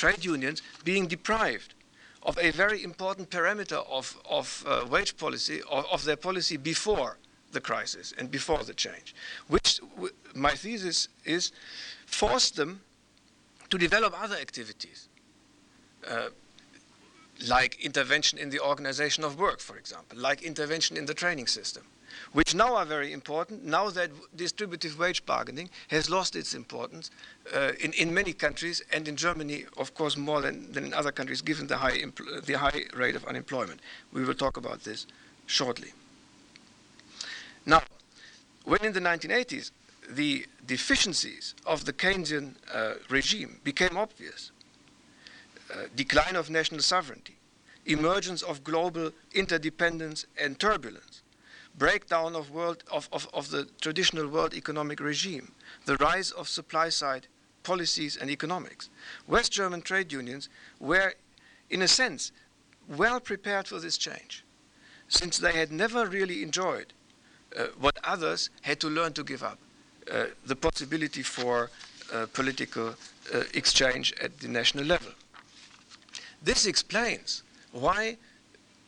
trade 0.00 0.24
unions 0.24 0.62
being 0.82 1.06
deprived 1.06 1.74
of 2.22 2.38
a 2.38 2.50
very 2.50 2.82
important 2.82 3.28
parameter 3.30 3.84
of, 3.88 4.16
of 4.28 4.64
uh, 4.66 4.86
wage 4.90 5.16
policy, 5.16 5.60
of, 5.70 5.84
of, 5.92 6.04
their 6.04 6.16
policy 6.16 6.56
before 6.56 7.18
the 7.52 7.60
crisis 7.60 8.14
and 8.18 8.30
before 8.30 8.62
the 8.64 8.72
change, 8.74 9.14
which 9.48 9.80
my 10.34 10.54
thesis 10.54 11.08
is 11.24 11.52
forced 12.06 12.56
them 12.56 12.80
to 13.68 13.76
develop 13.76 14.12
other 14.22 14.36
activities, 14.36 15.08
uh, 16.08 16.28
like 17.48 17.78
intervention 17.84 18.38
in 18.38 18.48
the 18.50 18.60
organization 18.60 19.22
of 19.22 19.38
work, 19.38 19.60
for 19.60 19.76
example, 19.76 20.18
like 20.18 20.42
intervention 20.42 20.96
in 20.96 21.06
the 21.06 21.14
training 21.14 21.46
system, 21.46 21.84
which 22.32 22.54
now 22.54 22.74
are 22.76 22.84
very 22.84 23.12
important, 23.12 23.64
now 23.64 23.90
that 23.90 24.10
distributive 24.36 24.98
wage 24.98 25.24
bargaining 25.26 25.70
has 25.88 26.08
lost 26.08 26.36
its 26.36 26.54
importance 26.54 27.10
uh, 27.54 27.72
in, 27.80 27.92
in 27.94 28.12
many 28.12 28.32
countries, 28.32 28.82
and 28.92 29.08
in 29.08 29.16
Germany, 29.16 29.64
of 29.76 29.94
course, 29.94 30.16
more 30.16 30.40
than, 30.40 30.72
than 30.72 30.84
in 30.84 30.94
other 30.94 31.12
countries, 31.12 31.42
given 31.42 31.66
the 31.66 31.76
high, 31.76 31.98
the 32.44 32.54
high 32.54 32.84
rate 32.94 33.16
of 33.16 33.24
unemployment. 33.26 33.80
We 34.12 34.24
will 34.24 34.34
talk 34.34 34.56
about 34.56 34.84
this 34.84 35.06
shortly. 35.46 35.92
Now, 37.66 37.82
when 38.64 38.84
in 38.84 38.92
the 38.92 39.00
1980s 39.00 39.70
the 40.08 40.46
deficiencies 40.66 41.54
of 41.66 41.84
the 41.84 41.92
Keynesian 41.92 42.54
uh, 42.72 42.94
regime 43.08 43.60
became 43.64 43.96
obvious, 43.96 44.50
uh, 45.72 45.84
decline 45.94 46.36
of 46.36 46.50
national 46.50 46.80
sovereignty, 46.80 47.36
emergence 47.86 48.42
of 48.42 48.64
global 48.64 49.12
interdependence 49.34 50.26
and 50.40 50.58
turbulence, 50.58 51.19
breakdown 51.80 52.36
of, 52.36 52.50
world, 52.50 52.84
of, 52.92 53.08
of, 53.10 53.26
of 53.32 53.50
the 53.50 53.66
traditional 53.80 54.28
world 54.28 54.52
economic 54.54 55.00
regime, 55.00 55.50
the 55.86 55.96
rise 55.96 56.30
of 56.30 56.46
supply 56.46 56.90
side 56.90 57.26
policies 57.62 58.18
and 58.18 58.30
economics. 58.30 58.90
West 59.26 59.50
German 59.50 59.80
trade 59.80 60.12
unions 60.12 60.50
were, 60.78 61.14
in 61.70 61.80
a 61.80 61.88
sense, 61.88 62.32
well 62.86 63.18
prepared 63.18 63.66
for 63.66 63.80
this 63.80 63.96
change, 63.96 64.44
since 65.08 65.38
they 65.38 65.52
had 65.52 65.72
never 65.72 66.06
really 66.06 66.42
enjoyed 66.42 66.92
uh, 67.56 67.68
what 67.80 67.96
others 68.04 68.50
had 68.60 68.78
to 68.78 68.88
learn 68.88 69.14
to 69.14 69.24
give 69.24 69.42
up 69.42 69.58
uh, 70.12 70.26
the 70.44 70.56
possibility 70.56 71.22
for 71.22 71.70
uh, 72.12 72.26
political 72.34 72.88
uh, 73.34 73.42
exchange 73.54 74.12
at 74.20 74.38
the 74.40 74.48
national 74.48 74.84
level. 74.84 75.12
This 76.42 76.66
explains 76.66 77.42
why 77.72 78.18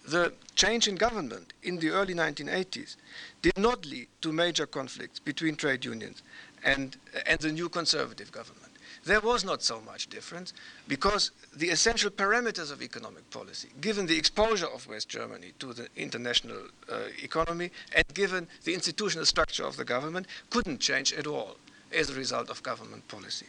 the 0.06 0.32
change 0.54 0.88
in 0.88 0.96
government 0.96 1.52
in 1.62 1.78
the 1.78 1.90
early 1.90 2.14
1980s 2.14 2.96
did 3.40 3.56
not 3.56 3.86
lead 3.86 4.08
to 4.20 4.32
major 4.32 4.66
conflicts 4.66 5.18
between 5.18 5.56
trade 5.56 5.84
unions 5.84 6.22
and, 6.64 6.96
and 7.26 7.40
the 7.40 7.52
new 7.52 7.68
conservative 7.68 8.30
government. 8.32 8.72
There 9.04 9.20
was 9.20 9.44
not 9.44 9.62
so 9.62 9.80
much 9.80 10.08
difference 10.08 10.52
because 10.86 11.32
the 11.56 11.70
essential 11.70 12.10
parameters 12.10 12.70
of 12.70 12.82
economic 12.82 13.28
policy, 13.30 13.68
given 13.80 14.06
the 14.06 14.16
exposure 14.16 14.68
of 14.68 14.86
West 14.86 15.08
Germany 15.08 15.52
to 15.58 15.72
the 15.72 15.88
international 15.96 16.58
uh, 16.88 16.98
economy 17.20 17.72
and 17.94 18.04
given 18.14 18.46
the 18.62 18.74
institutional 18.74 19.26
structure 19.26 19.64
of 19.64 19.76
the 19.76 19.84
government, 19.84 20.26
couldn't 20.50 20.78
change 20.78 21.12
at 21.14 21.26
all 21.26 21.56
as 21.92 22.10
a 22.10 22.14
result 22.14 22.48
of 22.48 22.62
government 22.62 23.06
policy. 23.08 23.46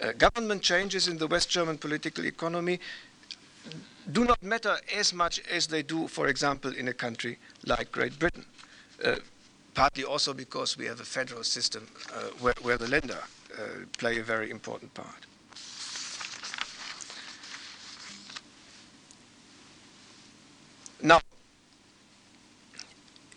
Uh, 0.00 0.12
government 0.12 0.62
changes 0.62 1.08
in 1.08 1.18
the 1.18 1.26
West 1.26 1.50
German 1.50 1.76
political 1.76 2.24
economy 2.24 2.78
do 4.12 4.24
not 4.24 4.42
matter 4.42 4.76
as 4.96 5.12
much 5.12 5.40
as 5.50 5.66
they 5.66 5.82
do, 5.82 6.08
for 6.08 6.28
example, 6.28 6.72
in 6.74 6.88
a 6.88 6.92
country 6.94 7.38
like 7.66 7.92
Great 7.92 8.18
Britain. 8.18 8.44
Uh, 9.04 9.16
partly 9.74 10.02
also 10.02 10.34
because 10.34 10.76
we 10.76 10.86
have 10.86 11.00
a 11.00 11.04
federal 11.04 11.44
system 11.44 11.86
uh, 12.12 12.22
where, 12.40 12.54
where, 12.62 12.76
the 12.78 12.86
Länder 12.86 13.22
uh, 13.56 13.86
play 13.96 14.18
a 14.18 14.22
very 14.24 14.50
important 14.50 14.92
part. 14.92 15.26
Now, 21.00 21.20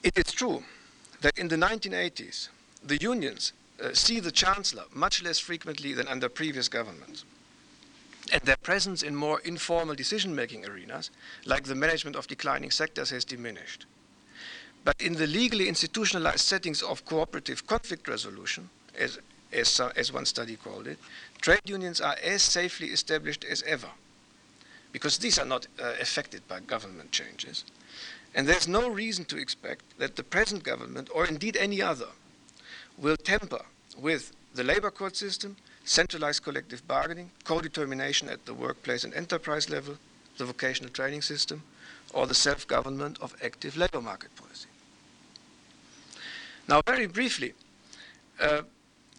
it 0.03 0.17
is 0.17 0.33
true 0.33 0.63
that 1.21 1.37
in 1.37 1.47
the 1.47 1.57
1980s, 1.57 2.49
the 2.83 2.97
unions 2.97 3.53
uh, 3.79 3.89
see 3.93 4.19
the 4.19 4.31
chancellor 4.31 4.85
much 4.93 5.21
less 5.21 5.37
frequently 5.37 5.93
than 5.93 6.07
under 6.07 6.27
previous 6.27 6.67
governments 6.67 7.23
and 8.31 8.41
their 8.43 8.57
presence 8.57 9.03
in 9.03 9.15
more 9.15 9.39
informal 9.41 9.95
decision-making 9.95 10.65
arenas, 10.65 11.09
like 11.45 11.63
the 11.63 11.75
management 11.75 12.15
of 12.15 12.27
declining 12.27 12.71
sectors, 12.71 13.09
has 13.09 13.25
diminished. 13.25 13.85
But 14.83 14.99
in 15.01 15.13
the 15.13 15.27
legally 15.27 15.67
institutionalized 15.67 16.39
settings 16.39 16.81
of 16.81 17.05
cooperative 17.05 17.67
conflict 17.67 18.07
resolution, 18.07 18.69
as, 18.97 19.19
as, 19.53 19.79
as 19.95 20.13
one 20.13 20.25
study 20.25 20.55
called 20.55 20.87
it, 20.87 20.97
trade 21.39 21.61
unions 21.65 22.01
are 22.01 22.15
as 22.23 22.41
safely 22.41 22.87
established 22.87 23.43
as 23.43 23.63
ever, 23.63 23.89
because 24.91 25.17
these 25.17 25.39
are 25.39 25.45
not 25.45 25.67
uh, 25.79 25.93
affected 25.99 26.47
by 26.47 26.59
government 26.59 27.11
changes. 27.11 27.63
And 28.33 28.47
there's 28.47 28.67
no 28.67 28.89
reason 28.89 29.25
to 29.25 29.37
expect 29.37 29.83
that 29.97 30.15
the 30.15 30.23
present 30.23 30.63
government, 30.63 31.09
or 31.13 31.25
indeed 31.25 31.57
any 31.57 31.81
other, 31.81 32.07
will 32.97 33.17
tamper 33.17 33.65
with 33.97 34.31
the 34.53 34.63
labor 34.63 34.91
court 34.91 35.15
system 35.15 35.57
centralized 35.85 36.43
collective 36.43 36.87
bargaining, 36.87 37.31
co-determination 37.43 38.29
at 38.29 38.45
the 38.45 38.53
workplace 38.53 39.03
and 39.03 39.13
enterprise 39.13 39.69
level, 39.69 39.97
the 40.37 40.45
vocational 40.45 40.91
training 40.91 41.21
system, 41.21 41.63
or 42.13 42.27
the 42.27 42.33
self-government 42.33 43.17
of 43.21 43.35
active 43.43 43.77
labor 43.77 44.01
market 44.01 44.35
policy. 44.35 44.67
Now, 46.67 46.81
very 46.85 47.07
briefly, 47.07 47.53
uh, 48.39 48.61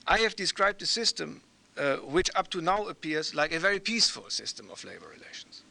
I 0.06 0.18
have 0.18 0.36
described 0.36 0.82
a 0.82 0.86
system 0.86 1.40
uh, 1.76 1.96
which 1.96 2.30
up 2.34 2.50
to 2.50 2.60
now 2.60 2.86
appears 2.86 3.34
like 3.34 3.52
a 3.52 3.58
very 3.58 3.80
peaceful 3.80 4.28
system 4.28 4.68
of 4.70 4.84
labor 4.84 5.06
relations. 5.06 5.62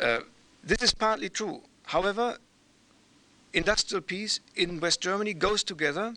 Uh, 0.00 0.20
this 0.62 0.82
is 0.82 0.94
partly 0.94 1.28
true. 1.28 1.62
However, 1.84 2.38
industrial 3.52 4.02
peace 4.02 4.40
in 4.54 4.80
West 4.80 5.00
Germany 5.00 5.34
goes 5.34 5.64
together 5.64 6.14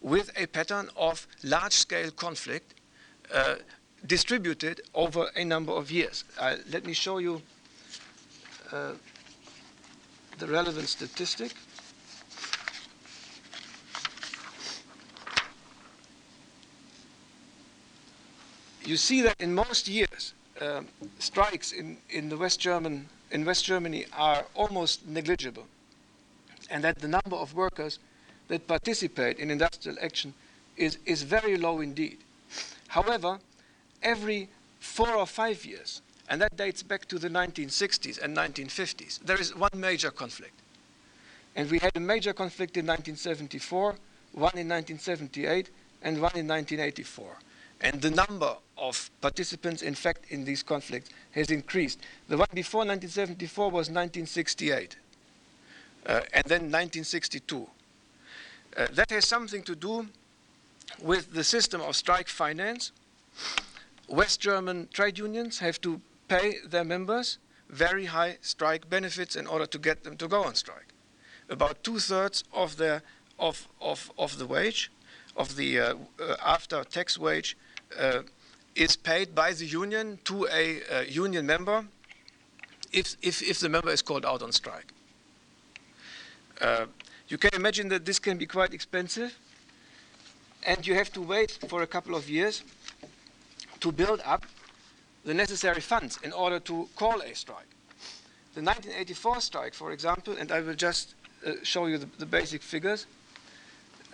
with 0.00 0.30
a 0.36 0.46
pattern 0.46 0.88
of 0.96 1.26
large-scale 1.42 2.12
conflict 2.12 2.74
uh, 3.32 3.56
distributed 4.06 4.80
over 4.94 5.30
a 5.36 5.44
number 5.44 5.72
of 5.72 5.90
years. 5.90 6.24
Uh, 6.38 6.56
let 6.70 6.86
me 6.86 6.92
show 6.92 7.18
you 7.18 7.42
uh, 8.72 8.92
the 10.38 10.46
relevant 10.46 10.88
statistic. 10.88 11.52
You 18.84 18.96
see 18.96 19.20
that 19.22 19.34
in 19.38 19.54
most 19.54 19.88
years, 19.88 20.32
uh, 20.60 20.80
strikes 21.18 21.72
in, 21.72 21.98
in 22.08 22.30
the 22.30 22.36
West 22.36 22.58
German 22.58 23.08
in 23.30 23.44
West 23.44 23.64
Germany 23.64 24.06
are 24.16 24.46
almost 24.54 25.06
negligible, 25.06 25.66
and 26.70 26.82
that 26.84 26.98
the 26.98 27.08
number 27.08 27.36
of 27.36 27.54
workers 27.54 27.98
that 28.48 28.66
participate 28.66 29.38
in 29.38 29.50
industrial 29.50 29.98
action 30.00 30.32
is, 30.76 30.98
is 31.04 31.22
very 31.22 31.56
low 31.56 31.80
indeed. 31.80 32.18
However, 32.88 33.38
every 34.02 34.48
four 34.80 35.14
or 35.14 35.26
five 35.26 35.64
years, 35.64 36.02
and 36.28 36.40
that 36.40 36.56
dates 36.56 36.82
back 36.82 37.06
to 37.06 37.18
the 37.18 37.28
1960s 37.28 38.22
and 38.22 38.36
1950s, 38.36 39.20
there 39.20 39.40
is 39.40 39.54
one 39.54 39.70
major 39.74 40.10
conflict. 40.10 40.54
And 41.56 41.70
we 41.70 41.78
had 41.78 41.96
a 41.96 42.00
major 42.00 42.32
conflict 42.32 42.76
in 42.76 42.86
1974, 42.86 43.96
one 44.32 44.56
in 44.56 44.68
1978, 44.68 45.70
and 46.02 46.20
one 46.20 46.36
in 46.36 46.46
1984. 46.46 47.36
And 47.80 48.00
the 48.02 48.10
number 48.10 48.56
of 48.76 49.10
participants, 49.20 49.82
in 49.82 49.94
fact, 49.94 50.26
in 50.30 50.44
these 50.44 50.62
conflicts 50.62 51.10
has 51.32 51.50
increased. 51.50 52.00
The 52.28 52.36
one 52.36 52.48
before 52.54 52.80
1974 52.80 53.64
was 53.66 53.88
1968, 53.88 54.96
uh, 56.06 56.20
and 56.32 56.44
then 56.44 56.62
1962. 56.62 57.68
Uh, 58.76 58.86
that 58.92 59.10
has 59.10 59.26
something 59.26 59.62
to 59.62 59.74
do 59.74 60.08
with 61.02 61.32
the 61.32 61.44
system 61.44 61.80
of 61.80 61.96
strike 61.96 62.28
finance, 62.28 62.92
West 64.08 64.40
German 64.40 64.88
trade 64.92 65.18
unions 65.18 65.58
have 65.58 65.80
to 65.82 66.00
pay 66.28 66.56
their 66.66 66.84
members 66.84 67.38
very 67.68 68.06
high 68.06 68.38
strike 68.40 68.88
benefits 68.88 69.36
in 69.36 69.46
order 69.46 69.66
to 69.66 69.78
get 69.78 70.04
them 70.04 70.16
to 70.16 70.28
go 70.28 70.42
on 70.44 70.54
strike. 70.54 70.94
About 71.50 71.82
two 71.84 71.98
thirds 71.98 72.44
of 72.52 72.76
the 72.76 73.02
of, 73.38 73.68
of, 73.80 74.10
of 74.18 74.38
the 74.38 74.46
wage, 74.46 74.90
of 75.36 75.54
the 75.56 75.78
uh, 75.78 75.94
uh, 76.20 76.36
after 76.44 76.82
tax 76.82 77.16
wage, 77.16 77.56
uh, 77.98 78.22
is 78.74 78.96
paid 78.96 79.34
by 79.34 79.52
the 79.52 79.64
union 79.64 80.18
to 80.24 80.46
a 80.48 80.82
uh, 80.90 81.00
union 81.02 81.46
member 81.46 81.84
if, 82.92 83.16
if, 83.22 83.42
if 83.42 83.60
the 83.60 83.68
member 83.68 83.90
is 83.90 84.02
called 84.02 84.26
out 84.26 84.42
on 84.42 84.50
strike. 84.50 84.92
Uh, 86.60 86.86
you 87.28 87.38
can 87.38 87.50
imagine 87.54 87.88
that 87.88 88.04
this 88.04 88.18
can 88.18 88.38
be 88.38 88.46
quite 88.46 88.74
expensive 88.74 89.38
and 90.64 90.86
you 90.86 90.94
have 90.94 91.12
to 91.12 91.22
wait 91.22 91.58
for 91.68 91.82
a 91.82 91.86
couple 91.86 92.14
of 92.14 92.28
years 92.28 92.62
to 93.80 93.92
build 93.92 94.20
up 94.24 94.44
the 95.24 95.34
necessary 95.34 95.80
funds 95.80 96.18
in 96.22 96.32
order 96.32 96.58
to 96.60 96.88
call 96.96 97.20
a 97.20 97.34
strike. 97.34 97.70
The 98.54 98.62
1984 98.62 99.40
strike, 99.40 99.74
for 99.74 99.92
example, 99.92 100.36
and 100.38 100.50
I 100.50 100.60
will 100.60 100.74
just 100.74 101.14
uh, 101.46 101.52
show 101.62 101.86
you 101.86 101.98
the, 101.98 102.08
the 102.18 102.26
basic 102.26 102.62
figures, 102.62 103.06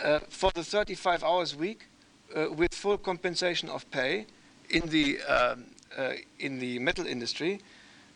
uh, 0.03 0.18
for 0.28 0.51
the 0.55 0.64
35 0.64 1.22
hours 1.22 1.55
week 1.55 1.86
uh, 2.34 2.47
with 2.51 2.74
full 2.74 2.99
compensation 2.99 3.68
of 3.68 3.88
pay 3.90 4.26
in 4.70 4.88
the, 4.88 5.22
um, 5.22 5.64
uh, 5.97 6.12
in 6.38 6.59
the 6.59 6.78
metal 6.78 7.07
industry, 7.07 7.61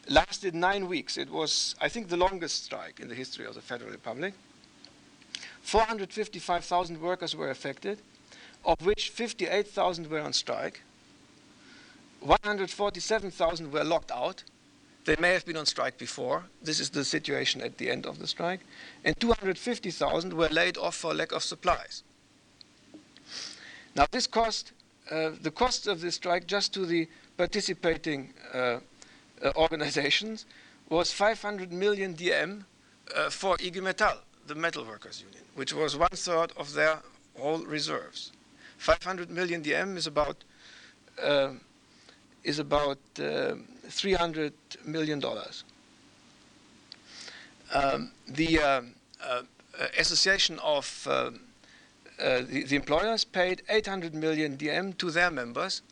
lasted 0.08 0.54
nine 0.54 0.88
weeks. 0.88 1.16
It 1.16 1.30
was, 1.30 1.74
I 1.80 1.88
think, 1.88 2.08
the 2.08 2.16
longest 2.16 2.64
strike 2.64 3.00
in 3.00 3.08
the 3.08 3.14
history 3.14 3.46
of 3.46 3.54
the 3.54 3.60
Federal 3.60 3.90
Republic. 3.90 4.34
455,000 5.62 7.00
workers 7.00 7.36
were 7.36 7.50
affected, 7.50 8.00
of 8.64 8.84
which 8.84 9.10
58,000 9.10 10.10
were 10.10 10.20
on 10.20 10.32
strike. 10.32 10.82
147,000 12.20 13.72
were 13.72 13.84
locked 13.84 14.10
out. 14.10 14.42
They 15.04 15.16
may 15.18 15.32
have 15.32 15.46
been 15.46 15.56
on 15.56 15.66
strike 15.66 15.96
before. 15.96 16.44
This 16.62 16.80
is 16.80 16.90
the 16.90 17.04
situation 17.04 17.62
at 17.62 17.78
the 17.78 17.90
end 17.90 18.04
of 18.04 18.18
the 18.18 18.26
strike. 18.26 18.60
And 19.04 19.18
250,000 19.18 20.32
were 20.34 20.48
laid 20.48 20.76
off 20.76 20.96
for 20.96 21.14
lack 21.14 21.32
of 21.32 21.42
supplies. 21.42 22.02
Now, 23.96 24.06
this 24.10 24.26
cost, 24.26 24.72
uh, 25.10 25.30
the 25.40 25.50
cost 25.50 25.86
of 25.86 26.00
this 26.00 26.16
strike 26.16 26.46
just 26.46 26.74
to 26.74 26.84
the 26.84 27.08
participating 27.36 28.34
uh, 28.52 28.80
uh, 29.42 29.52
organizations 29.56 30.44
was 30.90 31.12
500 31.12 31.72
million 31.72 32.14
DM 32.14 32.64
uh, 33.16 33.30
for 33.30 33.56
IG 33.56 33.76
Metall, 33.76 34.18
the 34.46 34.54
metal 34.54 34.84
workers 34.84 35.22
union, 35.22 35.44
which 35.54 35.72
was 35.72 35.96
one 35.96 36.08
third 36.12 36.52
of 36.56 36.74
their 36.74 36.98
whole 37.38 37.60
reserves. 37.60 38.32
500 38.78 39.30
million 39.30 39.62
DM 39.62 39.96
is 39.96 40.06
about 40.06 40.44
uh, 41.22 41.50
is 42.44 42.58
about 42.58 42.98
uh, 43.20 43.54
300 43.88 44.52
million 44.84 45.20
dollars. 45.20 45.64
Um, 47.74 48.12
the 48.26 48.60
uh, 48.60 48.82
uh, 49.22 49.42
Association 49.98 50.58
of 50.60 51.06
uh, 51.08 51.30
the, 52.18 52.64
the, 52.64 52.76
employers 52.76 53.24
paid 53.24 53.62
800 53.68 54.14
million 54.14 54.56
DM 54.56 54.96
to 54.98 55.10
their 55.10 55.30
members 55.30 55.82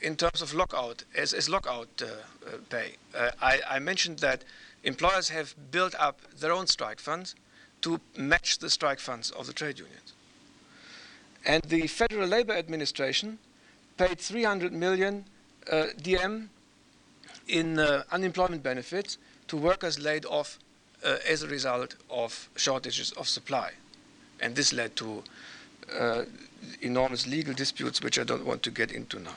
in 0.00 0.16
terms 0.16 0.42
of 0.42 0.54
lockout, 0.54 1.04
as, 1.16 1.32
as 1.32 1.48
lockout 1.48 1.88
uh, 2.02 2.06
uh, 2.06 2.58
pay. 2.68 2.92
Uh, 3.14 3.30
I, 3.40 3.60
I, 3.68 3.78
mentioned 3.78 4.18
that 4.18 4.44
employers 4.84 5.28
have 5.30 5.54
built 5.70 5.94
up 5.98 6.20
their 6.38 6.52
own 6.52 6.66
strike 6.66 7.00
funds 7.00 7.34
to 7.80 8.00
match 8.16 8.58
the 8.58 8.70
strike 8.70 9.00
funds 9.00 9.30
of 9.30 9.46
the 9.46 9.52
trade 9.52 9.78
unions. 9.78 10.12
And 11.44 11.62
the 11.64 11.86
Federal 11.86 12.28
Labor 12.28 12.52
Administration 12.52 13.38
paid 13.96 14.18
300 14.18 14.72
million 14.72 15.24
uh, 15.70 15.86
DM 16.00 16.48
in 17.48 17.78
uh, 17.78 18.04
unemployment 18.12 18.62
benefits 18.62 19.18
to 19.48 19.56
workers 19.56 19.98
laid 19.98 20.24
off 20.24 20.58
uh, 21.04 21.16
as 21.28 21.42
a 21.42 21.48
result 21.48 21.96
of 22.10 22.48
shortages 22.56 23.12
of 23.12 23.28
supply. 23.28 23.72
And 24.40 24.54
this 24.54 24.72
led 24.72 24.96
to 24.96 25.22
enormous 26.80 27.26
legal 27.26 27.52
disputes, 27.52 28.02
which 28.02 28.18
I 28.18 28.24
don't 28.24 28.46
want 28.46 28.62
to 28.62 28.70
get 28.70 28.92
into 28.92 29.18
now. 29.18 29.36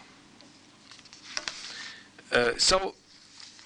Uh, 2.31 2.51
so 2.57 2.95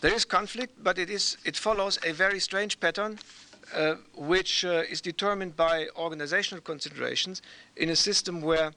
there 0.01 0.13
is 0.13 0.25
conflict, 0.25 0.83
but 0.83 0.97
it, 0.97 1.09
is, 1.09 1.37
it 1.43 1.57
follows 1.57 1.99
a 2.03 2.11
very 2.13 2.39
strange 2.39 2.79
pattern 2.79 3.19
uh, 3.73 3.95
which 4.15 4.65
uh, 4.65 4.83
is 4.89 4.99
determined 4.99 5.55
by 5.55 5.87
organizational 5.95 6.61
considerations 6.61 7.41
in 7.75 7.89
a 7.89 7.95
system 7.95 8.41
where 8.41 8.71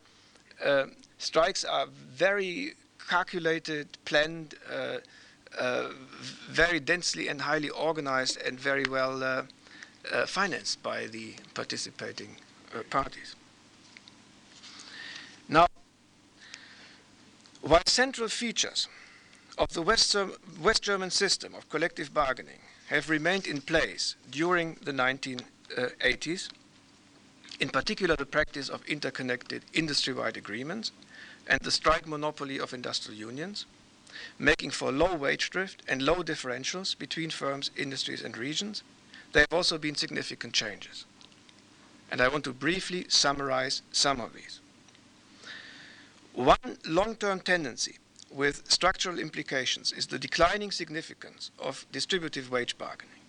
uh, 0.62 0.84
strikes 1.16 1.64
are 1.64 1.86
very 1.86 2.74
calculated, 3.08 3.86
planned, 4.04 4.54
uh, 4.70 4.98
very 6.48 6.78
densely 6.78 7.28
and 7.28 7.40
highly 7.40 7.70
organized, 7.70 8.40
and 8.42 8.60
very 8.60 8.84
well 8.88 9.46
financed 10.26 10.82
by 10.82 11.06
the 11.06 11.34
participating 11.54 12.36
parties. 12.90 13.34
Now, 15.48 15.66
while 17.60 17.82
central 17.86 18.28
features 18.28 18.88
of 19.58 19.72
the 19.72 19.82
West, 19.82 20.16
West, 20.60 20.82
German 20.82 21.10
system 21.10 21.54
of 21.54 21.68
collective 21.68 22.14
bargaining 22.14 22.60
have 22.94 23.10
remained 23.10 23.46
in 23.46 23.60
place 23.60 24.16
during 24.30 24.76
the 24.82 24.92
1980s, 24.92 26.48
in 27.60 27.68
particular 27.68 28.16
the 28.16 28.26
practice 28.26 28.68
of 28.68 28.84
interconnected 28.86 29.62
industry-wide 29.72 30.36
agreements 30.36 30.92
and 31.46 31.60
the 31.60 31.70
strike 31.70 32.06
monopoly 32.06 32.58
of 32.58 32.74
industrial 32.74 33.18
unions, 33.18 33.66
making 34.38 34.70
for 34.70 34.92
low 34.92 35.14
wage 35.14 35.50
drift 35.50 35.82
and 35.88 36.02
low 36.02 36.16
differentials 36.16 36.98
between 36.98 37.30
firms, 37.30 37.70
industries, 37.76 38.22
and 38.22 38.36
regions, 38.36 38.82
there 39.32 39.42
have 39.42 39.56
also 39.56 39.78
been 39.78 39.94
significant 39.94 40.52
changes. 40.52 41.06
And 42.10 42.20
I 42.20 42.28
want 42.28 42.44
to 42.44 42.52
briefly 42.52 43.06
summarize 43.08 43.80
some 43.90 44.20
of 44.20 44.34
these. 44.34 44.60
One 46.34 46.78
long-term 46.86 47.40
tendency 47.40 47.98
with 48.34 48.70
structural 48.70 49.18
implications 49.18 49.92
is 49.92 50.06
the 50.06 50.18
declining 50.18 50.70
significance 50.70 51.50
of 51.58 51.86
distributive 51.92 52.50
wage 52.50 52.78
bargaining. 52.78 53.20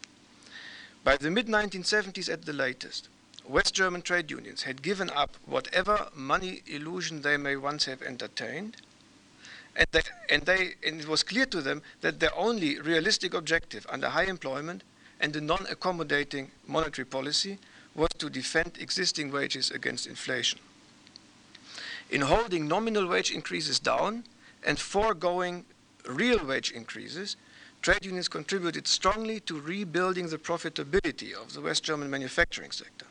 By 1.03 1.17
the 1.17 1.29
mid 1.29 1.47
1970s 1.47 2.31
at 2.31 2.45
the 2.45 2.53
latest, 2.53 3.09
West 3.45 3.73
German 3.73 4.01
trade 4.01 4.31
unions 4.31 4.63
had 4.63 4.81
given 4.81 5.09
up 5.09 5.35
whatever 5.45 6.07
money 6.15 6.61
illusion 6.65 7.21
they 7.21 7.35
may 7.35 7.57
once 7.57 7.85
have 7.85 8.01
entertained, 8.01 8.77
and, 9.75 9.87
and, 10.29 10.43
they, 10.43 10.75
and 10.85 11.01
it 11.01 11.07
was 11.07 11.23
clear 11.23 11.45
to 11.47 11.61
them 11.61 11.81
that 12.01 12.19
their 12.19 12.33
only 12.37 12.79
realistic 12.79 13.33
objective 13.33 13.85
under 13.89 14.09
high 14.09 14.25
employment 14.25 14.83
and 15.19 15.35
a 15.35 15.41
non 15.41 15.65
accommodating 15.69 16.51
monetary 16.67 17.05
policy 17.05 17.57
was 17.95 18.09
to 18.17 18.29
defend 18.29 18.77
existing 18.79 19.31
wages 19.31 19.71
against 19.71 20.07
inflation. 20.07 20.59
In 22.09 22.21
holding 22.21 22.67
nominal 22.67 23.07
wage 23.07 23.31
increases 23.31 23.79
down, 23.79 24.23
and 24.65 24.79
foregoing 24.79 25.65
real 26.07 26.45
wage 26.45 26.71
increases, 26.71 27.35
trade 27.81 28.05
unions 28.05 28.27
contributed 28.27 28.87
strongly 28.87 29.39
to 29.41 29.59
rebuilding 29.59 30.27
the 30.27 30.37
profitability 30.37 31.33
of 31.33 31.53
the 31.53 31.61
West 31.61 31.83
German 31.83 32.09
manufacturing 32.09 32.71
sector 32.71 33.05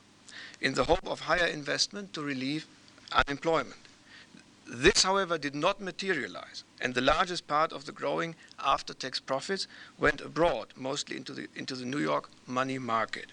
in 0.61 0.75
the 0.75 0.85
hope 0.85 1.07
of 1.07 1.21
higher 1.21 1.47
investment 1.47 2.13
to 2.13 2.23
relieve 2.23 2.67
unemployment. 3.13 3.77
This, 4.67 5.03
however, 5.03 5.37
did 5.37 5.55
not 5.55 5.81
materialize, 5.81 6.65
and 6.81 6.95
the 6.95 7.01
largest 7.01 7.47
part 7.47 7.73
of 7.73 7.85
the 7.85 7.93
growing 7.93 8.37
after 8.65 8.95
tax 8.95 9.21
profits 9.21 9.67
went 9.99 10.21
abroad, 10.21 10.69
mostly 10.77 11.17
into 11.17 11.33
the, 11.33 11.49
into 11.55 11.75
the 11.75 11.85
New 11.85 11.99
York 11.99 12.31
money 12.47 12.79
market. 12.79 13.27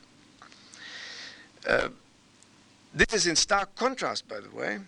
Uh, 1.67 1.89
this 2.93 3.13
is 3.13 3.27
in 3.27 3.35
stark 3.35 3.75
contrast, 3.75 4.27
by 4.27 4.39
the 4.39 4.49
way, 4.49 4.79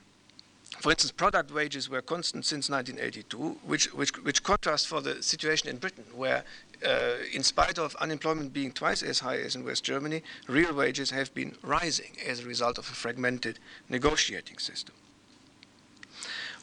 for 0.82 0.92
instance, 0.92 1.12
product 1.12 1.52
wages 1.52 1.90
were 1.90 2.02
constant 2.02 2.44
since 2.44 2.70
1982, 2.70 3.58
which, 3.66 3.94
which, 3.94 4.12
which 4.24 4.42
contrasts 4.42 4.86
for 4.86 5.00
the 5.00 5.22
situation 5.22 5.70
in 5.70 5.78
Britain, 5.78 6.06
where 6.16 6.44
uh, 6.86 7.18
in 7.32 7.44
spite 7.44 7.78
of 7.78 7.96
unemployment 7.98 8.52
being 8.52 8.72
twice 8.72 9.04
as 9.04 9.20
high 9.20 9.38
as 9.38 9.56
in 9.56 9.64
West 9.64 9.84
Germany, 9.84 10.24
real 10.48 10.74
wages 10.74 11.12
have 11.12 11.32
been 11.36 11.56
rising 11.62 12.18
as 12.28 12.40
a 12.40 12.48
result 12.48 12.80
of 12.80 12.86
a 12.90 12.94
fragmented 12.94 13.60
negotiating 13.90 14.58
system. 14.58 14.96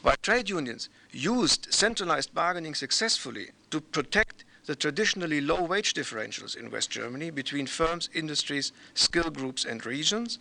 While 0.01 0.15
trade 0.21 0.49
unions 0.49 0.89
used 1.11 1.73
centralized 1.73 2.33
bargaining 2.33 2.75
successfully 2.75 3.51
to 3.71 3.79
protect 3.79 4.43
the 4.65 4.75
traditionally 4.75 5.39
low 5.41 5.63
wage 5.63 5.93
differentials 5.93 6.57
in 6.57 6.69
West 6.69 6.89
Germany 6.89 7.31
between 7.31 7.67
firms, 7.67 8.09
industries, 8.13 8.71
skill 8.93 9.29
groups, 9.29 9.65
and 9.65 9.85
regions, 9.85 10.39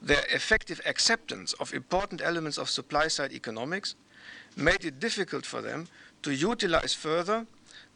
their 0.00 0.24
effective 0.30 0.80
acceptance 0.86 1.52
of 1.54 1.74
important 1.74 2.20
elements 2.22 2.58
of 2.58 2.70
supply 2.70 3.08
side 3.08 3.32
economics 3.32 3.94
made 4.56 4.84
it 4.84 5.00
difficult 5.00 5.44
for 5.44 5.60
them 5.60 5.88
to 6.22 6.32
utilize 6.32 6.94
further 6.94 7.46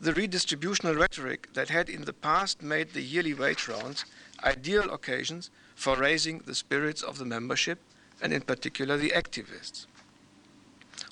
the 0.00 0.12
redistributional 0.12 0.98
rhetoric 0.98 1.52
that 1.54 1.68
had 1.68 1.88
in 1.88 2.02
the 2.04 2.12
past 2.12 2.62
made 2.62 2.92
the 2.92 3.02
yearly 3.02 3.34
wage 3.34 3.68
rounds 3.68 4.04
ideal 4.44 4.90
occasions 4.90 5.50
for 5.74 5.96
raising 5.96 6.38
the 6.40 6.54
spirits 6.54 7.02
of 7.02 7.18
the 7.18 7.24
membership 7.24 7.78
and, 8.20 8.32
in 8.32 8.42
particular, 8.42 8.96
the 8.96 9.10
activists. 9.10 9.86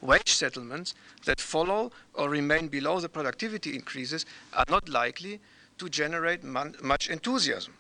Wage 0.01 0.33
settlements 0.33 0.95
that 1.25 1.41
follow 1.41 1.91
or 2.15 2.29
remain 2.29 2.69
below 2.69 3.01
the 3.01 3.09
productivity 3.09 3.75
increases 3.75 4.27
are 4.55 4.65
not 4.69 4.89
likely 4.89 5.41
to 5.79 5.89
generate 5.89 6.43
much 6.43 7.09
enthusiasm 7.09 7.75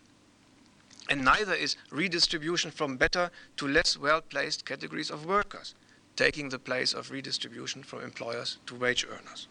and 1.10 1.24
neither 1.24 1.54
is 1.54 1.76
redistribution 1.90 2.70
from 2.70 2.96
better 2.96 3.30
to 3.56 3.66
less 3.66 3.98
well 3.98 4.22
placed 4.22 4.64
categories 4.64 5.10
of 5.10 5.26
workers, 5.26 5.74
taking 6.14 6.48
the 6.48 6.58
place 6.58 6.94
of 6.94 7.10
redistribution 7.10 7.82
from 7.82 8.00
employers 8.02 8.58
to 8.66 8.76
wage 8.76 9.04
earners. 9.04 9.48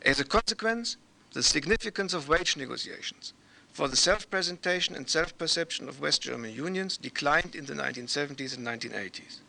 As 0.00 0.18
a 0.18 0.24
consequence, 0.24 0.96
the 1.34 1.42
significance 1.42 2.14
of 2.14 2.28
wage 2.28 2.56
negotiations 2.56 3.34
for 3.72 3.88
the 3.88 3.96
self 3.96 4.28
presentation 4.30 4.96
and 4.96 5.08
self 5.08 5.36
perception 5.36 5.88
of 5.88 6.00
West 6.00 6.22
German 6.22 6.54
unions 6.54 6.96
declined 6.96 7.54
in 7.54 7.66
the 7.66 7.74
1970s 7.74 8.56
and 8.56 8.66
1980s. 8.66 9.40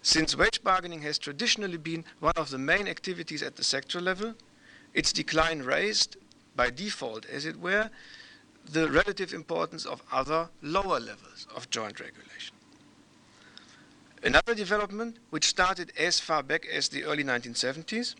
Since 0.00 0.36
wage 0.36 0.62
bargaining 0.62 1.02
has 1.02 1.18
traditionally 1.18 1.76
been 1.76 2.04
one 2.20 2.34
of 2.36 2.50
the 2.50 2.58
main 2.58 2.88
activities 2.88 3.42
at 3.42 3.56
the 3.56 3.64
sector 3.64 4.00
level, 4.00 4.34
its 4.94 5.12
decline 5.12 5.60
raised, 5.62 6.16
by 6.56 6.70
default 6.70 7.26
as 7.26 7.44
it 7.44 7.58
were, 7.58 7.90
the 8.68 8.90
relative 8.90 9.32
importance 9.32 9.86
of 9.86 10.02
other 10.12 10.48
lower 10.62 11.00
levels 11.00 11.46
of 11.54 11.70
joint 11.70 12.00
regulation. 12.00 12.54
Another 14.22 14.54
development, 14.54 15.18
which 15.30 15.46
started 15.46 15.92
as 15.98 16.20
far 16.20 16.42
back 16.42 16.66
as 16.66 16.88
the 16.88 17.04
early 17.04 17.24
1970s, 17.24 18.14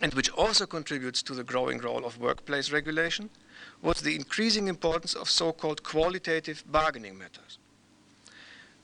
and 0.00 0.14
which 0.14 0.30
also 0.30 0.64
contributes 0.64 1.22
to 1.22 1.34
the 1.34 1.44
growing 1.44 1.78
role 1.78 2.04
of 2.04 2.20
workplace 2.20 2.70
regulation, 2.70 3.28
was 3.82 4.00
the 4.00 4.14
increasing 4.14 4.68
importance 4.68 5.14
of 5.14 5.28
so-called 5.28 5.82
qualitative 5.82 6.64
bargaining 6.70 7.18
matters. 7.18 7.58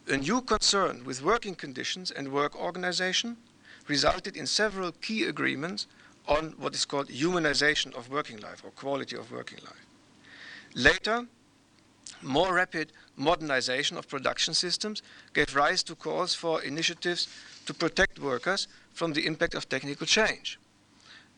A 0.09 0.17
new 0.17 0.41
concern 0.41 1.05
with 1.05 1.23
working 1.23 1.55
conditions 1.55 2.11
and 2.11 2.33
work 2.33 2.57
organization 2.57 3.37
resulted 3.87 4.37
in 4.37 4.47
several 4.47 4.93
key 4.93 5.25
agreements 5.25 5.87
on 6.27 6.55
what 6.59 6.75
is 6.75 6.85
called 6.85 7.09
humanization 7.09 7.95
of 7.95 8.11
working 8.11 8.39
life 8.39 8.63
or 8.65 8.71
quality 8.71 9.17
of 9.17 9.31
working 9.33 9.59
life. 9.65 9.88
Later, 10.75 11.27
more 12.23 12.55
rapid 12.55 12.93
modernization 13.17 13.97
of 13.97 14.09
production 14.09 14.55
systems 14.55 15.03
gave 15.35 15.55
rise 15.55 15.83
to 15.85 15.95
calls 15.95 16.35
for 16.35 16.63
initiatives 16.63 17.29
to 17.67 17.75
protect 17.75 18.19
workers 18.19 18.69
from 18.93 19.13
the 19.13 19.27
impact 19.27 19.55
of 19.55 19.69
technical 19.69 20.07
change, 20.07 20.59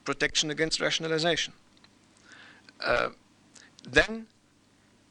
protection 0.04 0.50
against 0.50 0.80
rationalization. 0.80 1.52
Uh, 2.80 3.10
then, 3.88 4.26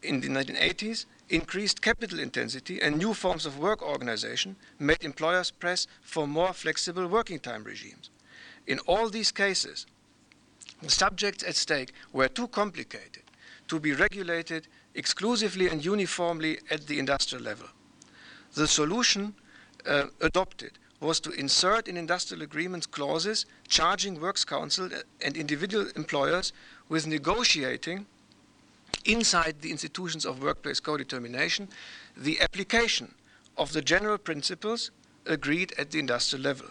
in 0.01 0.21
the 0.21 0.27
1980s, 0.27 1.05
increased 1.29 1.81
capital 1.81 2.19
intensity 2.19 2.81
and 2.81 2.97
new 2.97 3.13
forms 3.13 3.45
of 3.45 3.59
work 3.59 3.81
organization 3.81 4.55
made 4.79 5.03
employers 5.03 5.51
press 5.51 5.87
for 6.01 6.25
more 6.27 6.53
flexible 6.53 7.07
working 7.07 7.39
time 7.39 7.63
regimes. 7.63 8.09
In 8.65 8.79
all 8.87 9.09
these 9.09 9.31
cases, 9.31 9.85
the 10.81 10.89
subjects 10.89 11.43
at 11.43 11.55
stake 11.55 11.91
were 12.13 12.27
too 12.27 12.47
complicated 12.47 13.23
to 13.69 13.79
be 13.79 13.93
regulated 13.93 14.67
exclusively 14.95 15.69
and 15.69 15.83
uniformly 15.83 16.59
at 16.69 16.87
the 16.87 16.99
industrial 16.99 17.43
level. 17.43 17.67
The 18.55 18.67
solution 18.67 19.35
uh, 19.87 20.05
adopted 20.21 20.71
was 20.99 21.19
to 21.21 21.31
insert 21.31 21.87
in 21.87 21.95
industrial 21.95 22.43
agreements 22.43 22.85
clauses 22.85 23.45
charging 23.67 24.19
works 24.19 24.43
council 24.43 24.89
and 25.21 25.37
individual 25.37 25.87
employers 25.95 26.51
with 26.89 27.07
negotiating 27.07 28.05
inside 29.05 29.61
the 29.61 29.71
institutions 29.71 30.25
of 30.25 30.43
workplace 30.43 30.79
co-determination 30.79 31.69
the 32.17 32.41
application 32.41 33.13
of 33.57 33.71
the 33.71 33.81
general 33.81 34.17
principles 34.17 34.91
agreed 35.25 35.73
at 35.77 35.91
the 35.91 35.99
industrial 35.99 36.43
level. 36.43 36.67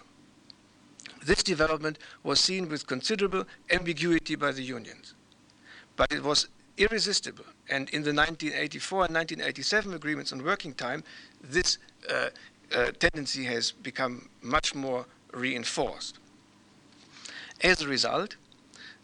This 1.25 1.43
development 1.43 1.99
was 2.23 2.41
seen 2.41 2.69
with 2.69 2.87
considerable 2.87 3.45
ambiguity 3.71 4.35
by 4.35 4.53
the 4.53 4.63
unions, 4.63 5.15
but 5.97 6.13
it 6.13 6.23
was 6.23 6.49
irresistible. 6.79 7.45
And 7.69 7.89
in 7.91 8.03
the 8.03 8.15
1984 8.15 9.07
and 9.07 9.15
1987 9.15 9.95
agreements 9.95 10.33
on 10.33 10.43
working 10.43 10.73
time, 10.73 11.05
this 11.43 11.79
uh, 12.11 12.29
uh, 12.75 12.93
tendency 12.99 13.45
has 13.45 13.73
become 13.73 14.29
much 14.43 14.75
more 14.75 15.07
reinforced. 15.33 16.19
As 17.63 17.83
a 17.83 17.89
result, 17.89 18.37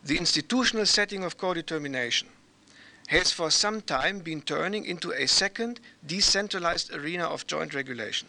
the 0.04 0.16
institutional 0.16 0.86
setting 0.86 1.24
of 1.24 1.36
co-determination 1.36 2.28
has 3.08 3.30
for 3.30 3.50
some 3.50 3.80
time 3.80 4.20
been 4.20 4.40
turning 4.40 4.84
into 4.84 5.12
a 5.12 5.26
second 5.26 5.80
decentralized 6.06 6.94
arena 6.94 7.24
of 7.24 7.46
joint 7.46 7.74
regulation, 7.74 8.28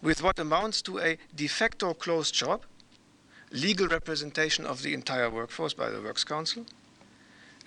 with 0.00 0.22
what 0.22 0.38
amounts 0.38 0.80
to 0.82 0.98
a 0.98 1.18
de 1.34 1.46
facto 1.46 1.92
closed 1.92 2.34
shop, 2.34 2.64
legal 3.50 3.88
representation 3.88 4.64
of 4.64 4.82
the 4.82 4.94
entire 4.94 5.28
workforce 5.28 5.74
by 5.74 5.90
the 5.90 6.00
Works 6.00 6.24
Council, 6.24 6.64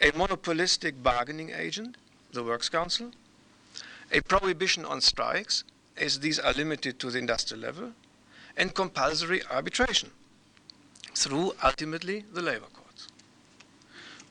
a 0.01 0.11
monopolistic 0.15 1.01
bargaining 1.01 1.49
agent, 1.49 1.97
the 2.31 2.43
Works 2.43 2.69
Council, 2.69 3.11
a 4.11 4.21
prohibition 4.21 4.85
on 4.85 5.01
strikes, 5.01 5.63
as 5.97 6.19
these 6.19 6.39
are 6.39 6.53
limited 6.53 6.99
to 6.99 7.09
the 7.09 7.17
industrial 7.19 7.63
level, 7.63 7.91
and 8.55 8.73
compulsory 8.73 9.41
arbitration 9.51 10.11
through 11.15 11.53
ultimately 11.63 12.23
the 12.33 12.41
labor 12.41 12.67
courts. 12.73 13.07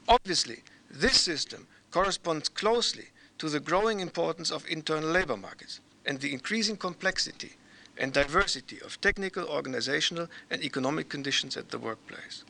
Obviously, 0.08 0.62
this 0.90 1.20
system 1.20 1.66
corresponds 1.90 2.48
closely 2.48 3.06
to 3.38 3.48
the 3.48 3.60
growing 3.60 4.00
importance 4.00 4.50
of 4.50 4.64
internal 4.68 5.10
labor 5.10 5.36
markets 5.36 5.80
and 6.04 6.20
the 6.20 6.32
increasing 6.32 6.76
complexity 6.76 7.52
and 7.98 8.12
diversity 8.12 8.80
of 8.84 9.00
technical, 9.00 9.46
organizational, 9.46 10.28
and 10.50 10.62
economic 10.62 11.08
conditions 11.08 11.56
at 11.56 11.70
the 11.70 11.78
workplace. 11.78 12.44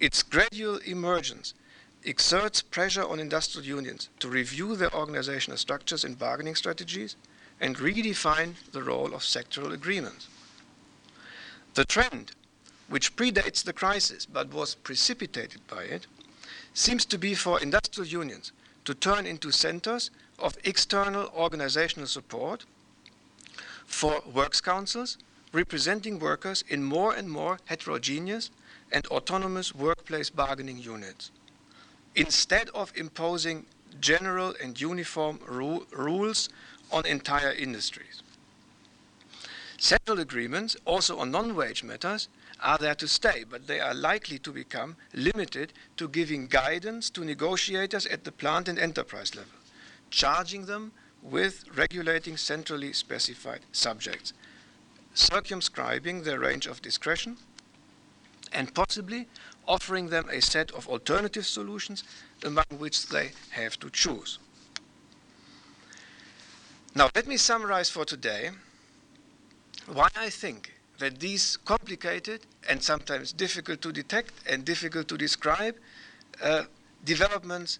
Its 0.00 0.22
gradual 0.22 0.78
emergence 0.78 1.54
exerts 2.08 2.62
pressure 2.62 3.06
on 3.06 3.20
industrial 3.20 3.66
unions 3.66 4.08
to 4.18 4.28
review 4.28 4.74
their 4.74 4.94
organizational 4.94 5.58
structures 5.58 6.04
and 6.04 6.18
bargaining 6.18 6.54
strategies 6.54 7.16
and 7.60 7.76
redefine 7.76 8.54
the 8.72 8.82
role 8.82 9.14
of 9.14 9.20
sectoral 9.20 9.72
agreements. 9.72 10.28
The 11.74 11.84
trend, 11.84 12.32
which 12.88 13.14
predates 13.14 13.62
the 13.62 13.72
crisis 13.72 14.24
but 14.24 14.52
was 14.52 14.74
precipitated 14.74 15.60
by 15.68 15.82
it, 15.82 16.06
seems 16.72 17.04
to 17.04 17.18
be 17.18 17.34
for 17.34 17.60
industrial 17.60 18.08
unions 18.08 18.52
to 18.84 18.94
turn 18.94 19.26
into 19.26 19.50
centers 19.50 20.10
of 20.38 20.56
external 20.64 21.28
organizational 21.36 22.06
support 22.06 22.64
for 23.84 24.22
works 24.32 24.60
councils 24.60 25.18
representing 25.52 26.18
workers 26.18 26.64
in 26.68 26.82
more 26.82 27.14
and 27.14 27.28
more 27.30 27.58
heterogeneous 27.66 28.50
and 28.92 29.06
autonomous 29.08 29.74
workplace 29.74 30.30
bargaining 30.30 30.78
units. 30.78 31.30
Instead 32.18 32.68
of 32.70 32.92
imposing 32.96 33.64
general 34.00 34.52
and 34.60 34.80
uniform 34.80 35.38
ru 35.46 35.86
rules 35.92 36.48
on 36.90 37.06
entire 37.06 37.52
industries. 37.52 38.22
Central 39.78 40.18
agreements, 40.18 40.76
also 40.84 41.18
on 41.20 41.30
non-wage 41.30 41.84
matters, 41.84 42.28
are 42.60 42.76
there 42.78 42.96
to 42.96 43.06
stay, 43.06 43.44
but 43.48 43.68
they 43.68 43.78
are 43.78 43.94
likely 43.94 44.38
to 44.40 44.50
become 44.50 44.96
limited 45.14 45.72
to 45.96 46.08
giving 46.08 46.48
guidance 46.48 47.08
to 47.10 47.24
negotiators 47.24 48.04
at 48.06 48.24
the 48.24 48.32
plant 48.32 48.66
and 48.68 48.80
enterprise 48.80 49.36
level, 49.36 49.52
charging 50.10 50.66
them 50.66 50.90
with 51.22 51.64
regulating 51.76 52.36
centrally 52.36 52.92
specified 52.92 53.60
subjects, 53.70 54.32
circumscribing 55.14 56.24
their 56.24 56.40
range 56.40 56.66
of 56.66 56.82
discretion, 56.82 57.36
and 58.52 58.74
possibly 58.74 59.28
offering 59.68 60.08
them 60.08 60.28
a 60.30 60.40
set 60.40 60.72
of 60.72 60.88
alternative 60.88 61.46
solutions 61.46 62.02
among 62.42 62.64
which 62.78 63.08
they 63.08 63.30
have 63.50 63.78
to 63.78 63.90
choose. 63.90 64.38
Now, 66.94 67.10
let 67.14 67.28
me 67.28 67.36
summarize 67.36 67.90
for 67.90 68.04
today 68.04 68.50
why 69.86 70.08
I 70.16 70.30
think 70.30 70.72
that 70.98 71.20
these 71.20 71.58
complicated 71.58 72.40
and 72.68 72.82
sometimes 72.82 73.32
difficult 73.32 73.80
to 73.82 73.92
detect 73.92 74.32
and 74.48 74.64
difficult 74.64 75.06
to 75.08 75.16
describe 75.16 75.76
uh, 76.42 76.64
developments 77.04 77.78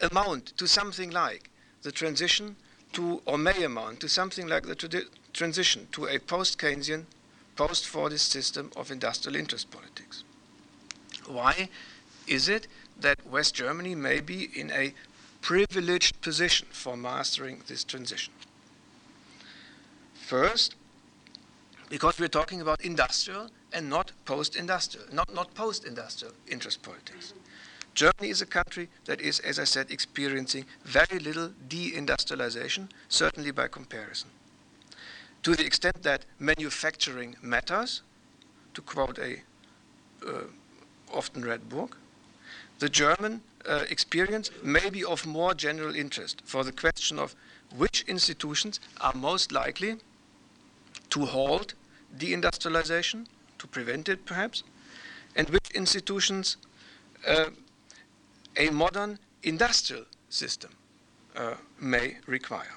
amount 0.00 0.56
to 0.58 0.66
something 0.66 1.10
like 1.10 1.50
the 1.82 1.92
transition 1.92 2.56
to, 2.92 3.22
or 3.24 3.38
may 3.38 3.62
amount 3.62 4.00
to 4.00 4.08
something 4.08 4.46
like 4.46 4.64
the 4.66 5.06
transition 5.32 5.88
to 5.92 6.06
a 6.06 6.18
post 6.18 6.58
Keynesian, 6.58 7.04
post 7.56 7.84
Fordist 7.84 8.30
system 8.30 8.70
of 8.76 8.90
industrial 8.90 9.36
interest 9.36 9.70
politics. 9.70 10.24
Why 11.28 11.68
is 12.26 12.48
it 12.48 12.66
that 13.00 13.26
West 13.26 13.54
Germany 13.54 13.94
may 13.94 14.20
be 14.20 14.48
in 14.54 14.70
a 14.70 14.94
privileged 15.40 16.20
position 16.20 16.66
for 16.70 16.96
mastering 16.96 17.62
this 17.66 17.84
transition? 17.84 18.32
First, 20.14 20.74
because 21.88 22.18
we're 22.18 22.28
talking 22.28 22.60
about 22.60 22.80
industrial 22.82 23.50
and 23.72 23.88
not 23.88 24.12
post-industrial, 24.24 25.06
not, 25.12 25.32
not 25.34 25.54
post-industrial 25.54 26.34
interest 26.48 26.82
politics. 26.82 27.34
Germany 27.94 28.30
is 28.30 28.42
a 28.42 28.46
country 28.46 28.88
that 29.06 29.20
is, 29.20 29.40
as 29.40 29.58
I 29.58 29.64
said, 29.64 29.90
experiencing 29.90 30.66
very 30.84 31.18
little 31.18 31.50
deindustrialization, 31.68 32.88
certainly 33.08 33.50
by 33.50 33.68
comparison. 33.68 34.30
To 35.42 35.56
the 35.56 35.64
extent 35.64 36.02
that 36.02 36.24
manufacturing 36.38 37.36
matters, 37.42 38.02
to 38.74 38.82
quote 38.82 39.18
a 39.18 39.42
uh, 40.26 40.42
often 41.12 41.44
read 41.44 41.68
book, 41.68 41.96
the 42.78 42.88
German 42.88 43.42
uh, 43.66 43.84
experience 43.90 44.50
may 44.62 44.90
be 44.90 45.04
of 45.04 45.26
more 45.26 45.54
general 45.54 45.94
interest 45.94 46.42
for 46.44 46.64
the 46.64 46.72
question 46.72 47.18
of 47.18 47.34
which 47.76 48.04
institutions 48.06 48.80
are 49.00 49.14
most 49.14 49.52
likely 49.52 49.96
to 51.10 51.26
halt 51.26 51.74
deindustrialization, 52.16 53.26
to 53.58 53.66
prevent 53.66 54.08
it 54.08 54.24
perhaps, 54.24 54.62
and 55.36 55.50
which 55.50 55.70
institutions 55.70 56.56
uh, 57.26 57.46
a 58.56 58.70
modern 58.70 59.18
industrial 59.42 60.04
system 60.30 60.70
uh, 61.36 61.54
may 61.80 62.16
require. 62.26 62.76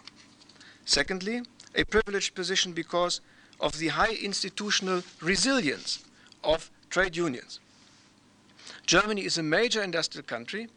Secondly, 0.86 1.41
a 1.76 1.84
privileged 1.86 2.36
position 2.36 2.74
because 2.74 3.22
of 3.60 3.78
the 3.78 3.90
high 3.90 4.16
institutional 4.22 5.03
resilience 5.22 6.03
of 6.44 6.70
trade 6.90 7.16
unions. 7.16 7.60
Germany 8.92 9.24
is 9.24 9.38
a 9.38 9.44
major 9.44 9.82
industrial 9.82 10.26
country 10.26 10.68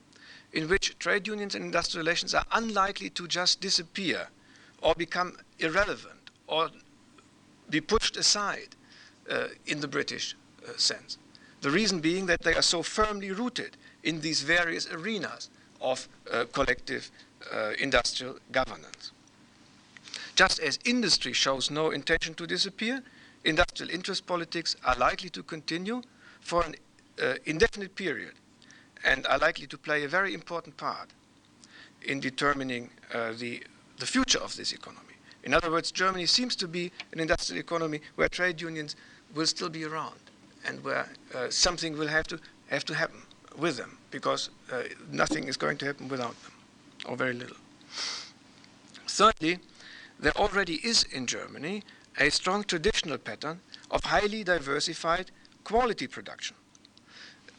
in 0.52 0.68
which 0.68 0.96
trade 1.00 1.26
unions 1.26 1.56
and 1.56 1.64
industrial 1.64 2.04
relations 2.06 2.32
are 2.32 2.46
unlikely 2.52 3.10
to 3.10 3.26
just 3.26 3.60
disappear 3.60 4.28
or 4.82 4.94
become 4.94 5.36
irrelevant 5.58 6.30
or 6.46 6.70
be 7.68 7.80
pushed 7.80 8.16
aside 8.16 8.76
uh, 9.28 9.48
in 9.66 9.80
the 9.80 9.88
British 9.88 10.36
uh, 10.62 10.70
sense. 10.76 11.18
The 11.62 11.72
reason 11.72 11.98
being 11.98 12.26
that 12.26 12.42
they 12.42 12.54
are 12.54 12.62
so 12.62 12.84
firmly 12.84 13.32
rooted 13.32 13.76
in 14.04 14.20
these 14.20 14.42
various 14.42 14.88
arenas 14.92 15.50
of 15.80 16.06
uh, 16.30 16.44
collective 16.52 17.10
uh, 17.52 17.72
industrial 17.80 18.38
governance. 18.52 19.10
Just 20.36 20.60
as 20.60 20.78
industry 20.84 21.32
shows 21.32 21.68
no 21.68 21.90
intention 21.90 22.34
to 22.34 22.46
disappear, 22.46 23.02
industrial 23.42 23.90
interest 23.92 24.24
politics 24.24 24.76
are 24.84 24.94
likely 24.94 25.30
to 25.30 25.42
continue 25.42 26.00
for 26.40 26.62
an 26.62 26.76
indefinite 27.46 27.94
period 27.94 28.32
and 29.04 29.26
are 29.26 29.38
likely 29.38 29.66
to 29.66 29.78
play 29.78 30.04
a 30.04 30.08
very 30.08 30.34
important 30.34 30.76
part 30.76 31.10
in 32.02 32.20
determining 32.20 32.90
uh, 33.12 33.32
the, 33.38 33.62
the 33.98 34.06
future 34.06 34.38
of 34.38 34.56
this 34.56 34.72
economy. 34.72 35.14
In 35.42 35.52
other 35.52 35.70
words, 35.70 35.92
Germany 35.92 36.26
seems 36.26 36.56
to 36.56 36.68
be 36.68 36.90
an 37.12 37.20
industrial 37.20 37.60
economy 37.60 38.00
where 38.14 38.28
trade 38.28 38.60
unions 38.60 38.96
will 39.34 39.46
still 39.46 39.68
be 39.68 39.84
around 39.84 40.18
and 40.66 40.82
where 40.82 41.08
uh, 41.34 41.50
something 41.50 41.96
will 41.98 42.08
have 42.08 42.26
to, 42.28 42.40
have 42.68 42.84
to 42.86 42.94
happen 42.94 43.20
with 43.58 43.76
them 43.76 43.98
because 44.10 44.50
uh, 44.72 44.82
nothing 45.10 45.44
is 45.44 45.56
going 45.56 45.76
to 45.78 45.86
happen 45.86 46.08
without 46.08 46.34
them, 46.42 46.52
or 47.06 47.16
very 47.16 47.34
little. 47.34 47.56
Thirdly, 49.06 49.58
there 50.18 50.36
already 50.36 50.76
is 50.76 51.04
in 51.04 51.26
Germany 51.26 51.82
a 52.18 52.30
strong 52.30 52.64
traditional 52.64 53.18
pattern 53.18 53.60
of 53.90 54.04
highly 54.04 54.44
diversified 54.44 55.30
quality 55.62 56.06
production. 56.06 56.56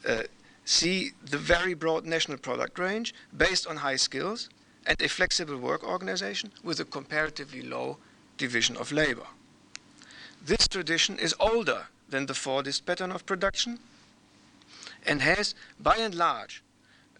Uh, 0.05 0.23
see 0.65 1.11
the 1.23 1.37
very 1.37 1.73
broad 1.73 2.05
national 2.05 2.37
product 2.37 2.79
range 2.79 3.13
based 3.35 3.67
on 3.67 3.77
high 3.77 3.95
skills 3.95 4.49
and 4.85 5.01
a 5.01 5.07
flexible 5.07 5.57
work 5.57 5.83
organization 5.83 6.51
with 6.63 6.79
a 6.79 6.85
comparatively 6.85 7.61
low 7.61 7.97
division 8.37 8.77
of 8.77 8.91
labor. 8.91 9.27
This 10.43 10.67
tradition 10.67 11.17
is 11.17 11.33
older 11.39 11.87
than 12.09 12.25
the 12.25 12.33
Fordist 12.33 12.85
pattern 12.85 13.11
of 13.11 13.25
production 13.25 13.79
and 15.05 15.21
has, 15.21 15.55
by 15.79 15.97
and 15.97 16.15
large, 16.15 16.63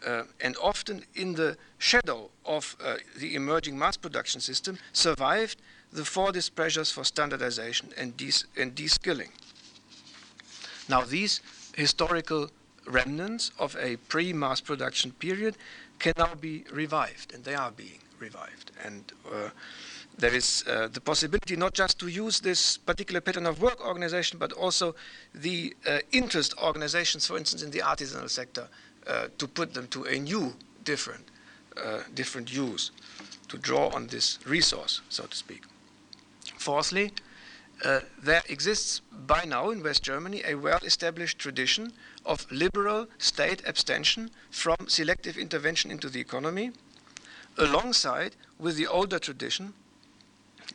uh, 0.06 0.24
and 0.42 0.56
often 0.62 1.04
in 1.16 1.34
the 1.34 1.58
shadow 1.78 2.30
of 2.46 2.76
uh, 2.84 2.96
the 3.18 3.36
emerging 3.36 3.78
mass 3.78 3.98
production 3.98 4.42
system, 4.42 4.78
survived 4.94 5.60
the 5.92 6.04
Fordist 6.04 6.54
pressures 6.56 6.92
for 6.92 7.04
standardization 7.04 7.90
and, 7.98 8.16
de- 8.18 8.44
and 8.58 8.76
de-skilling. 8.76 9.32
Now, 10.90 11.02
these 11.02 11.42
historical 11.76 12.50
remnants 12.86 13.52
of 13.60 13.76
a 13.80 13.98
pre-mass 13.98 14.62
production 14.62 15.12
period 15.12 15.58
can 16.00 16.14
now 16.18 16.36
be 16.36 16.64
revived, 16.72 17.34
and 17.34 17.44
they 17.44 17.56
are 17.56 17.72
being 17.72 18.00
revived. 18.20 18.72
And 18.84 19.12
uh, 19.32 19.50
there 20.18 20.34
is 20.34 20.64
uh, 20.68 20.88
the 20.92 21.02
possibility 21.02 21.56
not 21.56 21.74
just 21.74 22.00
to 22.00 22.08
use 22.08 22.40
this 22.40 22.78
particular 22.78 23.22
pattern 23.22 23.46
of 23.46 23.62
work 23.62 23.86
organization, 23.86 24.40
but 24.40 24.52
also 24.54 24.96
the 25.34 25.76
uh, 25.88 26.00
interest 26.12 26.54
organizations, 26.62 27.28
for 27.28 27.38
instance, 27.38 27.64
in 27.64 27.72
the 27.72 27.80
artisanal 27.80 28.30
sector, 28.30 28.68
uh, 29.08 29.28
to 29.38 29.48
put 29.48 29.74
them 29.74 29.88
to 29.88 30.04
a 30.06 30.20
new, 30.20 30.54
different, 30.84 31.26
uh, 31.84 32.00
different 32.14 32.54
use, 32.54 32.92
to 33.50 33.58
draw 33.58 33.90
on 33.90 34.08
this 34.08 34.40
resource, 34.46 35.02
so 35.10 35.26
to 35.26 35.36
speak. 35.36 35.64
Fourthly, 36.58 37.12
uh, 37.84 38.00
there 38.22 38.42
exists 38.50 39.02
by 39.28 39.44
now 39.46 39.70
in 39.70 39.84
West 39.84 40.02
Germany 40.02 40.42
a 40.46 40.56
well 40.56 40.80
established 40.84 41.38
tradition 41.38 41.92
of 42.26 42.52
liberal 42.52 43.08
state 43.18 43.62
abstention 43.68 44.32
from 44.50 44.76
selective 44.88 45.38
intervention 45.38 45.92
into 45.92 46.10
the 46.10 46.20
economy, 46.20 46.72
alongside 47.58 48.36
with 48.60 48.76
the 48.76 48.88
older 48.88 49.20
tradition 49.20 49.74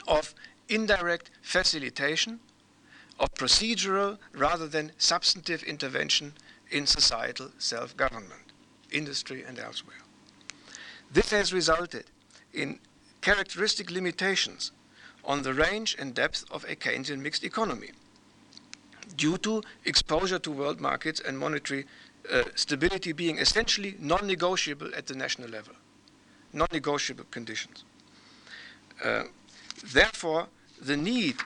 of 0.06 0.34
indirect 0.68 1.30
facilitation 1.42 2.40
of 3.18 3.32
procedural 3.34 4.18
rather 4.32 4.66
than 4.66 4.92
substantive 4.96 5.62
intervention 5.64 6.32
in 6.70 6.86
societal 6.86 7.50
self 7.58 7.96
government, 7.96 8.52
industry, 8.90 9.42
and 9.46 9.58
elsewhere. 9.58 9.96
This 11.12 11.30
has 11.30 11.52
resulted 11.52 12.04
in 12.52 12.78
characteristic 13.20 13.90
limitations 13.90 14.72
on 15.24 15.42
the 15.42 15.52
range 15.52 15.96
and 15.98 16.14
depth 16.14 16.44
of 16.50 16.64
a 16.64 16.76
Keynesian 16.76 17.20
mixed 17.20 17.44
economy 17.44 17.90
due 19.16 19.38
to 19.38 19.62
exposure 19.84 20.38
to 20.38 20.50
world 20.50 20.80
markets 20.80 21.20
and 21.20 21.38
monetary 21.38 21.86
uh, 22.32 22.44
stability 22.54 23.12
being 23.12 23.38
essentially 23.38 23.96
non 23.98 24.26
negotiable 24.26 24.90
at 24.96 25.06
the 25.06 25.14
national 25.14 25.48
level, 25.48 25.74
non 26.52 26.68
negotiable 26.72 27.24
conditions. 27.30 27.84
Uh, 29.04 29.24
therefore, 29.92 30.48
the 30.80 30.96
need 30.96 31.36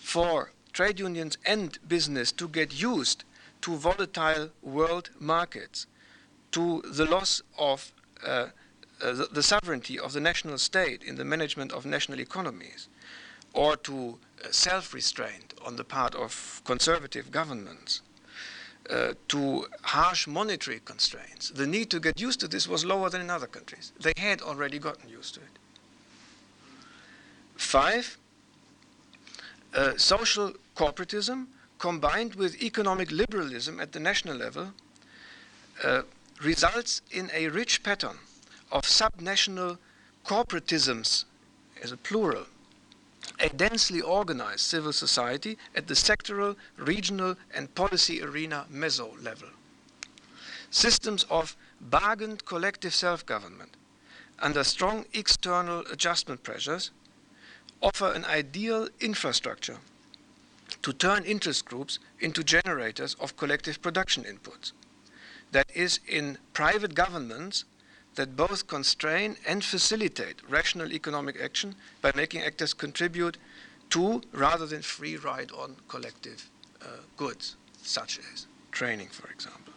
for 0.00 0.52
trade 0.72 1.00
unions 1.00 1.38
and 1.44 1.78
business 1.88 2.30
to 2.32 2.48
get 2.48 2.80
used 2.80 3.24
to 3.62 3.74
volatile 3.76 4.50
world 4.62 5.10
markets, 5.18 5.86
to 6.52 6.82
the 6.82 7.04
loss 7.04 7.42
of 7.58 7.92
uh, 8.26 8.46
uh, 9.00 9.12
the, 9.12 9.28
the, 9.32 9.42
sovereignty 9.42 9.98
of 9.98 10.12
the 10.12 10.20
national 10.20 10.58
state 10.58 11.02
in 11.02 11.16
the 11.16 11.24
management 11.24 11.72
of 11.72 11.86
national 11.86 12.20
economies, 12.20 12.88
or 13.52 13.76
to 13.76 14.18
uh, 14.44 14.48
self 14.50 14.94
restraint 14.94 15.47
on 15.68 15.76
the 15.76 15.84
part 15.84 16.14
of 16.14 16.62
conservative 16.64 17.30
governments, 17.30 18.00
uh, 18.88 19.12
to 19.28 19.66
harsh 19.82 20.26
monetary 20.26 20.80
constraints. 20.82 21.50
The 21.50 21.66
need 21.66 21.90
to 21.90 22.00
get 22.00 22.18
used 22.18 22.40
to 22.40 22.48
this 22.48 22.66
was 22.66 22.86
lower 22.86 23.10
than 23.10 23.20
in 23.20 23.28
other 23.28 23.46
countries. 23.46 23.92
They 24.00 24.14
had 24.16 24.40
already 24.40 24.78
gotten 24.78 25.10
used 25.10 25.34
to 25.34 25.40
it. 25.40 25.54
Five, 27.56 28.16
uh, 29.74 29.98
social 29.98 30.54
corporatism 30.74 31.48
combined 31.78 32.34
with 32.36 32.62
economic 32.62 33.10
liberalism 33.10 33.78
at 33.78 33.92
the 33.92 34.00
national 34.00 34.36
level 34.36 34.72
uh, 35.84 36.02
results 36.42 37.02
in 37.10 37.30
a 37.34 37.48
rich 37.48 37.82
pattern 37.82 38.16
of 38.72 38.84
subnational 38.84 39.76
corporatisms 40.24 41.24
as 41.82 41.92
a 41.92 41.98
plural 41.98 42.46
a 43.40 43.48
densely 43.48 44.00
organized 44.00 44.60
civil 44.60 44.92
society 44.92 45.56
at 45.74 45.86
the 45.86 45.94
sectoral, 45.94 46.56
regional, 46.76 47.36
and 47.54 47.74
policy 47.74 48.22
arena 48.22 48.66
meso 48.72 49.22
level. 49.22 49.48
Systems 50.70 51.24
of 51.30 51.56
bargained 51.80 52.44
collective 52.44 52.94
self 52.94 53.24
government 53.24 53.76
under 54.40 54.64
strong 54.64 55.04
external 55.12 55.80
adjustment 55.90 56.42
pressures 56.42 56.90
offer 57.80 58.12
an 58.12 58.24
ideal 58.24 58.88
infrastructure 59.00 59.78
to 60.82 60.92
turn 60.92 61.24
interest 61.24 61.64
groups 61.64 61.98
into 62.20 62.44
generators 62.44 63.14
of 63.20 63.36
collective 63.36 63.80
production 63.80 64.24
inputs. 64.24 64.72
That 65.52 65.70
is, 65.74 66.00
in 66.06 66.38
private 66.52 66.94
governments 66.94 67.64
that 68.18 68.36
both 68.36 68.66
constrain 68.66 69.36
and 69.46 69.64
facilitate 69.64 70.42
rational 70.50 70.92
economic 70.92 71.40
action 71.40 71.76
by 72.02 72.10
making 72.16 72.42
actors 72.42 72.74
contribute 72.74 73.38
to 73.90 74.20
rather 74.32 74.66
than 74.66 74.82
free 74.82 75.16
ride 75.16 75.52
on 75.52 75.76
collective 75.86 76.50
uh, 76.82 76.86
goods, 77.16 77.54
such 77.80 78.18
as 78.32 78.48
training, 78.72 79.06
for 79.06 79.30
example. 79.30 79.72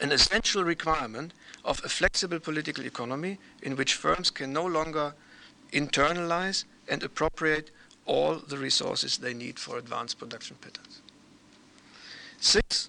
An 0.00 0.10
essential 0.10 0.64
requirement 0.64 1.34
of 1.66 1.84
a 1.84 1.88
flexible 1.90 2.40
political 2.40 2.86
economy 2.86 3.36
in 3.60 3.76
which 3.76 3.92
firms 3.92 4.30
can 4.30 4.54
no 4.54 4.64
longer 4.64 5.12
internalize 5.72 6.64
and 6.88 7.02
appropriate 7.02 7.70
all 8.06 8.36
the 8.36 8.56
resources 8.56 9.18
they 9.18 9.34
need 9.34 9.58
for 9.58 9.76
advanced 9.76 10.18
production 10.18 10.56
patterns. 10.62 11.02
Six, 12.40 12.88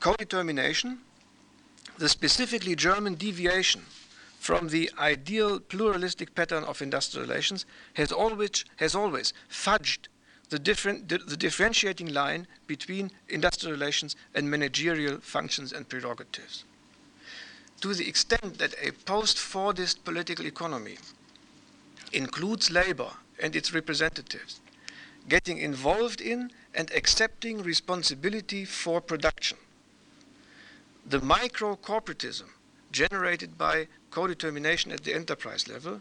co-determination, 0.00 0.98
the 1.98 2.08
specifically 2.08 2.74
German 2.74 3.14
deviation 3.14 3.82
from 4.38 4.68
the 4.68 4.90
ideal 4.98 5.60
pluralistic 5.60 6.34
pattern 6.34 6.64
of 6.64 6.82
industrial 6.82 7.26
relations 7.26 7.64
has 7.94 8.10
always, 8.10 8.64
has 8.76 8.94
always 8.94 9.32
fudged 9.48 10.08
the, 10.50 10.58
different, 10.58 11.08
the, 11.08 11.18
the 11.18 11.36
differentiating 11.36 12.12
line 12.12 12.46
between 12.66 13.10
industrial 13.28 13.72
relations 13.72 14.16
and 14.34 14.50
managerial 14.50 15.18
functions 15.18 15.72
and 15.72 15.88
prerogatives. 15.88 16.64
To 17.80 17.94
the 17.94 18.08
extent 18.08 18.58
that 18.58 18.74
a 18.82 18.92
post 18.92 19.36
Fordist 19.36 20.04
political 20.04 20.46
economy 20.46 20.98
includes 22.12 22.70
labor 22.70 23.10
and 23.40 23.56
its 23.56 23.72
representatives 23.72 24.60
getting 25.28 25.58
involved 25.58 26.20
in 26.20 26.50
and 26.74 26.90
accepting 26.92 27.62
responsibility 27.62 28.64
for 28.64 29.00
production. 29.00 29.58
The 31.06 31.20
micro 31.20 31.76
corporatism 31.76 32.50
generated 32.90 33.58
by 33.58 33.88
co 34.10 34.26
determination 34.26 34.92
at 34.92 35.04
the 35.04 35.14
enterprise 35.14 35.68
level 35.68 36.00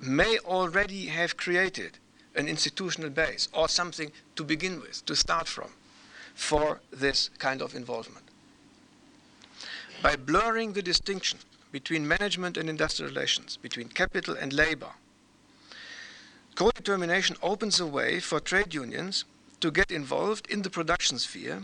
may 0.00 0.38
already 0.38 1.06
have 1.06 1.36
created 1.36 1.98
an 2.34 2.48
institutional 2.48 3.10
base 3.10 3.48
or 3.52 3.68
something 3.68 4.10
to 4.34 4.44
begin 4.44 4.80
with, 4.80 5.06
to 5.06 5.14
start 5.14 5.46
from, 5.46 5.70
for 6.34 6.80
this 6.90 7.30
kind 7.38 7.62
of 7.62 7.74
involvement. 7.74 8.26
By 10.02 10.16
blurring 10.16 10.72
the 10.72 10.82
distinction 10.82 11.38
between 11.70 12.08
management 12.08 12.56
and 12.56 12.68
industrial 12.68 13.10
relations, 13.10 13.56
between 13.56 13.88
capital 13.88 14.34
and 14.34 14.52
labor, 14.52 14.90
Co-determination 16.54 17.36
opens 17.42 17.80
a 17.80 17.86
way 17.86 18.20
for 18.20 18.38
trade 18.38 18.74
unions 18.74 19.24
to 19.60 19.70
get 19.72 19.90
involved 19.90 20.48
in 20.48 20.62
the 20.62 20.70
production 20.70 21.18
sphere 21.18 21.62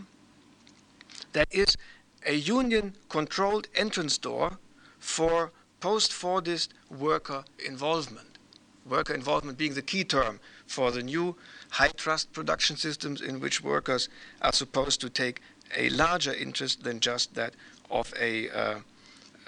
That 1.31 1.47
is 1.51 1.77
a 2.25 2.33
union 2.33 2.95
controlled 3.09 3.67
entrance 3.75 4.17
door 4.17 4.57
for 4.99 5.51
post 5.79 6.11
Fordist 6.11 6.69
worker 6.89 7.43
involvement. 7.65 8.37
Worker 8.85 9.13
involvement 9.13 9.57
being 9.57 9.73
the 9.73 9.81
key 9.81 10.03
term 10.03 10.39
for 10.65 10.91
the 10.91 11.03
new 11.03 11.35
high 11.71 11.89
trust 11.89 12.31
production 12.33 12.77
systems 12.77 13.21
in 13.21 13.39
which 13.39 13.63
workers 13.63 14.09
are 14.41 14.53
supposed 14.53 15.01
to 15.01 15.09
take 15.09 15.41
a 15.75 15.89
larger 15.89 16.33
interest 16.33 16.83
than 16.83 16.99
just 16.99 17.33
that 17.35 17.53
of 17.89 18.13
a 18.19 18.49
uh, 18.49 18.79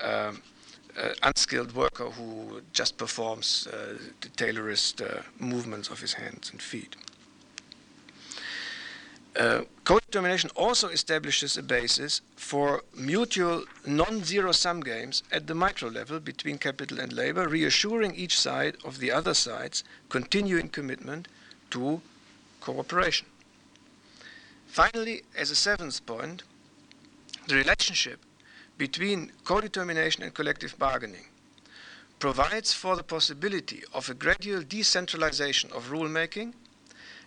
uh, 0.01 0.33
uh, 0.97 1.09
unskilled 1.23 1.73
worker 1.75 2.09
who 2.09 2.61
just 2.71 2.97
performs 2.97 3.67
uh, 3.67 3.97
the 4.21 4.29
Taylorist 4.29 5.01
uh, 5.01 5.21
movements 5.39 5.89
of 5.89 5.99
his 5.99 6.13
hands 6.13 6.51
and 6.51 6.61
feet. 6.61 6.95
Uh, 9.35 9.63
co-determination 9.83 10.51
also 10.55 10.89
establishes 10.89 11.57
a 11.57 11.63
basis 11.63 12.21
for 12.35 12.83
mutual 12.95 13.63
non-zero 13.85 14.51
sum 14.51 14.79
games 14.79 15.23
at 15.31 15.47
the 15.47 15.55
micro 15.55 15.89
level 15.89 16.19
between 16.19 16.59
capital 16.59 16.99
and 16.99 17.11
labor, 17.11 17.47
reassuring 17.47 18.13
each 18.13 18.39
side 18.39 18.77
of 18.85 18.99
the 18.99 19.11
other 19.11 19.33
side's 19.33 19.83
continuing 20.09 20.69
commitment 20.69 21.27
to 21.71 21.99
cooperation. 22.61 23.25
Finally, 24.67 25.23
as 25.35 25.49
a 25.49 25.55
seventh 25.55 26.05
point, 26.05 26.43
the 27.47 27.55
relationship 27.55 28.19
between 28.77 29.31
co-determination 29.45 30.23
and 30.23 30.33
collective 30.33 30.77
bargaining 30.77 31.25
provides 32.19 32.71
for 32.71 32.95
the 32.95 33.03
possibility 33.03 33.83
of 33.93 34.09
a 34.09 34.13
gradual 34.13 34.61
decentralization 34.61 35.71
of 35.73 35.89
rulemaking 35.89 36.53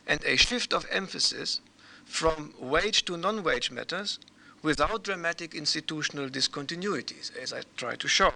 and 0.06 0.24
a 0.24 0.36
shift 0.36 0.72
of 0.72 0.86
emphasis 0.90 1.60
from 2.06 2.54
wage 2.58 3.04
to 3.04 3.16
non-wage 3.16 3.70
matters 3.70 4.18
without 4.62 5.02
dramatic 5.02 5.54
institutional 5.54 6.28
discontinuities, 6.28 7.36
as 7.36 7.52
I 7.52 7.60
try 7.76 7.94
to 7.96 8.08
show. 8.08 8.32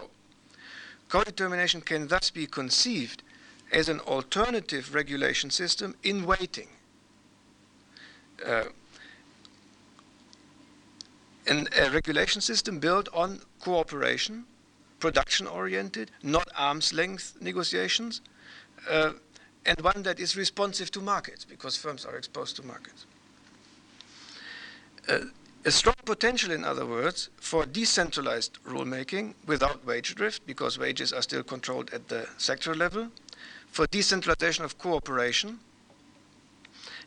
Co-determination 1.09 1.81
can 1.81 2.07
thus 2.07 2.29
be 2.29 2.45
conceived 2.45 3.23
as 3.71 3.89
an 3.89 3.99
alternative 4.01 4.93
regulation 4.93 5.49
system 5.49 5.95
in 6.03 6.25
waiting. 6.25 6.67
Uh, 8.45 8.65
and 11.47 11.67
a 11.77 11.89
regulation 11.89 12.41
system 12.41 12.79
built 12.79 13.09
on 13.13 13.41
cooperation, 13.59 14.45
production 14.99 15.47
oriented, 15.47 16.11
not 16.21 16.47
arm's 16.55 16.93
length 16.93 17.35
negotiations, 17.41 18.21
uh, 18.89 19.11
and 19.65 19.81
one 19.81 20.03
that 20.03 20.19
is 20.19 20.37
responsive 20.37 20.91
to 20.91 21.01
markets 21.01 21.45
because 21.45 21.75
firms 21.77 22.05
are 22.05 22.15
exposed 22.15 22.55
to 22.55 22.63
markets. 22.63 23.05
A 25.07 25.71
strong 25.71 25.95
potential, 26.05 26.51
in 26.51 26.63
other 26.63 26.85
words, 26.85 27.29
for 27.37 27.65
decentralized 27.65 28.57
rulemaking 28.63 29.35
without 29.45 29.85
wage 29.85 30.15
drift, 30.15 30.45
because 30.47 30.79
wages 30.79 31.13
are 31.13 31.21
still 31.21 31.43
controlled 31.43 31.93
at 31.93 32.07
the 32.07 32.27
sector 32.37 32.73
level, 32.73 33.09
for 33.67 33.85
decentralization 33.87 34.65
of 34.65 34.79
cooperation, 34.79 35.59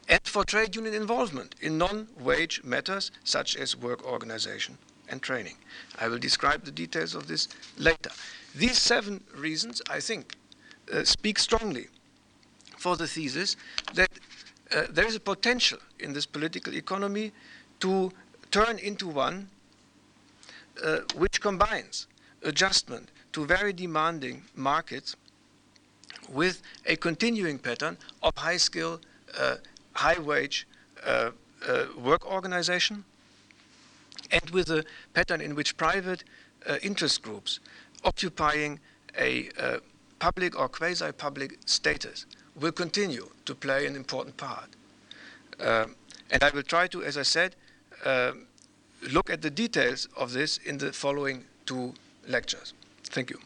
and 0.08 0.20
for 0.24 0.44
trade 0.44 0.76
union 0.76 0.94
involvement 0.94 1.54
in 1.60 1.78
non 1.78 2.08
wage 2.18 2.62
matters 2.62 3.10
such 3.24 3.56
as 3.56 3.76
work 3.76 4.04
organization 4.04 4.78
and 5.08 5.20
training. 5.20 5.56
I 5.98 6.08
will 6.08 6.18
describe 6.18 6.64
the 6.64 6.70
details 6.70 7.14
of 7.14 7.26
this 7.26 7.48
later. 7.76 8.10
These 8.54 8.78
seven 8.78 9.24
reasons, 9.34 9.82
I 9.90 10.00
think, 10.00 10.36
uh, 10.92 11.04
speak 11.04 11.38
strongly 11.38 11.88
for 12.78 12.96
the 12.96 13.08
thesis 13.08 13.56
that 13.94 14.10
uh, 14.74 14.84
there 14.90 15.06
is 15.06 15.16
a 15.16 15.20
potential 15.20 15.78
in 15.98 16.12
this 16.12 16.26
political 16.26 16.74
economy 16.74 17.32
to 17.80 18.12
turn 18.50 18.78
into 18.78 19.08
one 19.08 19.48
uh, 20.82 20.98
which 21.16 21.40
combines 21.40 22.06
adjustment 22.42 23.10
to 23.32 23.44
very 23.44 23.72
demanding 23.72 24.42
markets 24.54 25.16
with 26.28 26.62
a 26.86 26.96
continuing 26.96 27.58
pattern 27.58 27.96
of 28.22 28.32
high 28.36 28.56
skill, 28.56 29.00
uh, 29.38 29.56
high 29.92 30.18
wage 30.18 30.66
uh, 31.04 31.30
uh, 31.68 31.84
work 32.02 32.26
organization, 32.26 33.04
and 34.30 34.50
with 34.50 34.70
a 34.70 34.84
pattern 35.12 35.40
in 35.40 35.54
which 35.54 35.76
private 35.76 36.24
uh, 36.66 36.76
interest 36.82 37.22
groups 37.22 37.60
occupying 38.04 38.78
a 39.18 39.48
uh, 39.58 39.78
public 40.18 40.58
or 40.58 40.68
quasi 40.68 41.10
public 41.12 41.58
status 41.66 42.26
will 42.60 42.72
continue 42.72 43.28
to 43.44 43.54
play 43.54 43.86
an 43.86 43.96
important 43.96 44.36
part. 44.36 44.68
And 46.30 46.42
I 46.42 46.50
will 46.50 46.62
try 46.62 46.86
to, 46.88 47.02
as 47.04 47.16
I 47.16 47.22
said, 47.22 47.54
Um, 48.04 48.46
look 49.10 49.30
at 49.30 49.42
the 49.42 49.50
details 49.50 50.08
of 50.16 50.32
this 50.32 50.58
in 50.58 50.78
the 50.78 50.92
following 50.92 51.44
two 51.66 51.94
lectures. 52.28 52.74
Thank 53.04 53.30
you. 53.30 53.38